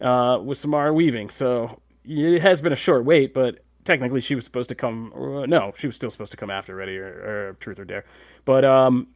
uh 0.01 0.39
with 0.43 0.57
Samara 0.57 0.93
Weaving. 0.93 1.29
So 1.29 1.79
it 2.03 2.41
has 2.41 2.61
been 2.61 2.73
a 2.73 2.77
short 2.77 3.05
wait, 3.05 3.33
but 3.33 3.59
technically 3.87 4.21
she 4.21 4.35
was 4.35 4.43
supposed 4.43 4.69
to 4.69 4.75
come. 4.75 5.11
Uh, 5.15 5.45
no, 5.47 5.73
she 5.77 5.87
was 5.87 5.95
still 5.95 6.11
supposed 6.11 6.31
to 6.31 6.37
come 6.37 6.51
after 6.51 6.75
Ready 6.75 6.97
or, 6.97 7.07
or 7.07 7.57
Truth 7.59 7.79
or 7.79 7.85
Dare, 7.85 8.05
but 8.45 8.63
um, 8.63 9.07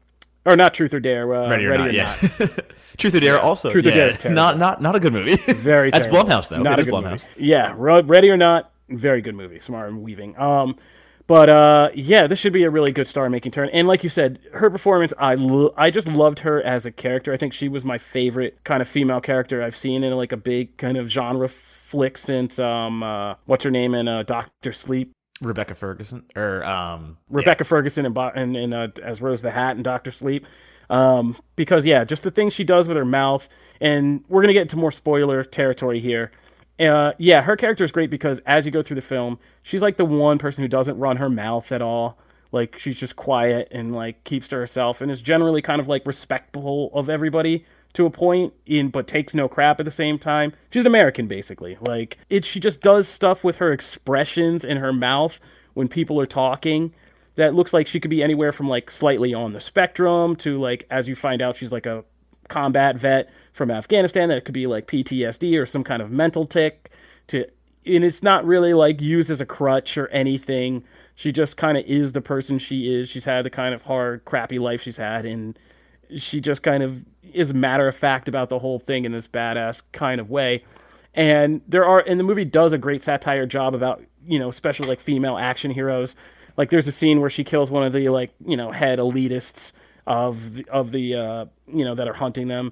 or 0.45 0.55
not 0.55 0.73
Truth 0.73 0.93
or 0.93 0.99
Dare. 0.99 1.31
Uh, 1.31 1.49
Ready 1.49 1.65
or 1.65 1.71
Ready 1.71 1.97
not, 1.97 2.23
or 2.23 2.23
yeah. 2.23 2.29
Not. 2.39 2.73
Truth 2.97 3.15
or 3.15 3.19
Dare 3.19 3.35
yeah. 3.35 3.39
also. 3.41 3.71
Truth 3.71 3.85
yeah. 3.85 4.05
or 4.05 4.11
Dare 4.13 4.31
not 4.31 4.57
not 4.57 4.81
not 4.81 4.95
a 4.95 4.99
good 4.99 5.13
movie. 5.13 5.35
Very. 5.53 5.91
That's 5.91 6.07
terrible. 6.07 6.29
Blumhouse 6.29 6.49
though. 6.49 6.63
Not 6.63 6.79
it 6.79 6.83
a 6.83 6.85
good 6.85 6.93
Blumhouse. 6.93 7.27
Movie. 7.35 7.47
Yeah, 7.47 7.75
Ready 7.77 8.29
or 8.29 8.37
Not, 8.37 8.71
very 8.89 9.21
good 9.21 9.35
movie. 9.35 9.59
Smart 9.59 9.89
and 9.89 10.01
weaving. 10.01 10.37
Um, 10.39 10.77
but 11.31 11.49
uh, 11.49 11.89
yeah, 11.95 12.27
this 12.27 12.39
should 12.39 12.51
be 12.51 12.63
a 12.63 12.69
really 12.69 12.91
good 12.91 13.07
star 13.07 13.29
making 13.29 13.53
turn. 13.53 13.69
And 13.71 13.87
like 13.87 14.03
you 14.03 14.09
said, 14.09 14.39
her 14.51 14.69
performance, 14.69 15.13
I 15.17 15.35
lo- 15.35 15.73
I 15.77 15.89
just 15.89 16.09
loved 16.09 16.39
her 16.39 16.61
as 16.61 16.85
a 16.85 16.91
character. 16.91 17.31
I 17.31 17.37
think 17.37 17.53
she 17.53 17.69
was 17.69 17.85
my 17.85 17.97
favorite 17.97 18.61
kind 18.65 18.81
of 18.81 18.87
female 18.89 19.21
character 19.21 19.63
I've 19.63 19.77
seen 19.77 20.03
in 20.03 20.11
like 20.11 20.33
a 20.33 20.37
big 20.37 20.75
kind 20.75 20.97
of 20.97 21.07
genre 21.07 21.47
flick 21.47 22.17
since 22.17 22.59
um 22.59 23.01
uh, 23.01 23.35
what's 23.45 23.63
her 23.63 23.71
name 23.71 23.95
in 23.95 24.09
uh, 24.09 24.23
Doctor 24.23 24.73
Sleep. 24.73 25.13
Rebecca 25.41 25.73
Ferguson 25.73 26.25
or 26.35 26.65
um 26.65 27.17
Rebecca 27.29 27.63
yeah. 27.63 27.69
Ferguson 27.69 28.05
and 28.05 28.17
and, 28.17 28.57
and 28.57 28.73
uh, 28.73 28.87
as 29.01 29.21
Rose 29.21 29.41
the 29.41 29.51
Hat 29.51 29.77
and 29.77 29.85
Doctor 29.85 30.11
Sleep. 30.11 30.45
Um, 30.89 31.37
because 31.55 31.85
yeah, 31.85 32.03
just 32.03 32.23
the 32.23 32.31
things 32.31 32.51
she 32.51 32.65
does 32.65 32.89
with 32.89 32.97
her 32.97 33.05
mouth, 33.05 33.47
and 33.79 34.25
we're 34.27 34.41
gonna 34.41 34.51
get 34.51 34.63
into 34.63 34.75
more 34.75 34.91
spoiler 34.91 35.45
territory 35.45 36.01
here. 36.01 36.29
Uh, 36.81 37.13
yeah, 37.19 37.41
her 37.41 37.55
character 37.55 37.83
is 37.83 37.91
great 37.91 38.09
because 38.09 38.41
as 38.45 38.65
you 38.65 38.71
go 38.71 38.81
through 38.81 38.95
the 38.95 39.01
film, 39.01 39.37
she's 39.61 39.81
like 39.81 39.97
the 39.97 40.05
one 40.05 40.39
person 40.39 40.63
who 40.63 40.67
doesn't 40.67 40.97
run 40.97 41.17
her 41.17 41.29
mouth 41.29 41.71
at 41.71 41.81
all. 41.81 42.17
Like 42.51 42.77
she's 42.79 42.97
just 42.97 43.15
quiet 43.15 43.67
and 43.71 43.93
like 43.93 44.23
keeps 44.23 44.47
to 44.49 44.55
herself 44.55 44.99
and 44.99 45.11
is 45.11 45.21
generally 45.21 45.61
kind 45.61 45.79
of 45.79 45.87
like 45.87 46.05
respectful 46.05 46.89
of 46.93 47.09
everybody 47.09 47.65
to 47.93 48.05
a 48.05 48.09
point 48.09 48.53
in 48.65 48.89
but 48.89 49.07
takes 49.07 49.33
no 49.33 49.47
crap 49.47 49.79
at 49.79 49.85
the 49.85 49.91
same 49.91 50.17
time. 50.17 50.53
She's 50.69 50.81
an 50.81 50.87
American 50.87 51.27
basically. 51.27 51.77
Like 51.79 52.17
it 52.29 52.43
she 52.43 52.59
just 52.59 52.81
does 52.81 53.07
stuff 53.07 53.43
with 53.43 53.57
her 53.57 53.71
expressions 53.71 54.65
in 54.65 54.77
her 54.77 54.91
mouth 54.91 55.39
when 55.73 55.87
people 55.87 56.19
are 56.19 56.25
talking 56.25 56.93
that 57.35 57.53
looks 57.53 57.73
like 57.73 57.87
she 57.87 57.99
could 57.99 58.11
be 58.11 58.21
anywhere 58.21 58.51
from 58.51 58.67
like 58.67 58.91
slightly 58.91 59.33
on 59.33 59.53
the 59.53 59.59
spectrum 59.61 60.35
to 60.37 60.59
like 60.59 60.85
as 60.89 61.07
you 61.07 61.15
find 61.15 61.41
out 61.41 61.55
she's 61.55 61.71
like 61.71 61.85
a 61.85 62.03
combat 62.51 62.97
vet 62.97 63.29
from 63.53 63.71
Afghanistan 63.71 64.29
that 64.29 64.37
it 64.37 64.45
could 64.45 64.53
be 64.53 64.67
like 64.67 64.87
PTSD 64.87 65.59
or 65.59 65.65
some 65.65 65.83
kind 65.83 66.01
of 66.01 66.11
mental 66.11 66.45
tick 66.45 66.91
to 67.27 67.45
and 67.85 68.03
it's 68.03 68.21
not 68.21 68.45
really 68.45 68.73
like 68.73 69.01
used 69.01 69.29
as 69.29 69.41
a 69.41 69.45
crutch 69.45 69.97
or 69.97 70.07
anything. 70.09 70.83
She 71.15 71.31
just 71.31 71.57
kind 71.57 71.77
of 71.77 71.85
is 71.85 72.11
the 72.11 72.21
person 72.21 72.59
she 72.59 72.93
is. 72.93 73.09
She's 73.09 73.25
had 73.25 73.43
the 73.43 73.49
kind 73.49 73.73
of 73.73 73.83
hard, 73.83 74.23
crappy 74.25 74.59
life 74.59 74.81
she's 74.83 74.97
had, 74.97 75.25
and 75.25 75.57
she 76.17 76.39
just 76.39 76.61
kind 76.61 76.83
of 76.83 77.05
is 77.33 77.53
matter 77.53 77.87
of 77.87 77.95
fact 77.95 78.27
about 78.27 78.49
the 78.49 78.59
whole 78.59 78.79
thing 78.79 79.05
in 79.05 79.11
this 79.11 79.27
badass 79.27 79.81
kind 79.93 80.21
of 80.21 80.29
way. 80.29 80.63
And 81.13 81.61
there 81.67 81.85
are, 81.85 82.01
and 82.01 82.19
the 82.19 82.23
movie 82.23 82.45
does 82.45 82.73
a 82.73 82.77
great 82.77 83.01
satire 83.01 83.45
job 83.45 83.73
about, 83.73 84.03
you 84.25 84.37
know, 84.37 84.49
especially 84.49 84.87
like 84.87 84.99
female 84.99 85.37
action 85.37 85.71
heroes. 85.71 86.15
Like 86.57 86.69
there's 86.69 86.87
a 86.87 86.91
scene 86.91 87.19
where 87.19 87.29
she 87.29 87.43
kills 87.43 87.71
one 87.71 87.83
of 87.83 87.93
the 87.93 88.09
like, 88.09 88.31
you 88.45 88.57
know, 88.57 88.71
head 88.71 88.99
elitists 88.99 89.71
of 90.07 90.55
the, 90.55 90.65
of 90.69 90.91
the, 90.91 91.15
uh, 91.15 91.45
you 91.67 91.85
know, 91.85 91.95
that 91.95 92.07
are 92.07 92.13
hunting 92.13 92.47
them. 92.47 92.71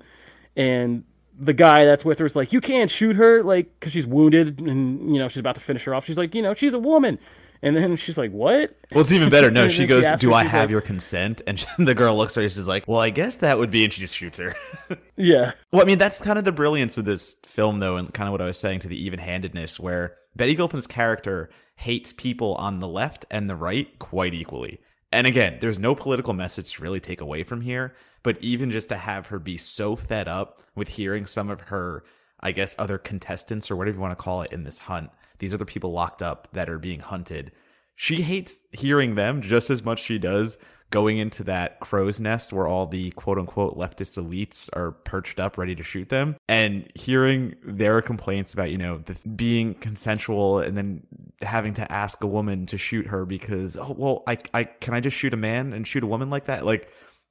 And 0.56 1.04
the 1.38 1.54
guy 1.54 1.86
that's 1.86 2.04
with 2.04 2.20
her 2.20 2.26
is 2.26 2.36
like, 2.36 2.52
you 2.52 2.62
can't 2.62 2.92
shoot 2.92 3.16
her, 3.16 3.44
like, 3.44 3.80
because 3.80 3.94
she's 3.94 4.08
wounded 4.08 4.62
and, 4.62 5.14
you 5.14 5.20
know, 5.20 5.30
she's 5.30 5.40
about 5.40 5.56
to 5.56 5.62
finish 5.62 5.84
her 5.86 5.94
off. 5.94 6.06
She's 6.06 6.18
like, 6.18 6.36
you 6.36 6.42
know, 6.42 6.54
she's 6.54 6.74
a 6.74 6.80
woman. 6.80 7.20
And 7.62 7.76
then 7.76 7.98
she's 7.98 8.18
like, 8.18 8.32
"What?" 8.32 8.78
Well, 8.92 9.02
it's 9.02 9.12
even 9.12 9.30
better. 9.30 9.52
No, 9.52 9.68
she 9.70 9.86
goes, 9.86 10.08
she 10.08 10.16
"Do 10.16 10.34
I 10.34 10.44
have 10.44 10.64
like, 10.64 10.70
your 10.70 10.82
consent?" 10.82 11.42
And 11.46 11.66
the 11.78 11.94
girl 11.94 12.16
looks 12.16 12.38
at 12.38 12.44
her. 12.44 12.50
She's 12.50 12.68
like, 12.68 12.86
"Well, 12.88 13.02
I 13.02 13.10
guess 13.10 13.38
that 13.38 13.58
would 13.58 13.72
be," 13.72 13.84
and 13.84 13.92
she 13.92 14.02
just 14.02 14.16
shoots 14.16 14.38
her. 14.38 14.56
yeah. 15.18 15.54
Well, 15.72 15.82
I 15.82 15.86
mean, 15.86 15.98
that's 15.98 16.20
kind 16.20 16.40
of 16.40 16.46
the 16.46 16.52
brilliance 16.52 16.98
of 16.98 17.06
this 17.06 17.36
film, 17.46 17.80
though, 17.80 17.98
and 17.98 18.14
kind 18.14 18.28
of 18.28 18.32
what 18.32 18.42
I 18.42 18.46
was 18.46 18.58
saying 18.58 18.80
to 18.82 18.88
the 18.88 19.02
even-handedness, 19.04 19.80
where 19.80 20.16
Betty 20.36 20.56
Gilpin's 20.56 20.88
character 20.88 21.50
hates 21.76 22.14
people 22.14 22.56
on 22.56 22.80
the 22.80 22.88
left 22.88 23.26
and 23.30 23.50
the 23.50 23.56
right 23.56 23.98
quite 24.00 24.34
equally. 24.34 24.80
And 25.12 25.26
again, 25.26 25.58
there's 25.60 25.80
no 25.80 25.96
political 25.96 26.34
message 26.34 26.74
to 26.74 26.84
really 26.84 27.00
take 27.00 27.22
away 27.22 27.44
from 27.44 27.62
here, 27.62 27.96
but 28.22 28.38
even 28.42 28.70
just 28.70 28.90
to 28.90 28.98
have 28.98 29.28
her 29.28 29.40
be 29.40 29.58
so 29.58 29.96
fed 29.96 30.28
up 30.28 30.62
with 30.76 30.90
hearing 30.90 31.26
some 31.26 31.50
of 31.50 31.62
her, 31.62 32.04
I 32.40 32.52
guess, 32.52 32.76
other 32.78 32.98
contestants 32.98 33.72
or 33.72 33.76
whatever 33.76 33.96
you 33.96 34.02
want 34.02 34.18
to 34.18 34.24
call 34.24 34.44
it 34.44 34.52
in 34.52 34.64
this 34.64 34.80
hunt 34.80 35.10
these 35.40 35.54
the 35.58 35.66
people 35.66 35.92
locked 35.92 36.22
up 36.22 36.48
that 36.54 36.70
are 36.70 36.78
being 36.78 37.00
hunted. 37.00 37.52
She 37.96 38.22
hates 38.22 38.58
hearing 38.72 39.16
them 39.16 39.42
just 39.42 39.70
as 39.70 39.84
much 39.84 40.02
she 40.02 40.20
does 40.20 40.58
going 40.92 41.18
into 41.18 41.44
that 41.44 41.80
crow's 41.80 42.20
nest 42.20 42.52
where 42.52 42.68
all 42.68 42.86
the 42.86 43.12
quote 43.12 43.38
unquote 43.38 43.78
leftist 43.78 44.18
elites 44.18 44.70
are 44.74 44.92
perched 44.92 45.40
up 45.40 45.58
ready 45.58 45.76
to 45.76 45.84
shoot 45.84 46.10
them. 46.10 46.36
And 46.48 46.92
hearing 46.96 47.56
their 47.64 48.02
complaints 48.02 48.54
about 48.54 48.72
you 48.72 48.78
know 48.78 49.04
being 49.36 49.76
consensual 49.76 50.60
and 50.60 50.78
then 50.78 51.04
having 51.42 51.74
to 51.76 51.92
ask 51.92 52.24
a 52.24 52.28
woman 52.28 52.66
to 52.68 52.78
shoot 52.78 53.08
her 53.08 53.26
because 53.26 53.78
oh 53.78 53.96
well 53.98 54.24
I, 54.28 54.38
I 54.54 54.64
can 54.66 54.94
i 54.94 55.00
just 55.00 55.16
shoot 55.16 55.34
a 55.34 55.38
man 55.38 55.74
and 55.74 55.88
shoot 55.88 56.04
a 56.04 56.08
woman 56.08 56.30
like 56.30 56.46
that? 56.46 56.66
Like 56.66 56.90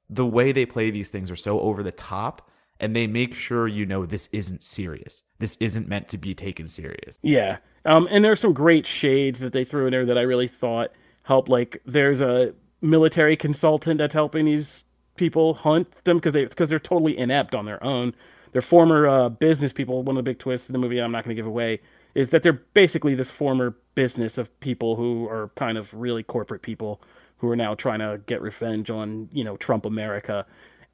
the 0.09 0.25
way 0.25 0.51
they 0.51 0.65
play 0.65 0.89
these 0.89 1.09
things 1.09 1.29
are 1.29 1.35
so 1.35 1.59
over 1.59 1.83
the 1.83 1.91
top 1.91 2.49
and 2.79 2.95
they 2.95 3.07
make 3.07 3.33
sure 3.33 3.67
you 3.67 3.85
know 3.85 4.05
this 4.05 4.29
isn't 4.31 4.63
serious. 4.63 5.21
This 5.39 5.57
isn't 5.59 5.87
meant 5.87 6.09
to 6.09 6.17
be 6.17 6.33
taken 6.33 6.67
serious. 6.67 7.19
Yeah. 7.21 7.57
Um, 7.85 8.07
and 8.09 8.23
there 8.23 8.31
are 8.31 8.37
some 8.37 8.53
great 8.53 8.85
shades 8.85 9.39
that 9.41 9.53
they 9.53 9.63
threw 9.63 9.85
in 9.85 9.91
there 9.91 10.05
that 10.05 10.17
I 10.17 10.21
really 10.21 10.47
thought 10.47 10.91
helped. 11.23 11.49
Like 11.49 11.81
there's 11.85 12.21
a 12.21 12.53
military 12.81 13.35
consultant 13.35 13.97
that's 13.97 14.13
helping 14.13 14.45
these 14.45 14.85
people 15.15 15.53
hunt 15.53 16.03
them 16.05 16.17
because 16.17 16.33
they 16.33 16.45
because 16.45 16.69
they're 16.69 16.79
totally 16.79 17.17
inept 17.17 17.53
on 17.53 17.65
their 17.65 17.83
own. 17.83 18.13
They're 18.51 18.61
former 18.61 19.07
uh, 19.07 19.29
business 19.29 19.73
people. 19.73 20.01
One 20.01 20.17
of 20.17 20.23
the 20.23 20.31
big 20.31 20.39
twists 20.39 20.69
in 20.69 20.73
the 20.73 20.79
movie 20.79 20.99
I'm 20.99 21.11
not 21.11 21.23
going 21.23 21.35
to 21.35 21.39
give 21.39 21.45
away 21.45 21.81
is 22.15 22.31
that 22.31 22.41
they're 22.41 22.63
basically 22.73 23.13
this 23.15 23.29
former 23.29 23.75
business 23.93 24.37
of 24.37 24.57
people 24.59 24.95
who 24.95 25.27
are 25.27 25.51
kind 25.55 25.77
of 25.77 25.93
really 25.93 26.23
corporate 26.23 26.61
people 26.61 27.01
who 27.37 27.49
are 27.49 27.55
now 27.55 27.75
trying 27.75 27.99
to 27.99 28.19
get 28.25 28.41
revenge 28.41 28.89
on 28.89 29.29
you 29.31 29.43
know 29.43 29.57
Trump 29.57 29.85
America, 29.85 30.45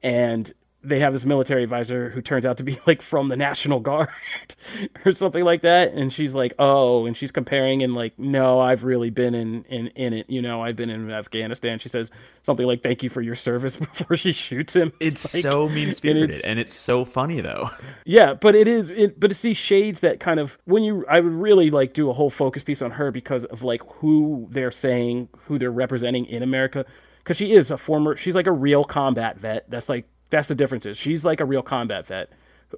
and 0.02 0.52
they 0.82 1.00
have 1.00 1.12
this 1.12 1.24
military 1.24 1.64
advisor 1.64 2.10
who 2.10 2.22
turns 2.22 2.46
out 2.46 2.56
to 2.58 2.62
be 2.62 2.78
like 2.86 3.02
from 3.02 3.28
the 3.28 3.36
National 3.36 3.80
Guard 3.80 4.08
or 5.04 5.12
something 5.12 5.42
like 5.42 5.62
that. 5.62 5.92
And 5.92 6.12
she's 6.12 6.34
like, 6.34 6.54
oh, 6.58 7.06
and 7.06 7.16
she's 7.16 7.32
comparing 7.32 7.82
and 7.82 7.94
like, 7.94 8.18
no, 8.18 8.60
I've 8.60 8.84
really 8.84 9.10
been 9.10 9.34
in, 9.34 9.64
in, 9.64 9.88
in 9.88 10.12
it. 10.12 10.30
You 10.30 10.42
know, 10.42 10.62
I've 10.62 10.76
been 10.76 10.90
in 10.90 11.10
Afghanistan. 11.10 11.78
She 11.78 11.88
says 11.88 12.10
something 12.42 12.66
like, 12.66 12.82
thank 12.82 13.02
you 13.02 13.10
for 13.10 13.20
your 13.20 13.34
service 13.34 13.76
before 13.76 14.16
she 14.16 14.32
shoots 14.32 14.76
him. 14.76 14.92
It's 15.00 15.34
like, 15.34 15.42
so 15.42 15.68
mean 15.68 15.92
spirited 15.92 16.36
and, 16.36 16.44
and, 16.44 16.58
it's 16.60 16.74
so 16.74 17.04
funny 17.04 17.40
though. 17.40 17.70
Yeah, 18.04 18.34
but 18.34 18.54
it 18.54 18.68
is, 18.68 18.90
it, 18.90 19.18
but 19.18 19.30
it's 19.30 19.40
these 19.40 19.56
shades 19.56 20.00
that 20.00 20.20
kind 20.20 20.38
of, 20.38 20.58
when 20.64 20.84
you, 20.84 21.04
I 21.08 21.20
would 21.20 21.32
really 21.32 21.70
like 21.70 21.94
do 21.94 22.10
a 22.10 22.12
whole 22.12 22.30
focus 22.30 22.62
piece 22.62 22.82
on 22.82 22.92
her 22.92 23.10
because 23.10 23.44
of 23.46 23.62
like 23.62 23.82
who 23.94 24.46
they're 24.50 24.70
saying, 24.70 25.28
who 25.46 25.58
they're 25.58 25.72
representing 25.72 26.26
in 26.26 26.42
America. 26.42 26.84
Cause 27.24 27.36
she 27.36 27.52
is 27.54 27.72
a 27.72 27.76
former, 27.76 28.14
she's 28.14 28.36
like 28.36 28.46
a 28.46 28.52
real 28.52 28.84
combat 28.84 29.36
vet. 29.40 29.68
That's 29.68 29.88
like 29.88 30.08
that's 30.30 30.48
the 30.48 30.54
difference. 30.54 30.86
Is 30.86 30.98
she's 30.98 31.24
like 31.24 31.40
a 31.40 31.44
real 31.44 31.62
combat 31.62 32.06
vet, 32.06 32.30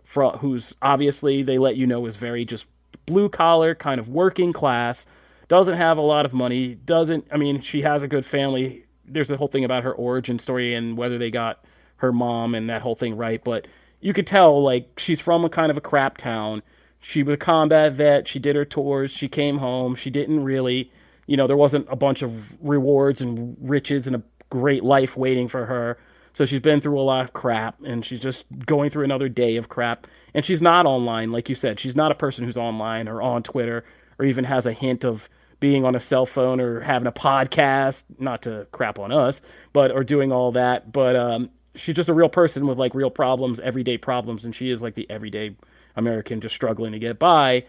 for, 0.05 0.33
who's 0.39 0.75
obviously 0.83 1.43
they 1.43 1.59
let 1.59 1.77
you 1.77 1.87
know 1.87 2.05
is 2.07 2.17
very 2.17 2.45
just 2.45 2.67
blue 3.07 3.29
collar, 3.29 3.75
kind 3.75 3.99
of 4.01 4.09
working 4.09 4.53
class, 4.53 5.07
doesn't 5.49 5.77
have 5.77 5.99
a 5.99 6.03
lot 6.03 6.25
of 6.27 6.33
money, 6.33 6.75
doesn't. 6.75 7.27
I 7.33 7.37
mean, 7.37 7.63
she 7.63 7.83
has 7.83 8.03
a 8.03 8.09
good 8.09 8.27
family. 8.27 8.85
There's 9.07 9.29
the 9.29 9.37
whole 9.37 9.49
thing 9.49 9.65
about 9.65 9.85
her 9.85 9.93
origin 9.93 10.39
story 10.39 10.75
and 10.75 10.97
whether 10.97 11.19
they 11.19 11.31
got 11.31 11.65
her 11.97 12.13
mom 12.13 12.55
and 12.55 12.69
that 12.69 12.83
whole 12.83 12.95
thing 12.95 13.17
right, 13.17 13.43
but 13.43 13.67
you 14.01 14.13
could 14.13 14.27
tell 14.27 14.63
like 14.63 14.99
she's 14.99 15.21
from 15.21 15.45
a 15.45 15.49
kind 15.49 15.71
of 15.71 15.77
a 15.77 15.81
crap 15.81 16.17
town. 16.17 16.63
She 17.01 17.23
was 17.23 17.35
a 17.35 17.39
combat 17.39 17.93
vet. 17.93 18.29
She 18.29 18.39
did 18.39 18.57
her 18.57 18.65
tours. 18.65 19.11
She 19.11 19.29
came 19.29 19.59
home. 19.59 19.95
She 19.95 20.11
didn't 20.11 20.45
really, 20.45 20.93
you 21.27 21.37
know, 21.37 21.47
there 21.47 21.57
wasn't 21.57 21.87
a 21.91 21.97
bunch 21.97 22.23
of 22.23 22.57
rewards 22.65 23.21
and 23.21 23.57
riches 23.61 24.07
and 24.07 24.17
a 24.17 24.23
great 24.51 24.85
life 24.85 25.17
waiting 25.17 25.49
for 25.49 25.67
her 25.67 25.99
so 26.39 26.47
she's 26.47 26.61
been 26.61 26.81
through 26.81 27.01
a 27.01 27.03
lot 27.03 27.25
of 27.25 27.33
crap 27.33 27.83
and 27.83 28.07
she's 28.07 28.21
just 28.21 28.45
going 28.65 28.91
through 28.91 29.03
another 29.03 29.29
day 29.29 29.57
of 29.57 29.69
crap. 29.69 30.07
And 30.33 30.45
she's 30.45 30.63
not 30.63 30.87
online, 30.87 31.33
like 31.33 31.49
you 31.49 31.57
said. 31.57 31.81
She's 31.81 31.97
not 31.97 32.13
a 32.13 32.15
person 32.15 32.45
who's 32.45 32.57
online 32.57 33.09
or 33.09 33.21
on 33.21 33.43
Twitter 33.43 33.85
or 34.21 34.25
even 34.25 34.45
has 34.45 34.65
a 34.65 34.73
hint 34.73 35.05
of 35.05 35.29
being 35.59 35.85
on 35.85 35.97
a 35.97 36.01
cell 36.01 36.27
phone 36.27 36.61
or 36.61 36.79
having 36.79 37.09
a 37.09 37.13
podcast, 37.13 38.05
not 38.21 38.43
to 38.43 38.69
crap 38.71 39.01
on 39.01 39.11
us, 39.11 39.43
but 39.73 39.91
or 39.91 40.05
doing 40.05 40.31
all 40.31 40.53
that. 40.53 40.93
But 40.93 41.17
um, 41.17 41.51
she's 41.75 41.97
just 41.97 42.09
a 42.09 42.15
real 42.15 42.29
person 42.29 42.69
with 42.69 42.79
like 42.79 42.95
real 42.95 43.11
problems, 43.11 43.59
everyday 43.59 43.99
problems, 43.99 44.45
and 44.45 44.55
she 44.55 44.71
is 44.71 44.81
like 44.81 44.95
the 44.95 45.11
everyday 45.11 45.57
American 45.97 46.41
just 46.41 46.55
struggling 46.55 46.93
to 46.93 47.01
get 47.01 47.19
by. 47.19 47.65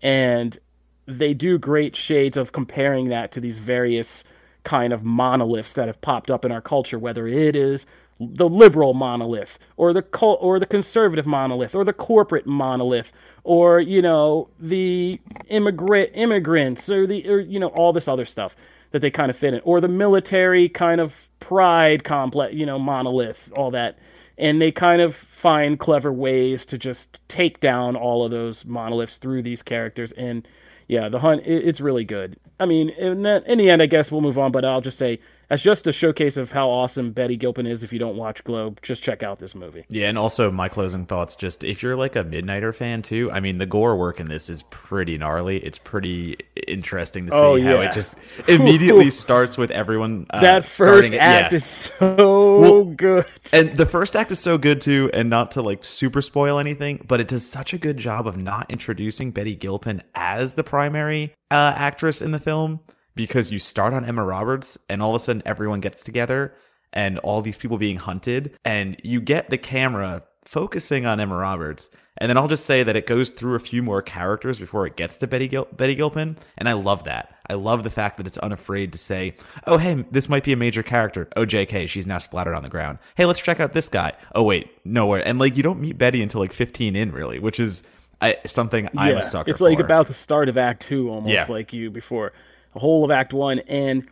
And 0.00 0.58
they 1.04 1.34
do 1.34 1.58
great 1.58 1.94
shades 1.94 2.38
of 2.38 2.52
comparing 2.52 3.10
that 3.10 3.32
to 3.32 3.40
these 3.40 3.58
various 3.58 4.24
kind 4.62 4.94
of 4.94 5.04
monoliths 5.04 5.74
that 5.74 5.88
have 5.88 6.00
popped 6.00 6.30
up 6.30 6.42
in 6.42 6.50
our 6.50 6.62
culture, 6.62 6.98
whether 6.98 7.26
it 7.26 7.54
is 7.54 7.84
the 8.20 8.48
liberal 8.48 8.94
monolith 8.94 9.58
or 9.76 9.92
the 9.92 10.02
cult, 10.02 10.38
or 10.40 10.58
the 10.58 10.66
conservative 10.66 11.26
monolith 11.26 11.74
or 11.74 11.84
the 11.84 11.92
corporate 11.92 12.46
monolith 12.46 13.12
or 13.42 13.80
you 13.80 14.00
know 14.00 14.48
the 14.58 15.20
immigrant 15.48 16.10
immigrants 16.14 16.88
or 16.88 17.06
the 17.06 17.28
or 17.28 17.40
you 17.40 17.58
know 17.58 17.68
all 17.68 17.92
this 17.92 18.08
other 18.08 18.24
stuff 18.24 18.56
that 18.92 19.00
they 19.00 19.10
kind 19.10 19.30
of 19.30 19.36
fit 19.36 19.52
in 19.54 19.60
or 19.64 19.80
the 19.80 19.88
military 19.88 20.68
kind 20.68 21.00
of 21.00 21.28
pride 21.40 22.04
complex 22.04 22.54
you 22.54 22.64
know 22.64 22.78
monolith 22.78 23.52
all 23.56 23.70
that. 23.70 23.98
And 24.36 24.60
they 24.60 24.72
kind 24.72 25.00
of 25.00 25.14
find 25.14 25.78
clever 25.78 26.12
ways 26.12 26.66
to 26.66 26.76
just 26.76 27.20
take 27.28 27.60
down 27.60 27.94
all 27.94 28.24
of 28.24 28.32
those 28.32 28.64
monoliths 28.64 29.16
through 29.16 29.42
these 29.42 29.62
characters. 29.62 30.12
And 30.12 30.46
yeah 30.86 31.08
the 31.08 31.20
hunt 31.20 31.42
it's 31.44 31.80
really 31.80 32.04
good. 32.04 32.36
I 32.60 32.66
mean 32.66 32.90
in, 32.90 33.26
in 33.26 33.58
the 33.58 33.68
end 33.68 33.82
i 33.82 33.86
guess 33.86 34.12
we'll 34.12 34.20
move 34.20 34.38
on 34.38 34.52
but 34.52 34.64
i'll 34.64 34.80
just 34.80 34.98
say 34.98 35.18
as 35.50 35.62
just 35.62 35.86
a 35.86 35.92
showcase 35.92 36.36
of 36.36 36.52
how 36.52 36.68
awesome 36.68 37.12
Betty 37.12 37.36
Gilpin 37.36 37.66
is. 37.66 37.82
If 37.82 37.92
you 37.92 37.98
don't 37.98 38.16
watch 38.16 38.44
GLOW, 38.44 38.74
just 38.82 39.02
check 39.02 39.22
out 39.22 39.38
this 39.38 39.54
movie. 39.54 39.84
Yeah, 39.88 40.08
and 40.08 40.18
also 40.18 40.50
my 40.50 40.68
closing 40.68 41.06
thoughts. 41.06 41.36
Just 41.36 41.64
if 41.64 41.82
you're 41.82 41.96
like 41.96 42.16
a 42.16 42.24
Midnighter 42.24 42.74
fan 42.74 43.02
too, 43.02 43.30
I 43.32 43.40
mean, 43.40 43.58
the 43.58 43.66
gore 43.66 43.96
work 43.96 44.20
in 44.20 44.26
this 44.26 44.48
is 44.48 44.62
pretty 44.64 45.18
gnarly. 45.18 45.58
It's 45.58 45.78
pretty 45.78 46.38
interesting 46.66 47.26
to 47.26 47.32
see 47.32 47.36
oh, 47.36 47.60
how 47.60 47.80
it 47.80 47.92
just 47.92 48.16
immediately 48.48 49.10
starts 49.12 49.58
with 49.58 49.70
everyone. 49.70 50.26
Uh, 50.30 50.40
that 50.40 50.64
first 50.64 51.12
act 51.14 51.52
yeah. 51.52 51.56
is 51.56 51.64
so 51.64 52.58
well, 52.58 52.84
good, 52.84 53.26
and 53.52 53.76
the 53.76 53.86
first 53.86 54.16
act 54.16 54.32
is 54.32 54.38
so 54.38 54.58
good 54.58 54.80
too. 54.80 55.10
And 55.12 55.30
not 55.30 55.52
to 55.52 55.62
like 55.62 55.84
super 55.84 56.22
spoil 56.22 56.58
anything, 56.58 57.04
but 57.06 57.20
it 57.20 57.28
does 57.28 57.48
such 57.48 57.72
a 57.72 57.78
good 57.78 57.96
job 57.96 58.26
of 58.26 58.36
not 58.36 58.70
introducing 58.70 59.30
Betty 59.30 59.54
Gilpin 59.54 60.02
as 60.14 60.54
the 60.54 60.64
primary 60.64 61.34
uh, 61.50 61.72
actress 61.76 62.22
in 62.22 62.30
the 62.30 62.38
film 62.38 62.80
because 63.14 63.50
you 63.50 63.58
start 63.58 63.94
on 63.94 64.04
Emma 64.04 64.24
Roberts 64.24 64.78
and 64.88 65.02
all 65.02 65.10
of 65.10 65.16
a 65.16 65.24
sudden 65.24 65.42
everyone 65.44 65.80
gets 65.80 66.02
together 66.02 66.54
and 66.92 67.18
all 67.20 67.42
these 67.42 67.58
people 67.58 67.78
being 67.78 67.96
hunted 67.96 68.56
and 68.64 68.96
you 69.02 69.20
get 69.20 69.50
the 69.50 69.58
camera 69.58 70.22
focusing 70.44 71.06
on 71.06 71.20
Emma 71.20 71.36
Roberts. 71.36 71.88
And 72.18 72.30
then 72.30 72.36
I'll 72.36 72.48
just 72.48 72.64
say 72.64 72.84
that 72.84 72.94
it 72.94 73.06
goes 73.06 73.30
through 73.30 73.56
a 73.56 73.60
few 73.60 73.82
more 73.82 74.00
characters 74.00 74.60
before 74.60 74.86
it 74.86 74.96
gets 74.96 75.16
to 75.18 75.26
Betty 75.26 75.48
Gil- 75.48 75.66
Betty 75.72 75.96
Gilpin, 75.96 76.36
and 76.56 76.68
I 76.68 76.74
love 76.74 77.04
that. 77.04 77.34
I 77.48 77.54
love 77.54 77.82
the 77.82 77.90
fact 77.90 78.18
that 78.18 78.26
it's 78.26 78.38
unafraid 78.38 78.92
to 78.92 78.98
say, 78.98 79.34
"Oh, 79.66 79.78
hey, 79.78 80.04
this 80.12 80.28
might 80.28 80.44
be 80.44 80.52
a 80.52 80.56
major 80.56 80.84
character." 80.84 81.28
Oh, 81.36 81.44
J.K., 81.44 81.88
she's 81.88 82.06
now 82.06 82.18
splattered 82.18 82.54
on 82.54 82.62
the 82.62 82.68
ground. 82.68 82.98
Hey, 83.16 83.24
let's 83.24 83.40
check 83.40 83.58
out 83.58 83.72
this 83.72 83.88
guy. 83.88 84.12
Oh, 84.32 84.44
wait, 84.44 84.70
nowhere. 84.84 85.26
And 85.26 85.40
like 85.40 85.56
you 85.56 85.64
don't 85.64 85.80
meet 85.80 85.98
Betty 85.98 86.22
until 86.22 86.40
like 86.40 86.52
15 86.52 86.94
in, 86.94 87.10
really, 87.10 87.40
which 87.40 87.58
is 87.58 87.82
I, 88.20 88.36
something 88.46 88.84
yeah, 88.84 89.00
I'm 89.00 89.16
a 89.16 89.22
sucker. 89.22 89.50
It's 89.50 89.60
like 89.60 89.80
about 89.80 90.06
the 90.06 90.14
start 90.14 90.48
of 90.48 90.56
Act 90.56 90.86
Two, 90.86 91.10
almost 91.10 91.34
yeah. 91.34 91.46
like 91.48 91.72
you 91.72 91.90
before 91.90 92.32
the 92.74 92.80
whole 92.80 93.04
of 93.04 93.10
Act 93.10 93.32
One, 93.32 93.60
and 93.60 94.06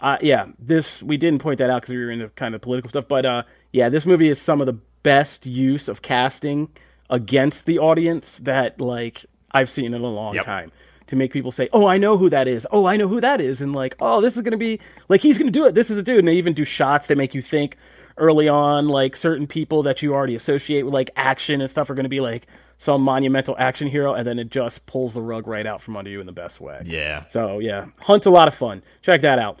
uh, 0.00 0.18
yeah, 0.20 0.46
this 0.58 1.02
we 1.02 1.16
didn't 1.16 1.40
point 1.40 1.58
that 1.58 1.70
out 1.70 1.82
because 1.82 1.94
we 1.94 2.04
were 2.04 2.10
into 2.10 2.28
kind 2.30 2.54
of 2.54 2.60
political 2.60 2.90
stuff, 2.90 3.08
but 3.08 3.24
uh, 3.24 3.42
yeah, 3.72 3.88
this 3.88 4.04
movie 4.04 4.28
is 4.28 4.40
some 4.40 4.60
of 4.60 4.66
the 4.66 4.78
best 5.02 5.46
use 5.46 5.88
of 5.88 6.02
casting 6.02 6.68
against 7.10 7.64
the 7.66 7.78
audience 7.78 8.38
that 8.38 8.80
like 8.80 9.24
I've 9.52 9.70
seen 9.70 9.94
in 9.94 10.02
a 10.02 10.06
long 10.06 10.34
yep. 10.34 10.44
time 10.44 10.70
to 11.06 11.16
make 11.16 11.32
people 11.32 11.52
say, 11.52 11.68
"Oh, 11.72 11.86
I 11.86 11.98
know 11.98 12.18
who 12.18 12.30
that 12.30 12.46
is. 12.46 12.66
Oh, 12.70 12.86
I 12.86 12.96
know 12.96 13.08
who 13.08 13.20
that 13.20 13.40
is," 13.40 13.60
and 13.60 13.74
like, 13.74 13.96
"Oh, 14.00 14.20
this 14.20 14.36
is 14.36 14.42
gonna 14.42 14.56
be 14.56 14.78
like 15.08 15.20
he's 15.22 15.38
gonna 15.38 15.50
do 15.50 15.66
it. 15.66 15.74
This 15.74 15.90
is 15.90 15.96
a 15.96 16.02
dude." 16.02 16.18
And 16.18 16.28
they 16.28 16.36
even 16.36 16.54
do 16.54 16.64
shots 16.64 17.06
that 17.08 17.16
make 17.16 17.34
you 17.34 17.42
think 17.42 17.76
early 18.16 18.48
on, 18.48 18.88
like 18.88 19.16
certain 19.16 19.46
people 19.46 19.82
that 19.84 20.02
you 20.02 20.14
already 20.14 20.34
associate 20.34 20.82
with 20.82 20.94
like 20.94 21.10
action 21.16 21.60
and 21.60 21.70
stuff 21.70 21.88
are 21.88 21.94
gonna 21.94 22.08
be 22.08 22.20
like, 22.20 22.46
some 22.78 23.02
monumental 23.02 23.56
action 23.58 23.88
hero, 23.88 24.14
and 24.14 24.26
then 24.26 24.38
it 24.38 24.50
just 24.50 24.86
pulls 24.86 25.12
the 25.12 25.20
rug 25.20 25.46
right 25.46 25.66
out 25.66 25.82
from 25.82 25.96
under 25.96 26.08
you 26.08 26.20
in 26.20 26.26
the 26.26 26.32
best 26.32 26.60
way. 26.60 26.80
Yeah. 26.84 27.26
So 27.26 27.58
yeah, 27.58 27.86
Hunt's 28.02 28.26
a 28.26 28.30
lot 28.30 28.48
of 28.48 28.54
fun. 28.54 28.82
Check 29.02 29.20
that 29.22 29.38
out. 29.38 29.60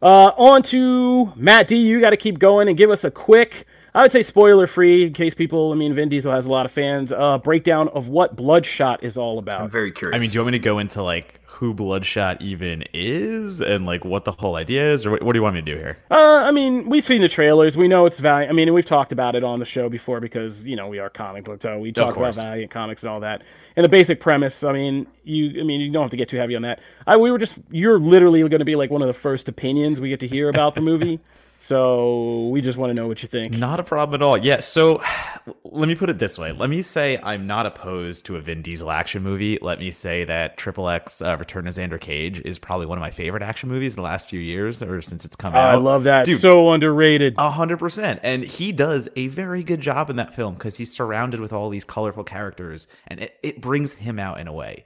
Uh, 0.00 0.30
on 0.36 0.62
to 0.62 1.32
Matt 1.34 1.66
D. 1.66 1.76
You 1.76 2.00
got 2.00 2.10
to 2.10 2.16
keep 2.16 2.38
going 2.38 2.68
and 2.68 2.76
give 2.76 2.90
us 2.90 3.02
a 3.02 3.10
quick, 3.10 3.66
I 3.94 4.02
would 4.02 4.12
say 4.12 4.22
spoiler 4.22 4.68
free, 4.68 5.06
in 5.06 5.12
case 5.12 5.34
people. 5.34 5.72
I 5.72 5.74
mean, 5.74 5.92
Vin 5.94 6.08
Diesel 6.08 6.30
has 6.30 6.46
a 6.46 6.50
lot 6.50 6.66
of 6.66 6.70
fans. 6.70 7.10
Uh, 7.10 7.38
breakdown 7.38 7.88
of 7.88 8.08
what 8.08 8.36
Bloodshot 8.36 9.02
is 9.02 9.16
all 9.16 9.38
about. 9.38 9.60
I'm 9.60 9.70
very 9.70 9.90
curious. 9.90 10.14
I 10.14 10.20
mean, 10.20 10.30
do 10.30 10.34
you 10.34 10.40
want 10.40 10.52
me 10.52 10.58
to 10.58 10.62
go 10.62 10.78
into 10.78 11.02
like 11.02 11.37
who 11.58 11.74
Bloodshot 11.74 12.40
even 12.40 12.84
is 12.92 13.60
and 13.60 13.84
like 13.84 14.04
what 14.04 14.24
the 14.24 14.32
whole 14.32 14.54
idea 14.54 14.92
is, 14.92 15.04
or 15.04 15.10
what, 15.10 15.22
what 15.24 15.32
do 15.32 15.38
you 15.38 15.42
want 15.42 15.56
me 15.56 15.60
to 15.60 15.74
do 15.74 15.76
here? 15.76 15.98
Uh, 16.08 16.14
I 16.16 16.52
mean, 16.52 16.88
we've 16.88 17.04
seen 17.04 17.20
the 17.20 17.28
trailers. 17.28 17.76
We 17.76 17.88
know 17.88 18.06
it's 18.06 18.20
Valiant. 18.20 18.50
I 18.50 18.54
mean, 18.54 18.72
we've 18.72 18.86
talked 18.86 19.10
about 19.10 19.34
it 19.34 19.42
on 19.42 19.58
the 19.58 19.64
show 19.64 19.88
before 19.88 20.20
because 20.20 20.64
you 20.64 20.76
know 20.76 20.86
we 20.86 21.00
are 21.00 21.10
comic 21.10 21.44
books, 21.44 21.62
so 21.62 21.78
we 21.78 21.90
talk 21.90 22.16
about 22.16 22.36
Valiant 22.36 22.70
comics 22.70 23.02
and 23.02 23.10
all 23.10 23.20
that. 23.20 23.42
And 23.74 23.84
the 23.84 23.88
basic 23.88 24.20
premise, 24.20 24.62
I 24.62 24.72
mean, 24.72 25.06
you, 25.24 25.60
I 25.60 25.64
mean, 25.64 25.80
you 25.80 25.92
don't 25.92 26.02
have 26.02 26.10
to 26.10 26.16
get 26.16 26.28
too 26.28 26.36
heavy 26.36 26.54
on 26.54 26.62
that. 26.62 26.80
I, 27.06 27.16
we 27.16 27.30
were 27.30 27.38
just, 27.38 27.58
you're 27.70 27.98
literally 27.98 28.40
going 28.40 28.58
to 28.58 28.64
be 28.64 28.76
like 28.76 28.90
one 28.90 29.02
of 29.02 29.08
the 29.08 29.14
first 29.14 29.48
opinions 29.48 30.00
we 30.00 30.08
get 30.08 30.20
to 30.20 30.28
hear 30.28 30.48
about 30.48 30.74
the 30.74 30.80
movie. 30.80 31.20
So 31.60 32.48
we 32.48 32.60
just 32.60 32.78
want 32.78 32.90
to 32.90 32.94
know 32.94 33.08
what 33.08 33.22
you 33.22 33.28
think. 33.28 33.58
Not 33.58 33.80
a 33.80 33.82
problem 33.82 34.20
at 34.20 34.24
all. 34.24 34.38
Yeah. 34.38 34.60
So 34.60 35.02
let 35.64 35.88
me 35.88 35.94
put 35.94 36.08
it 36.08 36.18
this 36.18 36.38
way. 36.38 36.52
Let 36.52 36.70
me 36.70 36.82
say 36.82 37.18
I'm 37.22 37.46
not 37.46 37.66
opposed 37.66 38.26
to 38.26 38.36
a 38.36 38.40
Vin 38.40 38.62
Diesel 38.62 38.90
action 38.90 39.22
movie. 39.22 39.58
Let 39.60 39.78
me 39.78 39.90
say 39.90 40.24
that 40.24 40.56
Triple 40.56 40.88
X 40.88 41.20
uh, 41.20 41.36
Return 41.38 41.66
of 41.66 41.74
Xander 41.74 42.00
Cage 42.00 42.40
is 42.44 42.58
probably 42.58 42.86
one 42.86 42.96
of 42.96 43.02
my 43.02 43.10
favorite 43.10 43.42
action 43.42 43.68
movies 43.68 43.92
in 43.92 43.96
the 43.96 44.02
last 44.02 44.28
few 44.28 44.40
years 44.40 44.82
or 44.82 45.02
since 45.02 45.24
it's 45.24 45.36
come 45.36 45.54
out. 45.54 45.74
I 45.74 45.76
love 45.76 46.04
that. 46.04 46.24
Dude, 46.24 46.40
so 46.40 46.70
underrated. 46.70 47.34
A 47.38 47.50
hundred 47.50 47.78
percent. 47.78 48.20
And 48.22 48.44
he 48.44 48.72
does 48.72 49.08
a 49.16 49.28
very 49.28 49.62
good 49.62 49.80
job 49.80 50.10
in 50.10 50.16
that 50.16 50.34
film 50.34 50.54
because 50.54 50.76
he's 50.76 50.92
surrounded 50.92 51.40
with 51.40 51.52
all 51.52 51.70
these 51.70 51.84
colorful 51.84 52.24
characters 52.24 52.86
and 53.08 53.20
it, 53.20 53.36
it 53.42 53.60
brings 53.60 53.94
him 53.94 54.18
out 54.18 54.40
in 54.40 54.46
a 54.46 54.52
way. 54.52 54.84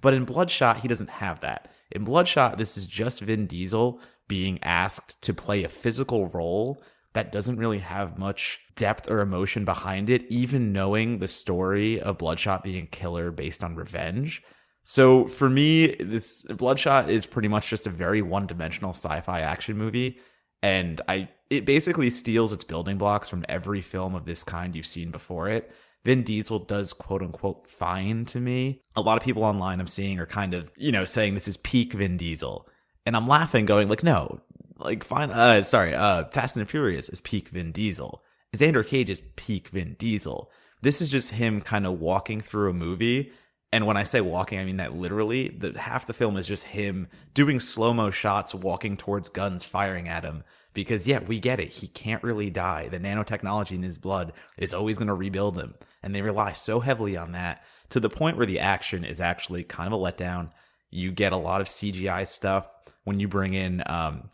But 0.00 0.14
in 0.14 0.24
Bloodshot, 0.24 0.80
he 0.80 0.88
doesn't 0.88 1.10
have 1.10 1.40
that. 1.40 1.70
In 1.90 2.04
Bloodshot, 2.04 2.58
this 2.58 2.76
is 2.76 2.86
just 2.86 3.20
Vin 3.20 3.46
Diesel 3.46 4.00
being 4.28 4.58
asked 4.62 5.20
to 5.22 5.34
play 5.34 5.64
a 5.64 5.68
physical 5.68 6.28
role 6.28 6.82
that 7.12 7.30
doesn't 7.30 7.58
really 7.58 7.78
have 7.78 8.18
much 8.18 8.58
depth 8.74 9.08
or 9.08 9.20
emotion 9.20 9.64
behind 9.64 10.10
it, 10.10 10.24
even 10.28 10.72
knowing 10.72 11.18
the 11.18 11.28
story 11.28 12.00
of 12.00 12.18
Bloodshot 12.18 12.64
being 12.64 12.84
a 12.84 12.88
killer 12.88 13.30
based 13.30 13.62
on 13.62 13.76
revenge. 13.76 14.42
So 14.82 15.26
for 15.28 15.48
me, 15.48 15.94
this 15.94 16.42
Bloodshot 16.42 17.08
is 17.08 17.24
pretty 17.24 17.48
much 17.48 17.70
just 17.70 17.86
a 17.86 17.90
very 17.90 18.20
one-dimensional 18.20 18.90
sci-fi 18.90 19.40
action 19.40 19.78
movie, 19.78 20.18
and 20.62 21.00
I 21.08 21.28
it 21.50 21.66
basically 21.66 22.10
steals 22.10 22.52
its 22.52 22.64
building 22.64 22.98
blocks 22.98 23.28
from 23.28 23.44
every 23.48 23.80
film 23.80 24.14
of 24.14 24.24
this 24.24 24.42
kind 24.42 24.74
you've 24.74 24.86
seen 24.86 25.10
before 25.10 25.48
it. 25.48 25.70
Vin 26.04 26.22
Diesel 26.22 26.58
does 26.58 26.92
quote 26.92 27.22
unquote 27.22 27.66
fine 27.68 28.24
to 28.26 28.40
me. 28.40 28.82
A 28.96 29.00
lot 29.00 29.16
of 29.16 29.24
people 29.24 29.44
online 29.44 29.80
I'm 29.80 29.86
seeing 29.86 30.18
are 30.18 30.26
kind 30.26 30.52
of, 30.52 30.72
you 30.76 30.92
know, 30.92 31.04
saying 31.04 31.34
this 31.34 31.48
is 31.48 31.56
peak 31.58 31.92
Vin 31.92 32.16
Diesel. 32.16 32.68
And 33.06 33.16
I'm 33.16 33.28
laughing, 33.28 33.66
going 33.66 33.88
like, 33.88 34.02
no, 34.02 34.40
like 34.78 35.04
fine. 35.04 35.30
Uh, 35.30 35.62
sorry. 35.62 35.94
Uh, 35.94 36.24
Fast 36.26 36.56
and 36.56 36.68
Furious 36.68 37.08
is 37.08 37.20
peak 37.20 37.48
Vin 37.48 37.72
Diesel. 37.72 38.22
Xander 38.56 38.86
Cage 38.86 39.10
is 39.10 39.22
peak 39.36 39.68
Vin 39.68 39.96
Diesel. 39.98 40.50
This 40.82 41.00
is 41.00 41.08
just 41.08 41.32
him 41.32 41.60
kind 41.60 41.86
of 41.86 42.00
walking 42.00 42.40
through 42.40 42.70
a 42.70 42.74
movie. 42.74 43.32
And 43.72 43.86
when 43.86 43.96
I 43.96 44.04
say 44.04 44.20
walking, 44.20 44.58
I 44.58 44.64
mean 44.64 44.76
that 44.76 44.94
literally. 44.94 45.48
The 45.48 45.78
half 45.78 46.06
the 46.06 46.12
film 46.12 46.36
is 46.36 46.46
just 46.46 46.64
him 46.64 47.08
doing 47.34 47.58
slow 47.58 47.92
mo 47.92 48.10
shots, 48.10 48.54
walking 48.54 48.96
towards 48.96 49.28
guns, 49.28 49.64
firing 49.64 50.08
at 50.08 50.24
him. 50.24 50.44
Because 50.74 51.06
yeah, 51.06 51.20
we 51.20 51.40
get 51.40 51.60
it. 51.60 51.70
He 51.70 51.88
can't 51.88 52.22
really 52.22 52.50
die. 52.50 52.88
The 52.88 53.00
nanotechnology 53.00 53.72
in 53.72 53.82
his 53.82 53.98
blood 53.98 54.32
is 54.56 54.74
always 54.74 54.98
going 54.98 55.08
to 55.08 55.14
rebuild 55.14 55.56
him, 55.56 55.74
and 56.02 56.14
they 56.14 56.22
rely 56.22 56.52
so 56.52 56.80
heavily 56.80 57.16
on 57.16 57.32
that 57.32 57.62
to 57.90 58.00
the 58.00 58.10
point 58.10 58.36
where 58.36 58.46
the 58.46 58.60
action 58.60 59.04
is 59.04 59.20
actually 59.20 59.64
kind 59.64 59.92
of 59.92 59.98
a 59.98 60.02
letdown. 60.02 60.50
You 60.90 61.10
get 61.12 61.32
a 61.32 61.36
lot 61.36 61.60
of 61.60 61.66
CGI 61.66 62.26
stuff 62.26 62.68
when 63.04 63.20
you 63.20 63.28
bring 63.28 63.54
in 63.54 63.82
um, 63.86 64.30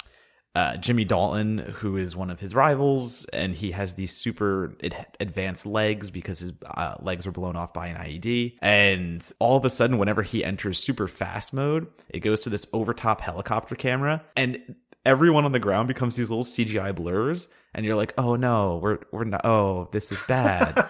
uh, 0.54 0.76
Jimmy 0.76 1.04
Dalton, 1.04 1.58
who 1.58 1.96
is 1.96 2.16
one 2.16 2.30
of 2.30 2.40
his 2.40 2.54
rivals, 2.54 3.24
and 3.26 3.54
he 3.54 3.70
has 3.70 3.94
these 3.94 4.16
super 4.16 4.76
advanced 5.20 5.64
legs 5.64 6.10
because 6.10 6.40
his 6.40 6.52
uh, 6.66 6.96
legs 7.00 7.26
were 7.26 7.32
blown 7.32 7.56
off 7.56 7.72
by 7.72 7.86
an 7.86 7.96
IED. 7.96 8.56
And 8.60 9.28
all 9.38 9.56
of 9.56 9.64
a 9.64 9.70
sudden, 9.70 9.98
whenever 9.98 10.22
he 10.22 10.44
enters 10.44 10.82
super 10.82 11.06
fast 11.06 11.52
mode, 11.52 11.86
it 12.08 12.20
goes 12.20 12.40
to 12.40 12.50
this 12.50 12.66
overtop 12.72 13.20
helicopter 13.20 13.76
camera, 13.76 14.22
and 14.36 14.74
everyone 15.04 15.44
on 15.44 15.52
the 15.52 15.60
ground 15.60 15.88
becomes 15.88 16.16
these 16.16 16.30
little 16.30 16.44
CGI 16.44 16.94
blurs, 16.94 17.48
and 17.72 17.86
you're 17.86 17.96
like, 17.96 18.12
oh 18.18 18.34
no, 18.34 18.80
we're 18.82 18.98
we're 19.12 19.24
not. 19.24 19.44
Oh, 19.44 19.88
this 19.92 20.10
is 20.10 20.22
bad. 20.24 20.84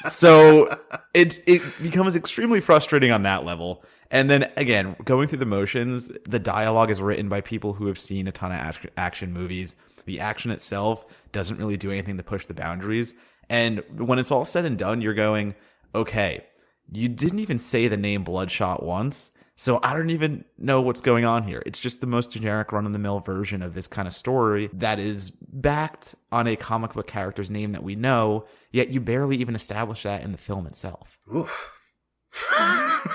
so 0.08 0.78
it 1.12 1.42
it 1.46 1.62
becomes 1.82 2.16
extremely 2.16 2.62
frustrating 2.62 3.12
on 3.12 3.24
that 3.24 3.44
level. 3.44 3.84
And 4.10 4.30
then 4.30 4.50
again, 4.56 4.96
going 5.04 5.28
through 5.28 5.38
the 5.38 5.46
motions, 5.46 6.10
the 6.24 6.38
dialogue 6.38 6.90
is 6.90 7.02
written 7.02 7.28
by 7.28 7.40
people 7.40 7.74
who 7.74 7.86
have 7.86 7.98
seen 7.98 8.28
a 8.28 8.32
ton 8.32 8.52
of 8.52 8.78
action 8.96 9.32
movies. 9.32 9.76
The 10.04 10.20
action 10.20 10.50
itself 10.50 11.04
doesn't 11.32 11.58
really 11.58 11.76
do 11.76 11.90
anything 11.90 12.16
to 12.16 12.22
push 12.22 12.46
the 12.46 12.54
boundaries. 12.54 13.16
And 13.48 13.82
when 13.96 14.18
it's 14.18 14.30
all 14.30 14.44
said 14.44 14.64
and 14.64 14.78
done, 14.78 15.00
you're 15.00 15.14
going, 15.14 15.54
okay, 15.94 16.44
you 16.92 17.08
didn't 17.08 17.40
even 17.40 17.58
say 17.58 17.88
the 17.88 17.96
name 17.96 18.22
Bloodshot 18.22 18.82
once. 18.82 19.32
So 19.58 19.80
I 19.82 19.94
don't 19.94 20.10
even 20.10 20.44
know 20.58 20.82
what's 20.82 21.00
going 21.00 21.24
on 21.24 21.44
here. 21.44 21.62
It's 21.64 21.80
just 21.80 22.02
the 22.02 22.06
most 22.06 22.30
generic 22.30 22.72
run 22.72 22.84
of 22.84 22.92
the 22.92 22.98
mill 22.98 23.20
version 23.20 23.62
of 23.62 23.74
this 23.74 23.88
kind 23.88 24.06
of 24.06 24.12
story 24.12 24.68
that 24.74 24.98
is 24.98 25.30
backed 25.30 26.14
on 26.30 26.46
a 26.46 26.56
comic 26.56 26.92
book 26.92 27.06
character's 27.06 27.50
name 27.50 27.72
that 27.72 27.82
we 27.82 27.94
know, 27.94 28.44
yet 28.70 28.90
you 28.90 29.00
barely 29.00 29.38
even 29.38 29.54
establish 29.54 30.02
that 30.02 30.22
in 30.22 30.32
the 30.32 30.38
film 30.38 30.66
itself. 30.66 31.18
Oof 31.34 31.75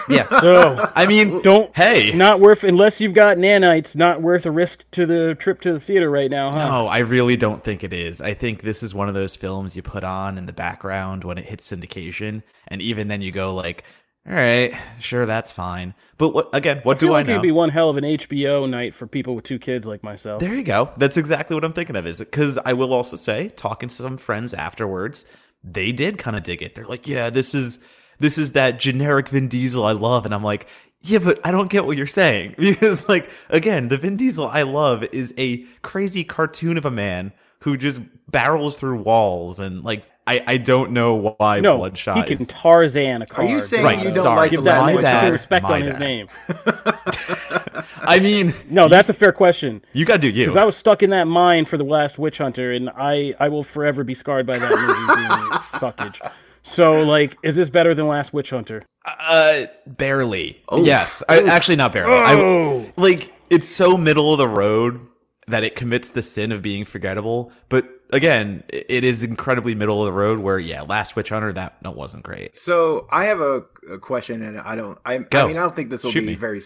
yeah. 0.09 0.27
So 0.39 0.91
I 0.95 1.05
mean, 1.07 1.41
don't. 1.41 1.75
Hey, 1.75 2.11
not 2.13 2.39
worth 2.39 2.63
unless 2.63 2.99
you've 2.99 3.13
got 3.13 3.37
nanites. 3.37 3.95
Not 3.95 4.21
worth 4.21 4.45
a 4.45 4.51
risk 4.51 4.83
to 4.91 5.05
the 5.05 5.35
trip 5.35 5.61
to 5.61 5.73
the 5.73 5.79
theater 5.79 6.09
right 6.09 6.29
now, 6.29 6.51
huh? 6.51 6.67
No, 6.67 6.87
I 6.87 6.99
really 6.99 7.37
don't 7.37 7.63
think 7.63 7.83
it 7.83 7.93
is. 7.93 8.21
I 8.21 8.33
think 8.33 8.61
this 8.61 8.83
is 8.83 8.93
one 8.93 9.07
of 9.07 9.13
those 9.13 9.35
films 9.35 9.75
you 9.75 9.81
put 9.81 10.03
on 10.03 10.37
in 10.37 10.45
the 10.45 10.53
background 10.53 11.23
when 11.23 11.37
it 11.37 11.45
hits 11.45 11.69
syndication, 11.69 12.43
and 12.67 12.81
even 12.81 13.07
then 13.07 13.21
you 13.21 13.31
go 13.31 13.53
like, 13.53 13.83
all 14.27 14.33
right, 14.33 14.77
sure, 14.99 15.25
that's 15.25 15.51
fine. 15.51 15.95
But 16.17 16.29
what 16.29 16.49
again? 16.53 16.81
What 16.83 16.97
I 16.97 16.99
do 16.99 17.09
like 17.09 17.25
I 17.25 17.27
know? 17.27 17.33
It'd 17.33 17.41
be 17.41 17.51
one 17.51 17.69
hell 17.69 17.89
of 17.89 17.97
an 17.97 18.03
HBO 18.03 18.69
night 18.69 18.93
for 18.93 19.07
people 19.07 19.33
with 19.33 19.43
two 19.43 19.57
kids 19.57 19.85
like 19.85 20.03
myself. 20.03 20.39
There 20.39 20.53
you 20.53 20.63
go. 20.63 20.91
That's 20.97 21.17
exactly 21.17 21.55
what 21.55 21.63
I'm 21.63 21.73
thinking 21.73 21.95
of. 21.95 22.05
Is 22.05 22.19
because 22.19 22.59
I 22.59 22.73
will 22.73 22.93
also 22.93 23.15
say, 23.15 23.49
talking 23.49 23.89
to 23.89 23.95
some 23.95 24.17
friends 24.17 24.53
afterwards, 24.53 25.25
they 25.63 25.91
did 25.91 26.19
kind 26.19 26.35
of 26.35 26.43
dig 26.43 26.61
it. 26.61 26.75
They're 26.75 26.85
like, 26.85 27.07
yeah, 27.07 27.31
this 27.31 27.55
is 27.55 27.79
this 28.21 28.37
is 28.37 28.53
that 28.53 28.79
generic 28.79 29.29
Vin 29.29 29.47
Diesel 29.47 29.85
I 29.85 29.91
love. 29.91 30.25
And 30.25 30.33
I'm 30.33 30.43
like, 30.43 30.67
yeah, 31.01 31.19
but 31.19 31.39
I 31.43 31.51
don't 31.51 31.69
get 31.69 31.85
what 31.85 31.97
you're 31.97 32.07
saying. 32.07 32.55
Because, 32.61 33.09
like, 33.09 33.29
again, 33.49 33.87
the 33.87 33.97
Vin 33.97 34.15
Diesel 34.15 34.47
I 34.47 34.61
love 34.61 35.03
is 35.05 35.33
a 35.37 35.63
crazy 35.81 36.23
cartoon 36.23 36.77
of 36.77 36.85
a 36.85 36.91
man 36.91 37.33
who 37.59 37.77
just 37.77 38.01
barrels 38.29 38.79
through 38.79 39.01
walls 39.01 39.59
and, 39.59 39.83
like, 39.83 40.05
I, 40.27 40.43
I 40.45 40.57
don't 40.57 40.91
know 40.91 41.35
why 41.37 41.59
no, 41.59 41.77
Bloodshot. 41.77 42.15
He 42.15 42.23
can 42.23 42.41
is... 42.43 42.47
Tarzan 42.47 43.23
a 43.23 43.25
car. 43.25 43.43
Are 43.43 43.49
you 43.49 43.57
saying 43.57 43.83
right, 43.83 43.97
you 43.97 44.11
don't 44.11 44.23
sorry. 44.23 44.37
like 44.37 44.51
Give 44.51 44.63
that 44.65 44.93
much 44.93 45.03
bad, 45.03 45.31
respect 45.31 45.65
on 45.65 45.81
bad. 45.81 45.89
his 45.89 45.97
name? 45.97 46.27
I 47.97 48.19
mean, 48.19 48.53
no, 48.69 48.87
that's 48.87 49.09
a 49.09 49.13
fair 49.13 49.31
question. 49.31 49.83
You 49.93 50.05
got 50.05 50.21
to 50.21 50.21
do 50.21 50.29
you. 50.29 50.45
Because 50.45 50.57
I 50.57 50.63
was 50.63 50.77
stuck 50.77 51.01
in 51.01 51.09
that 51.09 51.25
mine 51.25 51.65
for 51.65 51.77
the 51.77 51.83
last 51.83 52.19
Witch 52.19 52.37
Hunter, 52.37 52.71
and 52.71 52.91
I 52.95 53.33
I 53.39 53.49
will 53.49 53.63
forever 53.63 54.03
be 54.03 54.13
scarred 54.13 54.45
by 54.45 54.59
that 54.59 54.69
movie 54.69 54.93
being 55.15 55.81
suckage. 55.81 56.31
So, 56.63 57.03
like, 57.03 57.37
is 57.43 57.55
this 57.55 57.69
better 57.69 57.93
than 57.93 58.07
Last 58.07 58.33
Witch 58.33 58.51
Hunter? 58.51 58.83
Uh, 59.05 59.65
barely. 59.87 60.63
Oof. 60.73 60.85
Yes, 60.85 61.23
I, 61.27 61.43
actually, 61.43 61.75
not 61.75 61.91
barely. 61.93 62.13
Oh. 62.13 62.81
I, 62.81 62.93
like, 63.01 63.33
it's 63.49 63.67
so 63.67 63.97
middle 63.97 64.31
of 64.31 64.37
the 64.37 64.47
road 64.47 64.99
that 65.47 65.63
it 65.63 65.75
commits 65.75 66.11
the 66.11 66.21
sin 66.21 66.51
of 66.51 66.61
being 66.61 66.85
forgettable. 66.85 67.51
But 67.67 67.89
again, 68.11 68.63
it 68.69 69.03
is 69.03 69.23
incredibly 69.23 69.75
middle 69.75 70.01
of 70.01 70.05
the 70.05 70.13
road. 70.13 70.39
Where, 70.39 70.59
yeah, 70.59 70.81
Last 70.83 71.15
Witch 71.15 71.29
Hunter 71.29 71.51
that 71.53 71.77
that 71.81 71.95
wasn't 71.95 72.23
great. 72.23 72.55
So, 72.55 73.07
I 73.11 73.25
have 73.25 73.41
a, 73.41 73.63
a 73.89 73.97
question, 73.97 74.41
and 74.41 74.59
I 74.59 74.75
don't. 74.75 74.97
I, 75.05 75.15
I 75.15 75.47
mean, 75.47 75.57
I 75.57 75.61
don't 75.61 75.75
think 75.75 75.89
this 75.89 76.03
will 76.03 76.11
Shoot 76.11 76.21
be 76.21 76.27
me. 76.27 76.35
very 76.35 76.61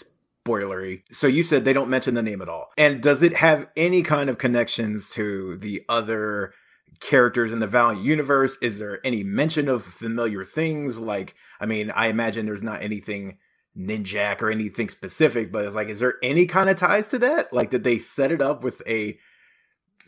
spoilery. 0.45 1.01
So 1.09 1.27
you 1.27 1.41
said 1.41 1.65
they 1.65 1.73
don't 1.73 1.89
mention 1.89 2.13
the 2.13 2.21
name 2.21 2.41
at 2.41 2.49
all. 2.49 2.69
And 2.77 3.01
does 3.01 3.23
it 3.23 3.33
have 3.33 3.67
any 3.75 4.03
kind 4.03 4.29
of 4.29 4.37
connections 4.37 5.09
to 5.11 5.57
the 5.57 5.83
other 5.89 6.53
characters 6.99 7.53
in 7.53 7.59
the 7.59 7.67
Valiant 7.67 8.03
universe? 8.03 8.57
Is 8.61 8.79
there 8.79 8.99
any 9.05 9.23
mention 9.23 9.67
of 9.67 9.83
familiar 9.83 10.43
things? 10.43 10.99
Like, 10.99 11.35
I 11.59 11.65
mean, 11.65 11.91
I 11.91 12.07
imagine 12.07 12.45
there's 12.45 12.63
not 12.63 12.81
anything 12.81 13.37
ninjak 13.77 14.41
or 14.41 14.51
anything 14.51 14.89
specific, 14.89 15.51
but 15.51 15.65
it's 15.65 15.75
like, 15.75 15.89
is 15.89 15.99
there 15.99 16.15
any 16.23 16.45
kind 16.45 16.69
of 16.69 16.77
ties 16.77 17.09
to 17.09 17.19
that? 17.19 17.51
Like, 17.53 17.71
did 17.71 17.83
they 17.83 17.99
set 17.99 18.31
it 18.31 18.41
up 18.41 18.63
with 18.63 18.81
a 18.87 19.17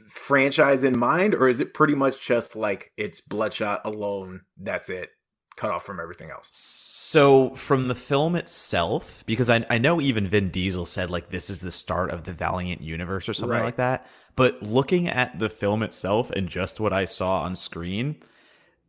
franchise 0.07 0.83
in 0.83 0.97
mind, 0.97 1.35
or 1.35 1.49
is 1.49 1.59
it 1.59 1.73
pretty 1.73 1.95
much 1.95 2.25
just 2.25 2.55
like 2.55 2.91
it's 2.97 3.21
Bloodshot 3.21 3.81
alone? 3.83 4.41
That's 4.57 4.89
it, 4.89 5.09
cut 5.57 5.71
off 5.71 5.85
from 5.85 5.99
everything 5.99 6.31
else. 6.31 6.49
So, 6.53 7.55
from 7.55 7.89
the 7.89 7.95
film 7.95 8.35
itself, 8.35 9.23
because 9.25 9.49
I, 9.49 9.65
I 9.69 9.77
know 9.77 9.99
even 9.99 10.27
Vin 10.27 10.49
Diesel 10.49 10.85
said, 10.85 11.09
like, 11.09 11.29
this 11.29 11.49
is 11.49 11.61
the 11.61 11.71
start 11.71 12.11
of 12.11 12.23
the 12.23 12.33
Valiant 12.33 12.81
universe 12.81 13.27
or 13.27 13.33
something 13.33 13.57
right. 13.57 13.65
like 13.65 13.75
that. 13.77 14.07
But 14.35 14.61
looking 14.61 15.07
at 15.07 15.39
the 15.39 15.49
film 15.49 15.83
itself 15.83 16.29
and 16.31 16.47
just 16.47 16.79
what 16.79 16.93
I 16.93 17.05
saw 17.05 17.41
on 17.41 17.55
screen, 17.55 18.17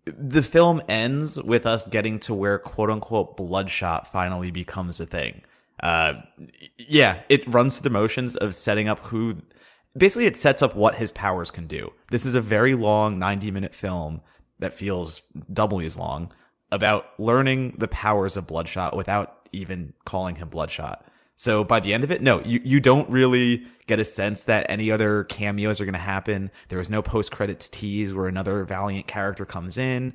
the 0.05 0.43
film 0.43 0.83
ends 0.89 1.43
with 1.43 1.67
us 1.67 1.87
getting 1.87 2.21
to 2.21 2.35
where 2.35 2.59
quote 2.59 2.91
unquote 2.91 3.37
bloodshot 3.37 4.11
finally 4.11 4.51
becomes 4.51 5.01
a 5.01 5.07
thing. 5.07 5.43
Uh, 5.81 6.15
yeah, 6.77 7.21
it 7.29 7.47
runs 7.47 7.79
through 7.79 7.89
the 7.89 7.99
motions 7.99 8.37
of 8.37 8.55
setting 8.55 8.89
up 8.89 9.01
who. 9.01 9.37
Basically, 9.97 10.27
it 10.27 10.37
sets 10.37 10.63
up 10.63 10.77
what 10.77 10.97
his 10.97 11.11
powers 11.13 11.51
can 11.51 11.67
do. 11.67 11.93
This 12.11 12.27
is 12.27 12.35
a 12.35 12.41
very 12.41 12.75
long 12.75 13.19
90 13.19 13.51
minute 13.51 13.75
film 13.75 14.21
that 14.59 14.75
feels 14.75 15.23
doubly 15.53 15.87
as 15.87 15.97
long 15.97 16.33
about 16.71 17.19
learning 17.19 17.75
the 17.79 17.89
powers 17.89 18.37
of 18.37 18.47
Bloodshot 18.47 18.97
without 18.97 19.49
even 19.53 19.93
calling 20.05 20.37
him 20.37 20.49
Bloodshot. 20.49 21.05
So 21.37 21.63
by 21.63 21.81
the 21.81 21.95
end 21.95 22.05
of 22.05 22.11
it, 22.11 22.21
no, 22.21 22.41
you, 22.41 22.61
you 22.65 22.81
don't 22.81 23.09
really 23.09 23.65
get 23.87 24.01
a 24.01 24.05
sense 24.05 24.45
that 24.45 24.67
any 24.69 24.91
other 24.91 25.25
cameos 25.25 25.81
are 25.81 25.85
going 25.85 25.93
to 25.93 25.99
happen. 25.99 26.51
There 26.69 26.79
was 26.79 26.91
no 26.91 27.01
post 27.01 27.31
credits 27.31 27.69
tease 27.69 28.13
where 28.13 28.27
another 28.27 28.65
Valiant 28.65 29.07
character 29.07 29.47
comes 29.47 29.79
in. 29.79 30.15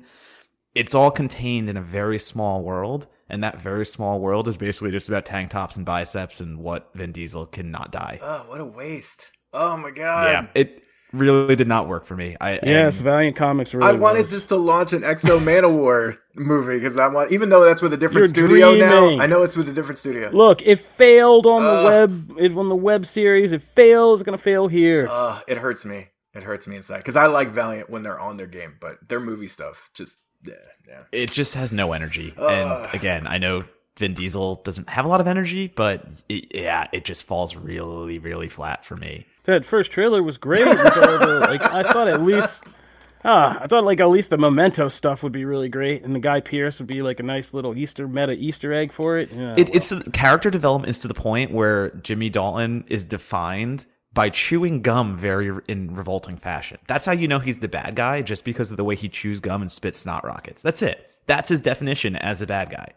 It's 0.74 0.94
all 0.94 1.10
contained 1.10 1.70
in 1.70 1.76
a 1.76 1.82
very 1.82 2.18
small 2.18 2.62
world. 2.62 3.06
And 3.28 3.42
that 3.42 3.58
very 3.58 3.86
small 3.86 4.20
world 4.20 4.48
is 4.48 4.58
basically 4.58 4.90
just 4.90 5.08
about 5.08 5.24
tank 5.24 5.50
tops 5.50 5.76
and 5.76 5.86
biceps 5.86 6.40
and 6.40 6.58
what 6.58 6.90
Vin 6.94 7.10
Diesel 7.10 7.46
cannot 7.46 7.90
die. 7.90 8.18
Oh, 8.22 8.44
what 8.48 8.60
a 8.60 8.66
waste. 8.66 9.30
Oh 9.52 9.76
my 9.78 9.90
god. 9.90 10.30
Yeah. 10.30 10.46
It 10.54 10.84
really 11.14 11.56
did 11.56 11.68
not 11.68 11.88
work 11.88 12.06
for 12.06 12.16
me. 12.16 12.36
I 12.40 12.60
yes, 12.62 12.98
Valiant 13.00 13.36
Comics. 13.36 13.72
Really 13.72 13.88
I 13.88 13.92
wanted 13.92 14.22
was. 14.22 14.30
this 14.30 14.44
to 14.46 14.56
launch 14.56 14.92
an 14.92 15.04
X-O 15.04 15.38
Manowar 15.38 16.18
movie 16.34 16.78
because 16.78 16.98
I 16.98 17.08
want, 17.08 17.32
even 17.32 17.48
though 17.48 17.64
that's 17.64 17.80
with 17.80 17.92
a 17.92 17.96
different 17.96 18.36
You're 18.36 18.46
studio 18.46 18.72
dreaming. 18.72 19.18
now. 19.18 19.22
I 19.22 19.26
know 19.26 19.42
it's 19.42 19.56
with 19.56 19.68
a 19.68 19.72
different 19.72 19.98
studio. 19.98 20.30
Look, 20.32 20.62
it 20.62 20.80
failed 20.80 21.46
on 21.46 21.62
uh, 21.62 21.76
the 21.76 21.88
web. 21.88 22.36
It 22.38 22.56
on 22.56 22.68
the 22.68 22.76
web 22.76 23.06
series. 23.06 23.52
It 23.52 23.62
failed. 23.62 24.20
It's 24.20 24.26
gonna 24.26 24.38
fail 24.38 24.68
here. 24.68 25.06
Uh, 25.08 25.40
it 25.46 25.58
hurts 25.58 25.84
me. 25.84 26.08
It 26.34 26.42
hurts 26.42 26.66
me 26.66 26.76
inside 26.76 26.98
because 26.98 27.16
I 27.16 27.26
like 27.26 27.50
Valiant 27.50 27.88
when 27.88 28.02
they're 28.02 28.18
on 28.18 28.36
their 28.36 28.48
game, 28.48 28.74
but 28.80 29.08
their 29.08 29.20
movie 29.20 29.48
stuff 29.48 29.90
just 29.94 30.18
yeah, 30.44 30.54
yeah. 30.86 31.02
It 31.12 31.30
just 31.30 31.54
has 31.54 31.72
no 31.72 31.92
energy. 31.92 32.34
Uh, 32.36 32.48
and 32.48 32.94
again, 32.94 33.26
I 33.26 33.38
know 33.38 33.64
Vin 33.98 34.14
Diesel 34.14 34.56
doesn't 34.56 34.88
have 34.88 35.04
a 35.04 35.08
lot 35.08 35.20
of 35.20 35.28
energy, 35.28 35.68
but 35.68 36.06
it, 36.28 36.54
yeah, 36.54 36.88
it 36.92 37.04
just 37.04 37.24
falls 37.24 37.54
really, 37.54 38.18
really 38.18 38.48
flat 38.48 38.84
for 38.84 38.96
me 38.96 39.26
that 39.44 39.64
first 39.64 39.90
trailer 39.90 40.22
was 40.22 40.38
great. 40.38 40.64
The, 40.64 41.46
like 41.48 41.62
I 41.62 41.82
thought 41.82 42.08
at 42.08 42.22
least, 42.22 42.76
ah, 43.24 43.58
I 43.60 43.66
thought 43.66 43.84
like 43.84 44.00
at 44.00 44.08
least 44.08 44.30
the 44.30 44.38
memento 44.38 44.88
stuff 44.88 45.22
would 45.22 45.32
be 45.32 45.44
really 45.44 45.68
great, 45.68 46.02
and 46.02 46.14
the 46.14 46.20
Guy 46.20 46.40
Pearce 46.40 46.78
would 46.78 46.88
be 46.88 47.02
like 47.02 47.20
a 47.20 47.22
nice 47.22 47.54
little 47.54 47.76
Easter 47.76 48.08
meta 48.08 48.32
Easter 48.32 48.72
egg 48.72 48.92
for 48.92 49.18
it. 49.18 49.30
Yeah, 49.32 49.54
it 49.56 49.68
well. 49.68 49.76
It's 49.76 50.08
character 50.12 50.50
development 50.50 50.90
is 50.90 50.98
to 51.00 51.08
the 51.08 51.14
point 51.14 51.52
where 51.52 51.90
Jimmy 51.90 52.30
Dalton 52.30 52.84
is 52.88 53.04
defined 53.04 53.86
by 54.12 54.30
chewing 54.30 54.80
gum 54.80 55.16
very 55.18 55.50
in 55.68 55.94
revolting 55.94 56.36
fashion. 56.36 56.78
That's 56.86 57.04
how 57.04 57.12
you 57.12 57.28
know 57.28 57.40
he's 57.40 57.58
the 57.58 57.68
bad 57.68 57.96
guy, 57.96 58.22
just 58.22 58.44
because 58.44 58.70
of 58.70 58.76
the 58.76 58.84
way 58.84 58.96
he 58.96 59.08
chews 59.08 59.40
gum 59.40 59.60
and 59.60 59.70
spits 59.70 59.98
snot 59.98 60.24
rockets. 60.24 60.62
That's 60.62 60.82
it. 60.82 61.10
That's 61.26 61.48
his 61.48 61.60
definition 61.60 62.16
as 62.16 62.40
a 62.40 62.46
bad 62.46 62.70
guy. 62.70 62.92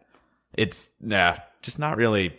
It's 0.54 0.92
nah, 1.02 1.38
just 1.62 1.80
not 1.80 1.98
really 1.98 2.38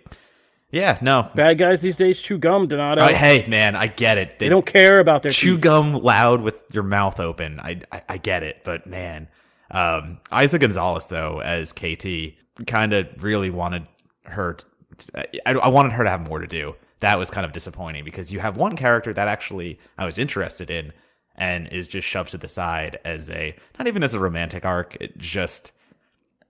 Yeah, 0.70 0.98
no. 1.00 1.30
Bad 1.34 1.58
guys 1.58 1.80
these 1.80 1.96
days 1.96 2.20
chew 2.20 2.36
gum, 2.36 2.68
Donato. 2.68 3.02
Oh, 3.02 3.06
hey, 3.06 3.46
man, 3.48 3.74
I 3.74 3.86
get 3.86 4.18
it. 4.18 4.38
They, 4.38 4.46
they 4.46 4.48
don't 4.50 4.66
care 4.66 5.00
about 5.00 5.22
their 5.22 5.32
chew 5.32 5.54
teeth. 5.54 5.62
gum 5.62 5.94
loud 5.94 6.42
with 6.42 6.62
your 6.72 6.82
mouth 6.82 7.20
open. 7.20 7.58
I, 7.60 7.80
I, 7.90 8.02
I 8.08 8.18
get 8.18 8.42
it, 8.42 8.62
but 8.64 8.86
man, 8.86 9.28
um, 9.70 10.18
Eiza 10.30 10.60
Gonzalez 10.60 11.06
though 11.06 11.40
as 11.40 11.72
KT 11.72 12.66
kind 12.66 12.92
of 12.92 13.22
really 13.22 13.50
wanted 13.50 13.86
her. 14.24 14.54
To, 14.54 15.28
I, 15.48 15.52
I 15.54 15.68
wanted 15.68 15.92
her 15.92 16.04
to 16.04 16.10
have 16.10 16.28
more 16.28 16.38
to 16.38 16.46
do. 16.46 16.74
That 17.00 17.18
was 17.18 17.30
kind 17.30 17.46
of 17.46 17.52
disappointing 17.52 18.04
because 18.04 18.32
you 18.32 18.40
have 18.40 18.56
one 18.56 18.76
character 18.76 19.12
that 19.14 19.28
actually 19.28 19.78
I 19.96 20.04
was 20.04 20.18
interested 20.18 20.70
in 20.70 20.92
and 21.36 21.68
is 21.68 21.86
just 21.86 22.06
shoved 22.06 22.32
to 22.32 22.38
the 22.38 22.48
side 22.48 22.98
as 23.04 23.30
a 23.30 23.54
not 23.78 23.86
even 23.86 24.02
as 24.02 24.12
a 24.12 24.20
romantic 24.20 24.64
arc, 24.64 24.96
it 25.00 25.16
just 25.16 25.72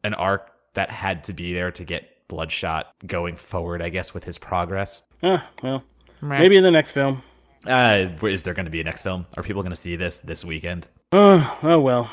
an 0.02 0.14
arc 0.14 0.50
that 0.74 0.90
had 0.90 1.24
to 1.24 1.32
be 1.32 1.52
there 1.52 1.70
to 1.70 1.84
get 1.84 2.08
Bloodshot 2.28 2.94
going 3.06 3.36
forward, 3.36 3.82
I 3.82 3.88
guess, 3.88 4.14
with 4.14 4.24
his 4.24 4.38
progress. 4.38 5.02
Uh, 5.22 5.38
well, 5.62 5.82
maybe 6.20 6.56
in 6.56 6.62
the 6.62 6.70
next 6.70 6.92
film. 6.92 7.22
Uh, 7.66 8.06
is 8.22 8.44
there 8.44 8.54
going 8.54 8.66
to 8.66 8.70
be 8.70 8.80
a 8.80 8.84
next 8.84 9.02
film? 9.02 9.26
Are 9.36 9.42
people 9.42 9.62
going 9.62 9.74
to 9.74 9.80
see 9.80 9.96
this 9.96 10.20
this 10.20 10.44
weekend? 10.44 10.88
Uh, 11.10 11.56
oh 11.62 11.80
well. 11.80 12.10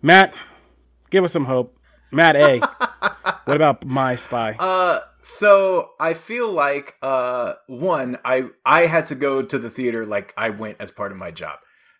Matt, 0.00 0.32
give 1.10 1.24
us 1.24 1.32
some 1.32 1.44
hope. 1.44 1.76
Matt 2.10 2.36
A. 2.36 2.60
what 3.44 3.56
about 3.56 3.84
My 3.84 4.16
Spy? 4.16 4.56
Uh, 4.58 5.00
so 5.22 5.90
I 6.00 6.14
feel 6.14 6.50
like 6.50 6.96
uh, 7.02 7.54
one, 7.66 8.18
I 8.24 8.44
I 8.64 8.86
had 8.86 9.06
to 9.06 9.14
go 9.14 9.42
to 9.42 9.58
the 9.58 9.68
theater 9.68 10.06
like 10.06 10.32
I 10.36 10.50
went 10.50 10.78
as 10.80 10.90
part 10.90 11.12
of 11.12 11.18
my 11.18 11.30
job. 11.30 11.58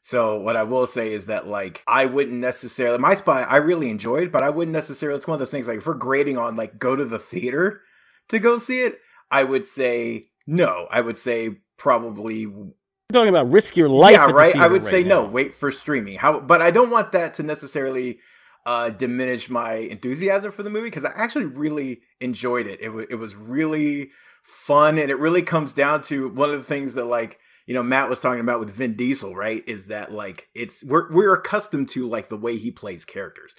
So 0.08 0.40
what 0.40 0.56
I 0.56 0.62
will 0.62 0.86
say 0.86 1.12
is 1.12 1.26
that 1.26 1.48
like 1.48 1.84
I 1.86 2.06
wouldn't 2.06 2.38
necessarily 2.38 2.96
my 2.96 3.14
spy 3.14 3.42
I 3.42 3.56
really 3.56 3.90
enjoyed, 3.90 4.32
but 4.32 4.42
I 4.42 4.48
wouldn't 4.48 4.72
necessarily 4.72 5.18
it's 5.18 5.26
one 5.26 5.34
of 5.34 5.38
those 5.38 5.50
things 5.50 5.68
like 5.68 5.80
if 5.80 5.86
we're 5.86 5.92
grading 5.92 6.38
on 6.38 6.56
like 6.56 6.78
go 6.78 6.96
to 6.96 7.04
the 7.04 7.18
theater 7.18 7.82
to 8.28 8.38
go 8.38 8.56
see 8.56 8.80
it, 8.80 9.00
I 9.30 9.44
would 9.44 9.66
say 9.66 10.30
no. 10.46 10.88
I 10.90 11.02
would 11.02 11.18
say 11.18 11.58
probably 11.76 12.40
You're 12.40 12.72
talking 13.12 13.28
about 13.28 13.50
risk 13.50 13.76
your 13.76 13.90
life. 13.90 14.14
Yeah, 14.14 14.30
right. 14.30 14.56
I 14.56 14.66
would 14.66 14.82
right 14.82 14.90
say 14.90 15.02
now. 15.02 15.24
no, 15.24 15.24
wait 15.26 15.54
for 15.54 15.70
streaming. 15.70 16.16
How 16.16 16.40
but 16.40 16.62
I 16.62 16.70
don't 16.70 16.88
want 16.88 17.12
that 17.12 17.34
to 17.34 17.42
necessarily 17.42 18.20
uh, 18.64 18.88
diminish 18.88 19.50
my 19.50 19.74
enthusiasm 19.74 20.52
for 20.52 20.62
the 20.62 20.70
movie 20.70 20.86
because 20.86 21.04
I 21.04 21.12
actually 21.16 21.44
really 21.44 22.00
enjoyed 22.18 22.66
it. 22.66 22.80
It, 22.80 22.86
w- 22.86 23.06
it 23.10 23.16
was 23.16 23.34
really 23.34 24.12
fun, 24.42 24.96
and 24.98 25.10
it 25.10 25.18
really 25.18 25.42
comes 25.42 25.74
down 25.74 26.00
to 26.04 26.30
one 26.30 26.48
of 26.48 26.56
the 26.56 26.64
things 26.64 26.94
that 26.94 27.04
like 27.04 27.38
you 27.68 27.74
know 27.74 27.82
Matt 27.82 28.08
was 28.08 28.18
talking 28.18 28.40
about 28.40 28.60
with 28.60 28.70
Vin 28.70 28.94
Diesel, 28.94 29.36
right? 29.36 29.62
Is 29.66 29.86
that 29.86 30.10
like 30.10 30.48
it's 30.54 30.82
we're 30.82 31.12
we're 31.12 31.34
accustomed 31.34 31.90
to 31.90 32.08
like 32.08 32.28
the 32.28 32.36
way 32.36 32.56
he 32.56 32.70
plays 32.70 33.04
characters. 33.04 33.54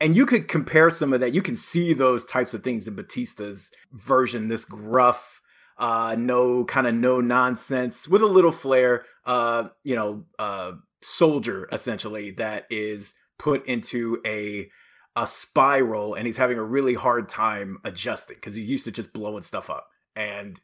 And 0.00 0.16
you 0.16 0.26
could 0.26 0.48
compare 0.48 0.90
some 0.90 1.12
of 1.12 1.20
that. 1.20 1.32
You 1.32 1.42
can 1.42 1.54
see 1.54 1.92
those 1.92 2.24
types 2.24 2.54
of 2.54 2.64
things 2.64 2.88
in 2.88 2.96
Batista's 2.96 3.70
version, 3.92 4.48
this 4.48 4.64
gruff, 4.64 5.40
uh, 5.78 6.16
no 6.18 6.64
kind 6.64 6.88
of 6.88 6.94
no 6.96 7.20
nonsense 7.20 8.08
with 8.08 8.20
a 8.20 8.26
little 8.26 8.50
flair, 8.50 9.04
uh, 9.26 9.68
you 9.84 9.94
know, 9.94 10.24
uh, 10.40 10.72
soldier 11.00 11.68
essentially 11.70 12.32
that 12.32 12.66
is 12.68 13.14
put 13.38 13.64
into 13.66 14.20
a 14.26 14.68
a 15.14 15.24
spiral 15.24 16.14
and 16.14 16.26
he's 16.26 16.36
having 16.36 16.58
a 16.58 16.64
really 16.64 16.94
hard 16.94 17.28
time 17.28 17.78
adjusting 17.84 18.36
because 18.36 18.56
he's 18.56 18.68
used 18.68 18.84
to 18.86 18.90
just 18.90 19.12
blowing 19.12 19.42
stuff 19.42 19.70
up. 19.70 19.86
And 20.16 20.60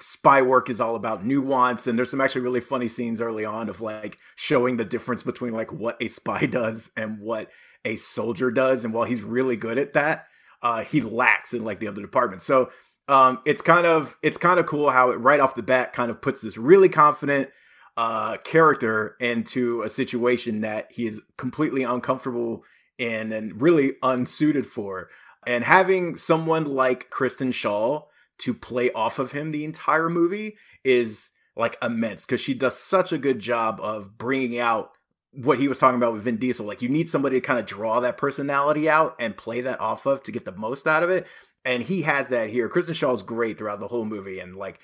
spy 0.00 0.42
work 0.42 0.68
is 0.68 0.80
all 0.80 0.96
about 0.96 1.24
nuance 1.24 1.86
and 1.86 1.96
there's 1.96 2.10
some 2.10 2.20
actually 2.20 2.40
really 2.40 2.60
funny 2.60 2.88
scenes 2.88 3.20
early 3.20 3.44
on 3.44 3.68
of 3.68 3.80
like 3.80 4.18
showing 4.34 4.76
the 4.76 4.84
difference 4.84 5.22
between 5.22 5.52
like 5.52 5.72
what 5.72 5.96
a 6.00 6.08
spy 6.08 6.46
does 6.50 6.90
and 6.96 7.20
what 7.20 7.50
a 7.84 7.96
soldier 7.96 8.50
does 8.50 8.84
and 8.84 8.92
while 8.92 9.04
he's 9.04 9.22
really 9.22 9.56
good 9.56 9.78
at 9.78 9.92
that 9.92 10.26
uh 10.62 10.82
he 10.82 11.00
lacks 11.00 11.54
in 11.54 11.64
like 11.64 11.78
the 11.78 11.86
other 11.86 12.02
departments 12.02 12.44
so 12.44 12.68
um 13.08 13.38
it's 13.46 13.62
kind 13.62 13.86
of 13.86 14.16
it's 14.22 14.38
kind 14.38 14.58
of 14.58 14.66
cool 14.66 14.90
how 14.90 15.10
it 15.10 15.16
right 15.16 15.40
off 15.40 15.54
the 15.54 15.62
bat 15.62 15.92
kind 15.92 16.10
of 16.10 16.20
puts 16.20 16.40
this 16.40 16.56
really 16.56 16.88
confident 16.88 17.48
uh 17.96 18.36
character 18.38 19.16
into 19.20 19.82
a 19.82 19.88
situation 19.88 20.62
that 20.62 20.90
he 20.90 21.06
is 21.06 21.22
completely 21.36 21.84
uncomfortable 21.84 22.64
in 22.98 23.32
and 23.32 23.60
really 23.60 23.94
unsuited 24.02 24.66
for. 24.66 25.10
And 25.46 25.64
having 25.64 26.16
someone 26.16 26.64
like 26.64 27.10
Kristen 27.10 27.50
Schaal 27.52 28.04
to 28.38 28.54
play 28.54 28.90
off 28.92 29.18
of 29.18 29.32
him 29.32 29.50
the 29.50 29.64
entire 29.64 30.08
movie 30.08 30.56
is 30.84 31.30
like 31.56 31.78
immense 31.82 32.26
because 32.26 32.40
she 32.40 32.54
does 32.54 32.76
such 32.76 33.12
a 33.12 33.18
good 33.18 33.38
job 33.38 33.80
of 33.80 34.18
bringing 34.18 34.58
out 34.58 34.90
what 35.32 35.58
he 35.58 35.68
was 35.68 35.78
talking 35.78 35.96
about 35.96 36.12
with 36.12 36.22
Vin 36.22 36.38
Diesel. 36.38 36.66
Like 36.66 36.82
you 36.82 36.88
need 36.88 37.08
somebody 37.08 37.36
to 37.36 37.46
kind 37.46 37.58
of 37.58 37.66
draw 37.66 38.00
that 38.00 38.16
personality 38.16 38.88
out 38.88 39.16
and 39.18 39.36
play 39.36 39.62
that 39.62 39.80
off 39.80 40.06
of 40.06 40.22
to 40.24 40.32
get 40.32 40.44
the 40.44 40.52
most 40.52 40.86
out 40.86 41.02
of 41.02 41.10
it. 41.10 41.26
And 41.64 41.82
he 41.82 42.02
has 42.02 42.28
that 42.28 42.48
here. 42.48 42.68
Kristen 42.68 42.94
Schaal 42.94 43.14
is 43.14 43.22
great 43.22 43.58
throughout 43.58 43.80
the 43.80 43.88
whole 43.88 44.04
movie, 44.04 44.38
and 44.38 44.54
like 44.54 44.78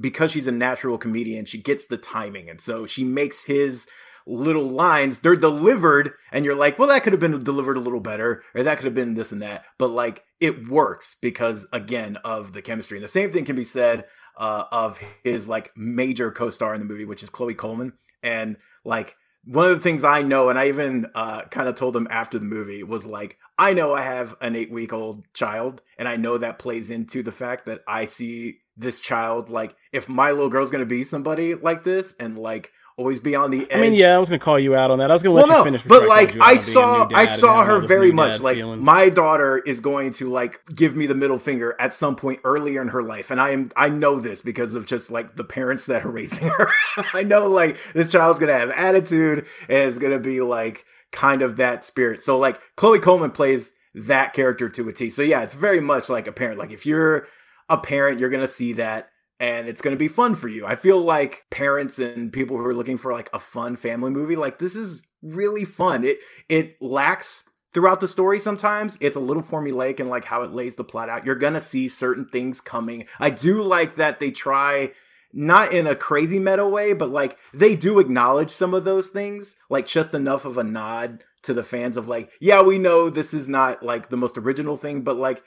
because 0.00 0.32
she's 0.32 0.48
a 0.48 0.52
natural 0.52 0.98
comedian, 0.98 1.44
she 1.44 1.58
gets 1.58 1.86
the 1.86 1.96
timing, 1.96 2.50
and 2.50 2.60
so 2.60 2.84
she 2.84 3.04
makes 3.04 3.42
his 3.42 3.86
little 4.26 4.68
lines 4.68 5.20
they're 5.20 5.36
delivered 5.36 6.12
and 6.32 6.44
you're 6.44 6.56
like 6.56 6.78
well 6.78 6.88
that 6.88 7.02
could 7.02 7.12
have 7.12 7.20
been 7.20 7.44
delivered 7.44 7.76
a 7.76 7.80
little 7.80 8.00
better 8.00 8.42
or 8.54 8.62
that 8.64 8.76
could 8.76 8.84
have 8.86 8.94
been 8.94 9.14
this 9.14 9.32
and 9.32 9.42
that. 9.42 9.64
But 9.78 9.88
like 9.88 10.24
it 10.40 10.68
works 10.68 11.16
because 11.20 11.66
again 11.72 12.16
of 12.24 12.52
the 12.52 12.62
chemistry. 12.62 12.98
And 12.98 13.04
the 13.04 13.08
same 13.08 13.32
thing 13.32 13.44
can 13.44 13.56
be 13.56 13.64
said 13.64 14.04
uh, 14.36 14.64
of 14.70 15.00
his 15.24 15.48
like 15.48 15.72
major 15.76 16.30
co-star 16.30 16.74
in 16.74 16.80
the 16.80 16.86
movie 16.86 17.04
which 17.04 17.22
is 17.22 17.30
chloe 17.30 17.54
coleman. 17.54 17.92
And 18.22 18.56
like 18.84 19.16
one 19.46 19.70
of 19.70 19.76
the 19.76 19.82
things 19.82 20.02
i 20.02 20.22
know 20.22 20.48
and 20.48 20.58
i 20.58 20.66
even 20.68 21.06
uh, 21.14 21.42
kind 21.42 21.68
of 21.68 21.76
told 21.76 21.96
him 21.96 22.08
after 22.10 22.38
the 22.38 22.44
movie 22.44 22.82
was 22.82 23.06
like 23.06 23.38
i 23.58 23.72
know 23.72 23.94
i 23.94 24.02
have 24.02 24.34
an 24.40 24.56
eight 24.56 24.70
week 24.70 24.92
old 24.92 25.24
child 25.34 25.80
and 25.98 26.08
i 26.08 26.16
know 26.16 26.36
that 26.36 26.58
plays 26.58 26.90
into 26.90 27.22
the 27.22 27.32
fact 27.32 27.66
that 27.66 27.80
i 27.86 28.06
see 28.06 28.58
this 28.76 28.98
child 28.98 29.48
like 29.48 29.76
if 29.92 30.08
my 30.08 30.32
little 30.32 30.50
girl's 30.50 30.70
gonna 30.70 30.84
be 30.84 31.04
somebody 31.04 31.54
like 31.54 31.84
this 31.84 32.14
and 32.18 32.36
like 32.36 32.72
always 32.96 33.20
be 33.20 33.34
on 33.34 33.50
the 33.50 33.70
edge. 33.70 33.78
I 33.78 33.80
mean, 33.82 33.94
yeah, 33.94 34.14
I 34.14 34.18
was 34.18 34.28
gonna 34.28 34.38
call 34.38 34.58
you 34.58 34.74
out 34.74 34.90
on 34.90 34.98
that. 34.98 35.10
I 35.10 35.14
was 35.14 35.22
gonna 35.22 35.34
let 35.34 35.48
well, 35.48 35.58
you 35.58 35.60
no, 35.60 35.64
finish. 35.64 35.82
But 35.82 36.08
like, 36.08 36.36
I 36.40 36.56
saw, 36.56 37.08
I 37.14 37.26
saw 37.26 37.64
her 37.64 37.80
very 37.80 38.10
much. 38.10 38.40
Like, 38.40 38.56
feelings. 38.56 38.82
my 38.82 39.08
daughter 39.08 39.58
is 39.58 39.80
going 39.80 40.12
to 40.14 40.28
like 40.28 40.60
give 40.74 40.96
me 40.96 41.06
the 41.06 41.14
middle 41.14 41.38
finger 41.38 41.76
at 41.78 41.92
some 41.92 42.16
point 42.16 42.40
earlier 42.44 42.80
in 42.80 42.88
her 42.88 43.02
life, 43.02 43.30
and 43.30 43.40
I 43.40 43.50
am, 43.50 43.70
I 43.76 43.88
know 43.88 44.18
this 44.18 44.40
because 44.40 44.74
of 44.74 44.86
just 44.86 45.10
like 45.10 45.36
the 45.36 45.44
parents 45.44 45.86
that 45.86 46.04
are 46.04 46.10
raising 46.16 46.48
her. 46.48 46.68
I 47.12 47.22
know 47.22 47.48
like 47.48 47.76
this 47.92 48.10
child's 48.10 48.40
gonna 48.40 48.58
have 48.58 48.70
attitude 48.70 49.46
and 49.68 49.78
is 49.88 49.98
gonna 49.98 50.18
be 50.18 50.40
like 50.40 50.84
kind 51.12 51.42
of 51.42 51.56
that 51.56 51.84
spirit. 51.84 52.22
So 52.22 52.38
like, 52.38 52.60
Chloe 52.76 52.98
Coleman 52.98 53.30
plays 53.30 53.72
that 53.94 54.32
character 54.32 54.68
to 54.68 54.88
a 54.88 54.92
T. 54.92 55.10
So 55.10 55.22
yeah, 55.22 55.42
it's 55.42 55.54
very 55.54 55.80
much 55.80 56.08
like 56.08 56.26
a 56.26 56.32
parent. 56.32 56.58
Like 56.58 56.70
if 56.70 56.86
you're 56.86 57.28
a 57.68 57.78
parent, 57.78 58.20
you're 58.20 58.30
gonna 58.30 58.46
see 58.46 58.74
that 58.74 59.10
and 59.38 59.68
it's 59.68 59.80
going 59.80 59.94
to 59.94 59.98
be 59.98 60.08
fun 60.08 60.34
for 60.34 60.48
you. 60.48 60.66
I 60.66 60.76
feel 60.76 61.00
like 61.00 61.44
parents 61.50 61.98
and 61.98 62.32
people 62.32 62.56
who 62.56 62.64
are 62.64 62.74
looking 62.74 62.96
for 62.96 63.12
like 63.12 63.30
a 63.32 63.38
fun 63.38 63.76
family 63.76 64.10
movie, 64.10 64.36
like 64.36 64.58
this 64.58 64.76
is 64.76 65.02
really 65.22 65.64
fun. 65.64 66.04
It 66.04 66.18
it 66.48 66.80
lacks 66.80 67.44
throughout 67.74 68.00
the 68.00 68.08
story 68.08 68.40
sometimes. 68.40 68.96
It's 69.00 69.16
a 69.16 69.20
little 69.20 69.42
formulaic 69.42 70.00
in 70.00 70.08
like 70.08 70.24
how 70.24 70.42
it 70.42 70.52
lays 70.52 70.76
the 70.76 70.84
plot 70.84 71.10
out. 71.10 71.26
You're 71.26 71.34
going 71.34 71.54
to 71.54 71.60
see 71.60 71.88
certain 71.88 72.26
things 72.26 72.60
coming. 72.60 73.06
I 73.20 73.30
do 73.30 73.62
like 73.62 73.96
that 73.96 74.18
they 74.18 74.30
try 74.30 74.92
not 75.32 75.72
in 75.74 75.86
a 75.86 75.94
crazy 75.94 76.38
meta 76.38 76.66
way, 76.66 76.94
but 76.94 77.10
like 77.10 77.36
they 77.52 77.76
do 77.76 77.98
acknowledge 77.98 78.50
some 78.50 78.72
of 78.72 78.84
those 78.84 79.08
things, 79.08 79.54
like 79.68 79.86
just 79.86 80.14
enough 80.14 80.46
of 80.46 80.56
a 80.56 80.64
nod 80.64 81.24
to 81.42 81.52
the 81.52 81.62
fans 81.62 81.98
of 81.98 82.08
like, 82.08 82.30
yeah, 82.40 82.62
we 82.62 82.78
know 82.78 83.10
this 83.10 83.34
is 83.34 83.46
not 83.46 83.82
like 83.82 84.08
the 84.08 84.16
most 84.16 84.38
original 84.38 84.76
thing, 84.76 85.02
but 85.02 85.18
like 85.18 85.42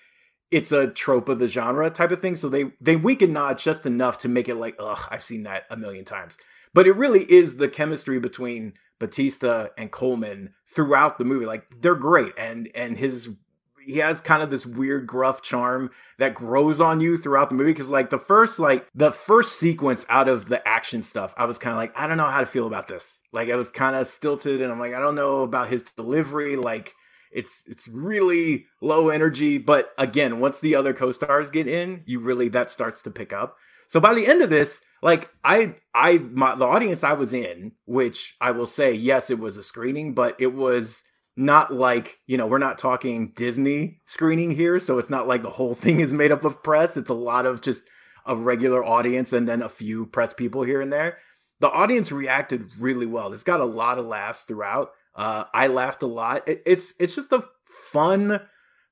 it's 0.52 0.72
a 0.72 0.88
trope 0.88 1.30
of 1.30 1.40
the 1.40 1.48
genre 1.48 1.90
type 1.90 2.12
of 2.12 2.22
thing. 2.22 2.36
So 2.36 2.50
they 2.50 2.72
they 2.82 2.96
wink 2.96 3.22
and 3.22 3.34
nod 3.34 3.58
just 3.58 3.86
enough 3.86 4.20
to 4.20 4.28
make 4.28 4.50
it 4.50 4.56
like, 4.56 4.76
ugh, 4.80 5.08
I've 5.10 5.24
seen 5.24 5.44
that 5.44 5.64
a 5.70 5.78
million 5.78 6.06
times. 6.06 6.38
But 6.74 6.88
it 6.88 6.96
really 6.96 7.24
is 7.24 7.58
the 7.58 7.70
chemistry 7.70 8.20
between 8.20 8.74
Batista 9.00 9.68
and 9.78 9.92
Coleman 9.92 10.54
throughout 10.68 11.18
the 11.18 11.26
movie. 11.26 11.46
Like 11.46 11.66
they're 11.82 11.96
great, 11.96 12.34
and 12.38 12.70
and 12.76 12.98
his 12.98 13.30
he 13.82 13.98
has 13.98 14.22
kind 14.22 14.44
of 14.44 14.52
this 14.52 14.66
weird 14.66 15.08
gruff 15.08 15.42
charm 15.42 15.90
that 16.18 16.36
grows 16.36 16.80
on 16.82 17.00
you 17.00 17.18
throughout 17.18 17.50
the 17.50 17.56
movie 17.56 17.72
because 17.72 17.90
like 17.90 18.10
the 18.10 18.18
first 18.18 18.60
like 18.60 18.88
the 18.94 19.12
first 19.12 19.58
sequence 19.58 20.06
out 20.10 20.28
of 20.28 20.48
the 20.48 20.66
action 20.68 21.02
stuff 21.02 21.34
i 21.38 21.46
was 21.46 21.58
kind 21.58 21.74
of 21.74 21.78
like 21.78 21.98
i 21.98 22.06
don't 22.06 22.18
know 22.18 22.26
how 22.26 22.42
to 22.42 22.46
feel 22.46 22.68
about 22.68 22.88
this 22.88 23.20
like 23.32 23.50
i 23.50 23.56
was 23.56 23.70
kind 23.70 23.96
of 23.96 24.06
stilted 24.06 24.62
and 24.62 24.72
i'm 24.72 24.80
like 24.80 24.94
i 24.94 25.00
don't 25.00 25.16
know 25.16 25.44
about 25.44 25.70
his 25.70 25.84
delivery 25.96 26.56
like 26.56 26.94
it's 27.32 27.64
it's 27.68 27.88
really 27.88 28.66
low 28.82 29.10
energy 29.10 29.58
but 29.58 29.92
again 29.98 30.40
once 30.40 30.60
the 30.60 30.76
other 30.76 30.94
co-stars 30.94 31.50
get 31.50 31.68
in 31.68 32.02
you 32.06 32.20
really 32.20 32.50
that 32.50 32.70
starts 32.70 33.02
to 33.04 33.12
pick 33.12 33.34
up. 33.34 33.58
So 33.88 34.00
by 34.00 34.14
the 34.14 34.28
end 34.28 34.42
of 34.42 34.50
this 34.50 34.82
like 35.02 35.30
i 35.44 35.76
i 35.94 36.18
my, 36.18 36.56
the 36.56 36.66
audience 36.66 37.04
i 37.04 37.14
was 37.14 37.34
in 37.34 37.72
which 37.86 38.36
i 38.42 38.52
will 38.52 38.66
say 38.68 38.92
yes 38.94 39.30
it 39.30 39.40
was 39.40 39.58
a 39.58 39.64
screening 39.64 40.14
but 40.14 40.36
it 40.40 40.54
was 40.54 41.04
not 41.38 41.74
like 41.74 42.20
you 42.28 42.38
know 42.38 42.46
we're 42.46 42.58
not 42.58 42.78
talking 42.78 43.32
disney 43.36 44.02
screening 44.06 44.52
here 44.52 44.78
so 44.80 45.00
it's 45.00 45.10
not 45.10 45.28
like 45.28 45.42
the 45.42 45.50
whole 45.50 45.74
thing 45.74 46.00
is 46.02 46.14
made 46.14 46.32
up 46.32 46.44
of 46.44 46.62
press. 46.64 46.98
It's 46.98 47.10
a 47.10 47.14
lot 47.14 47.46
of 47.46 47.62
just 47.62 47.84
a 48.26 48.36
regular 48.36 48.84
audience 48.84 49.34
and 49.34 49.48
then 49.48 49.62
a 49.62 49.70
few 49.70 50.06
press 50.06 50.34
people 50.34 50.64
here 50.64 50.82
and 50.82 50.92
there. 50.92 51.18
The 51.62 51.72
audience 51.72 52.12
reacted 52.12 52.70
really 52.80 53.06
well. 53.06 53.34
It's 53.34 53.44
got 53.44 53.60
a 53.60 53.66
lot 53.66 53.98
of 53.98 54.06
laughs 54.06 54.44
throughout 54.44 54.92
uh, 55.20 55.46
I 55.54 55.68
laughed 55.68 56.02
a 56.02 56.08
lot. 56.08 56.48
It, 56.48 56.64
it's 56.66 56.94
it's 57.00 57.16
just 57.16 57.32
a 57.32 57.46
fun 57.92 58.42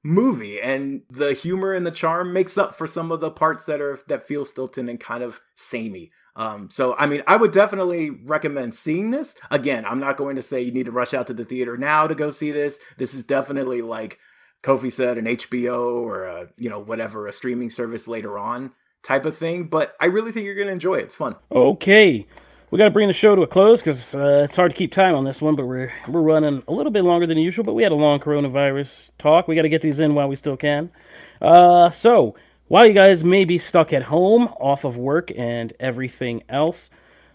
movie 0.03 0.61
and 0.61 1.01
the 1.09 1.33
humor 1.33 1.73
and 1.73 1.85
the 1.85 1.91
charm 1.91 2.31
makes 2.31 2.57
up 2.57 2.75
for 2.75 2.87
some 2.87 3.11
of 3.11 3.19
the 3.19 3.31
parts 3.31 3.65
that 3.65 3.81
are 3.81 3.99
that 4.07 4.25
feel 4.25 4.45
stilted 4.45 4.87
and 4.87 4.99
kind 4.99 5.23
of 5.23 5.41
samey 5.55 6.11
um, 6.37 6.69
so 6.71 6.95
I 6.97 7.07
mean, 7.07 7.23
I 7.25 7.35
would 7.35 7.51
definitely 7.51 8.11
recommend 8.11 8.75
seeing 8.75 9.09
this. 9.09 9.33
Again, 9.49 9.85
I'm 9.85 9.99
not 9.99 10.17
going 10.17 10.35
to 10.35 10.41
say 10.43 10.61
you 10.61 10.71
need 10.71 10.85
to 10.85 10.91
rush 10.91 11.15
out 11.15 11.27
to 11.27 11.33
the 11.33 11.43
theater 11.43 11.77
now 11.77 12.05
to 12.05 12.13
go 12.13 12.29
see 12.29 12.51
this. 12.51 12.79
This 12.97 13.15
is 13.15 13.23
definitely 13.23 13.81
like 13.81 14.19
Kofi 14.61 14.91
said, 14.91 15.17
an 15.17 15.25
HBO 15.25 15.95
or 15.95 16.25
a 16.25 16.47
you 16.57 16.69
know 16.69 16.79
whatever 16.79 17.27
a 17.27 17.33
streaming 17.33 17.71
service 17.71 18.07
later 18.07 18.37
on 18.37 18.71
type 19.01 19.25
of 19.25 19.35
thing. 19.35 19.65
But 19.65 19.95
I 19.99 20.05
really 20.05 20.31
think 20.31 20.45
you're 20.45 20.55
going 20.55 20.67
to 20.67 20.73
enjoy 20.73 20.95
it. 20.97 21.05
It's 21.05 21.15
fun. 21.15 21.35
Okay. 21.51 22.27
We 22.69 22.77
got 22.77 22.85
to 22.85 22.91
bring 22.91 23.07
the 23.07 23.13
show 23.13 23.33
to 23.33 23.43
a 23.43 23.47
close 23.47 23.79
because 23.79 24.13
uh, 24.13 24.41
it's 24.43 24.57
hard 24.57 24.71
to 24.71 24.77
keep 24.77 24.91
time 24.91 25.15
on 25.15 25.23
this 25.23 25.41
one, 25.41 25.55
but 25.55 25.65
we're 25.65 25.93
we're 26.05 26.19
running 26.19 26.63
a 26.67 26.73
little 26.73 26.91
bit 26.91 27.05
longer 27.05 27.25
than 27.25 27.37
usual. 27.37 27.63
But 27.63 27.75
we 27.75 27.83
had 27.83 27.93
a 27.93 27.95
long 27.95 28.19
coronavirus 28.19 29.11
talk. 29.17 29.47
We 29.47 29.55
got 29.55 29.61
to 29.61 29.69
get 29.69 29.81
these 29.81 30.01
in 30.01 30.15
while 30.15 30.27
we 30.27 30.35
still 30.35 30.57
can. 30.57 30.91
Uh, 31.41 31.91
so 31.91 32.35
while 32.67 32.85
you 32.85 32.91
guys 32.91 33.23
may 33.23 33.45
be 33.45 33.57
stuck 33.57 33.93
at 33.93 34.03
home, 34.03 34.49
off 34.59 34.83
of 34.83 34.97
work 34.97 35.31
and 35.37 35.71
everything 35.79 36.43
else, 36.49 36.89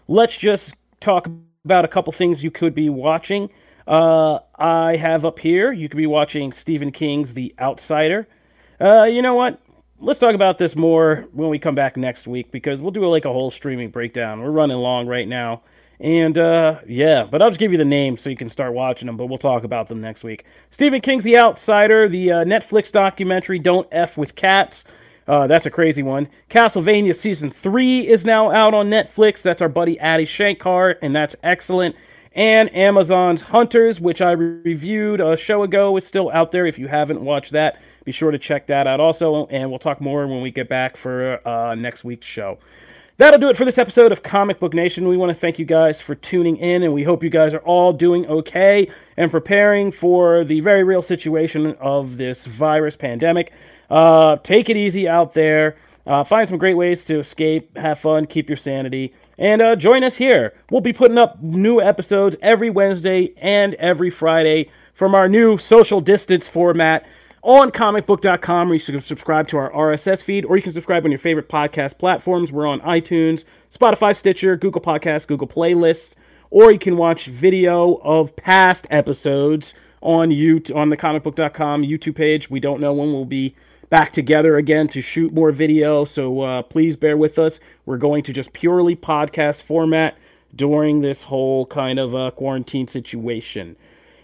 let's 0.07 0.37
just 0.37 0.75
talk 0.99 1.27
about 1.65 1.83
a 1.83 1.87
couple 1.87 2.13
things 2.13 2.43
you 2.43 2.51
could 2.51 2.75
be 2.75 2.87
watching. 2.87 3.49
Uh, 3.87 4.37
I 4.55 4.97
have 4.97 5.25
up 5.25 5.39
here, 5.39 5.71
you 5.71 5.89
could 5.89 5.97
be 5.97 6.05
watching 6.05 6.53
Stephen 6.53 6.91
King's 6.91 7.33
The 7.33 7.55
Outsider. 7.59 8.27
Uh, 8.79 9.05
you 9.05 9.23
know 9.23 9.33
what? 9.33 9.59
Let's 10.05 10.19
talk 10.19 10.35
about 10.35 10.57
this 10.57 10.75
more 10.75 11.29
when 11.31 11.47
we 11.47 11.59
come 11.59 11.75
back 11.75 11.95
next 11.95 12.27
week 12.27 12.51
because 12.51 12.81
we'll 12.81 12.91
do 12.91 13.07
like 13.07 13.23
a 13.23 13.31
whole 13.31 13.49
streaming 13.49 13.89
breakdown. 13.89 14.41
We're 14.41 14.51
running 14.51 14.75
long 14.75 15.07
right 15.07 15.25
now. 15.25 15.61
And 15.97 16.37
uh, 16.37 16.81
yeah, 16.85 17.23
but 17.23 17.41
I'll 17.41 17.49
just 17.49 17.59
give 17.59 17.71
you 17.71 17.77
the 17.77 17.85
name 17.85 18.17
so 18.17 18.29
you 18.29 18.35
can 18.35 18.49
start 18.49 18.73
watching 18.73 19.05
them, 19.05 19.15
but 19.15 19.27
we'll 19.27 19.37
talk 19.37 19.63
about 19.63 19.87
them 19.87 20.01
next 20.01 20.25
week. 20.25 20.43
Stephen 20.71 20.99
King's 20.99 21.23
The 21.23 21.37
Outsider, 21.37 22.09
the 22.09 22.33
uh, 22.33 22.43
Netflix 22.43 22.91
documentary 22.91 23.59
Don't 23.59 23.87
F 23.93 24.17
with 24.17 24.35
Cats. 24.35 24.83
Uh, 25.25 25.47
that's 25.47 25.65
a 25.65 25.71
crazy 25.71 26.03
one. 26.03 26.27
Castlevania 26.49 27.15
Season 27.15 27.49
3 27.49 28.05
is 28.05 28.25
now 28.25 28.51
out 28.51 28.73
on 28.73 28.89
Netflix. 28.89 29.41
That's 29.41 29.61
our 29.61 29.69
buddy 29.69 29.97
Adi 30.01 30.25
Shankar, 30.25 30.97
and 31.01 31.15
that's 31.15 31.37
excellent. 31.43 31.95
And 32.33 32.75
Amazon's 32.75 33.43
Hunters, 33.43 34.01
which 34.01 34.19
I 34.19 34.31
re- 34.31 34.59
reviewed 34.65 35.21
a 35.21 35.37
show 35.37 35.63
ago, 35.63 35.95
is 35.95 36.05
still 36.05 36.29
out 36.31 36.51
there. 36.51 36.65
If 36.65 36.77
you 36.77 36.89
haven't 36.89 37.21
watched 37.21 37.53
that, 37.53 37.81
be 38.03 38.11
sure 38.11 38.31
to 38.31 38.37
check 38.37 38.67
that 38.67 38.87
out 38.87 38.99
also. 38.99 39.47
And 39.47 39.69
we'll 39.69 39.79
talk 39.79 40.01
more 40.01 40.27
when 40.27 40.41
we 40.41 40.51
get 40.51 40.69
back 40.69 40.97
for 40.97 41.45
uh, 41.47 41.75
next 41.75 42.03
week's 42.03 42.27
show. 42.27 42.59
That'll 43.17 43.39
do 43.39 43.49
it 43.49 43.57
for 43.57 43.63
this 43.63 43.77
episode 43.77 44.11
of 44.11 44.23
Comic 44.23 44.59
Book 44.59 44.73
Nation. 44.73 45.07
We 45.07 45.17
want 45.17 45.29
to 45.29 45.35
thank 45.35 45.59
you 45.59 45.65
guys 45.65 46.01
for 46.01 46.15
tuning 46.15 46.57
in, 46.57 46.81
and 46.81 46.95
we 46.95 47.03
hope 47.03 47.23
you 47.23 47.29
guys 47.29 47.53
are 47.53 47.59
all 47.59 47.93
doing 47.93 48.25
okay 48.25 48.89
and 49.15 49.29
preparing 49.29 49.91
for 49.91 50.43
the 50.43 50.61
very 50.61 50.83
real 50.83 51.03
situation 51.03 51.75
of 51.79 52.17
this 52.17 52.47
virus 52.47 52.95
pandemic. 52.95 53.53
Uh, 53.87 54.37
take 54.37 54.67
it 54.67 54.77
easy 54.77 55.07
out 55.07 55.35
there. 55.35 55.75
Uh, 56.07 56.23
find 56.23 56.49
some 56.49 56.57
great 56.57 56.73
ways 56.73 57.05
to 57.05 57.19
escape, 57.19 57.77
have 57.77 57.99
fun, 57.99 58.25
keep 58.25 58.49
your 58.49 58.57
sanity, 58.57 59.13
and 59.37 59.61
uh, 59.61 59.75
join 59.75 60.03
us 60.03 60.17
here. 60.17 60.53
We'll 60.71 60.81
be 60.81 60.91
putting 60.91 61.19
up 61.19 61.41
new 61.41 61.79
episodes 61.79 62.35
every 62.41 62.71
Wednesday 62.71 63.33
and 63.37 63.75
every 63.75 64.09
Friday 64.09 64.71
from 64.91 65.13
our 65.13 65.29
new 65.29 65.57
social 65.59 66.01
distance 66.01 66.47
format 66.47 67.05
on 67.43 67.71
comicbook.com 67.71 68.69
where 68.69 68.77
you 68.77 68.83
can 68.83 69.01
subscribe 69.01 69.49
to 69.49 69.57
our 69.57 69.69
RSS 69.71 70.23
feed 70.23 70.45
or 70.45 70.55
you 70.55 70.63
can 70.63 70.71
subscribe 70.71 71.03
on 71.03 71.11
your 71.11 71.19
favorite 71.19 71.49
podcast 71.49 71.97
platforms. 71.97 72.51
We're 72.51 72.65
on 72.65 72.79
iTunes, 72.81 73.43
Spotify, 73.69 74.15
Stitcher, 74.15 74.55
Google 74.55 74.81
Podcasts, 74.81 75.27
Google 75.27 75.47
Playlists, 75.47 76.15
or 76.49 76.71
you 76.71 76.79
can 76.79 76.95
watch 76.95 77.25
video 77.25 77.95
of 77.95 78.35
past 78.37 78.87
episodes 78.89 79.73
on 80.01 80.31
you 80.31 80.61
on 80.73 80.89
the 80.89 80.97
comicbook.com 80.97 81.83
YouTube 81.83 82.15
page. 82.15 82.49
We 82.49 82.61
don't 82.61 82.79
know 82.79 82.93
when 82.93 83.11
we'll 83.11 83.25
be 83.25 83.55
back 83.89 84.13
together 84.13 84.55
again 84.55 84.87
to 84.87 85.01
shoot 85.01 85.33
more 85.33 85.51
video, 85.51 86.05
so 86.05 86.41
uh, 86.41 86.61
please 86.61 86.95
bear 86.95 87.17
with 87.17 87.37
us. 87.37 87.59
We're 87.85 87.97
going 87.97 88.23
to 88.23 88.33
just 88.33 88.53
purely 88.53 88.95
podcast 88.95 89.61
format 89.61 90.17
during 90.55 91.01
this 91.01 91.23
whole 91.23 91.65
kind 91.65 91.99
of 91.99 92.15
uh, 92.15 92.31
quarantine 92.31 92.87
situation. 92.87 93.75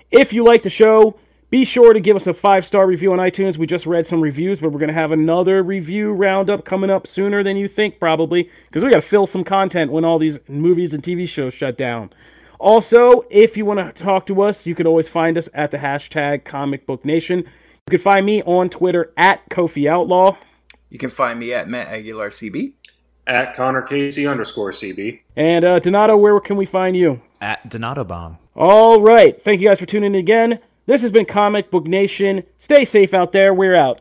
If 0.09 0.31
you 0.31 0.43
like 0.43 0.63
the 0.63 0.69
show, 0.69 1.19
be 1.49 1.65
sure 1.65 1.93
to 1.93 1.99
give 1.99 2.15
us 2.15 2.27
a 2.27 2.33
five 2.33 2.65
star 2.65 2.85
review 2.85 3.11
on 3.11 3.19
iTunes. 3.19 3.57
We 3.57 3.65
just 3.65 3.85
read 3.85 4.05
some 4.05 4.21
reviews, 4.21 4.59
but 4.59 4.71
we're 4.71 4.79
going 4.79 4.89
to 4.89 4.93
have 4.93 5.11
another 5.11 5.63
review 5.63 6.11
roundup 6.11 6.63
coming 6.63 6.89
up 6.89 7.07
sooner 7.07 7.43
than 7.43 7.57
you 7.57 7.67
think, 7.67 7.99
probably, 7.99 8.49
because 8.65 8.83
we 8.83 8.91
got 8.91 8.97
to 8.97 9.01
fill 9.01 9.25
some 9.25 9.43
content 9.43 9.91
when 9.91 10.05
all 10.05 10.19
these 10.19 10.39
movies 10.47 10.93
and 10.93 11.01
TV 11.01 11.27
shows 11.27 11.53
shut 11.53 11.77
down. 11.77 12.11
Also, 12.59 13.25
if 13.29 13.55
you 13.55 13.65
want 13.65 13.79
to 13.79 14.03
talk 14.03 14.25
to 14.27 14.41
us, 14.41 14.65
you 14.65 14.75
can 14.75 14.85
always 14.85 15.07
find 15.07 15.37
us 15.37 15.49
at 15.53 15.71
the 15.71 15.77
hashtag 15.77 16.43
Comic 16.43 16.85
Book 16.85 17.05
Nation. 17.05 17.39
You 17.39 17.91
can 17.91 17.99
find 17.99 18.25
me 18.25 18.43
on 18.43 18.69
Twitter 18.69 19.13
at 19.17 19.49
Kofi 19.49 19.89
Outlaw. 19.89 20.37
You 20.89 20.99
can 20.99 21.09
find 21.09 21.39
me 21.39 21.53
at 21.53 21.69
Matt 21.69 21.87
Aguilar 21.87 22.29
CB. 22.31 22.73
At 23.25 23.55
Connor 23.55 23.83
Casey 23.83 24.27
underscore 24.27 24.71
CB. 24.71 25.21
And 25.35 25.63
uh, 25.63 25.79
Donato, 25.79 26.17
where 26.17 26.39
can 26.39 26.57
we 26.57 26.65
find 26.65 26.97
you? 26.97 27.21
At 27.39 27.69
Donato 27.69 28.03
Bomb. 28.03 28.39
All 28.55 29.01
right. 29.01 29.39
Thank 29.39 29.61
you 29.61 29.69
guys 29.69 29.79
for 29.79 29.85
tuning 29.85 30.13
in 30.13 30.19
again. 30.19 30.59
This 30.89 31.03
has 31.03 31.11
been 31.11 31.25
Comic 31.25 31.69
Book 31.69 31.85
Nation. 31.85 32.41
Stay 32.57 32.83
safe 32.83 33.13
out 33.13 33.31
there. 33.31 33.53
We're 33.53 33.75
out. 33.75 33.99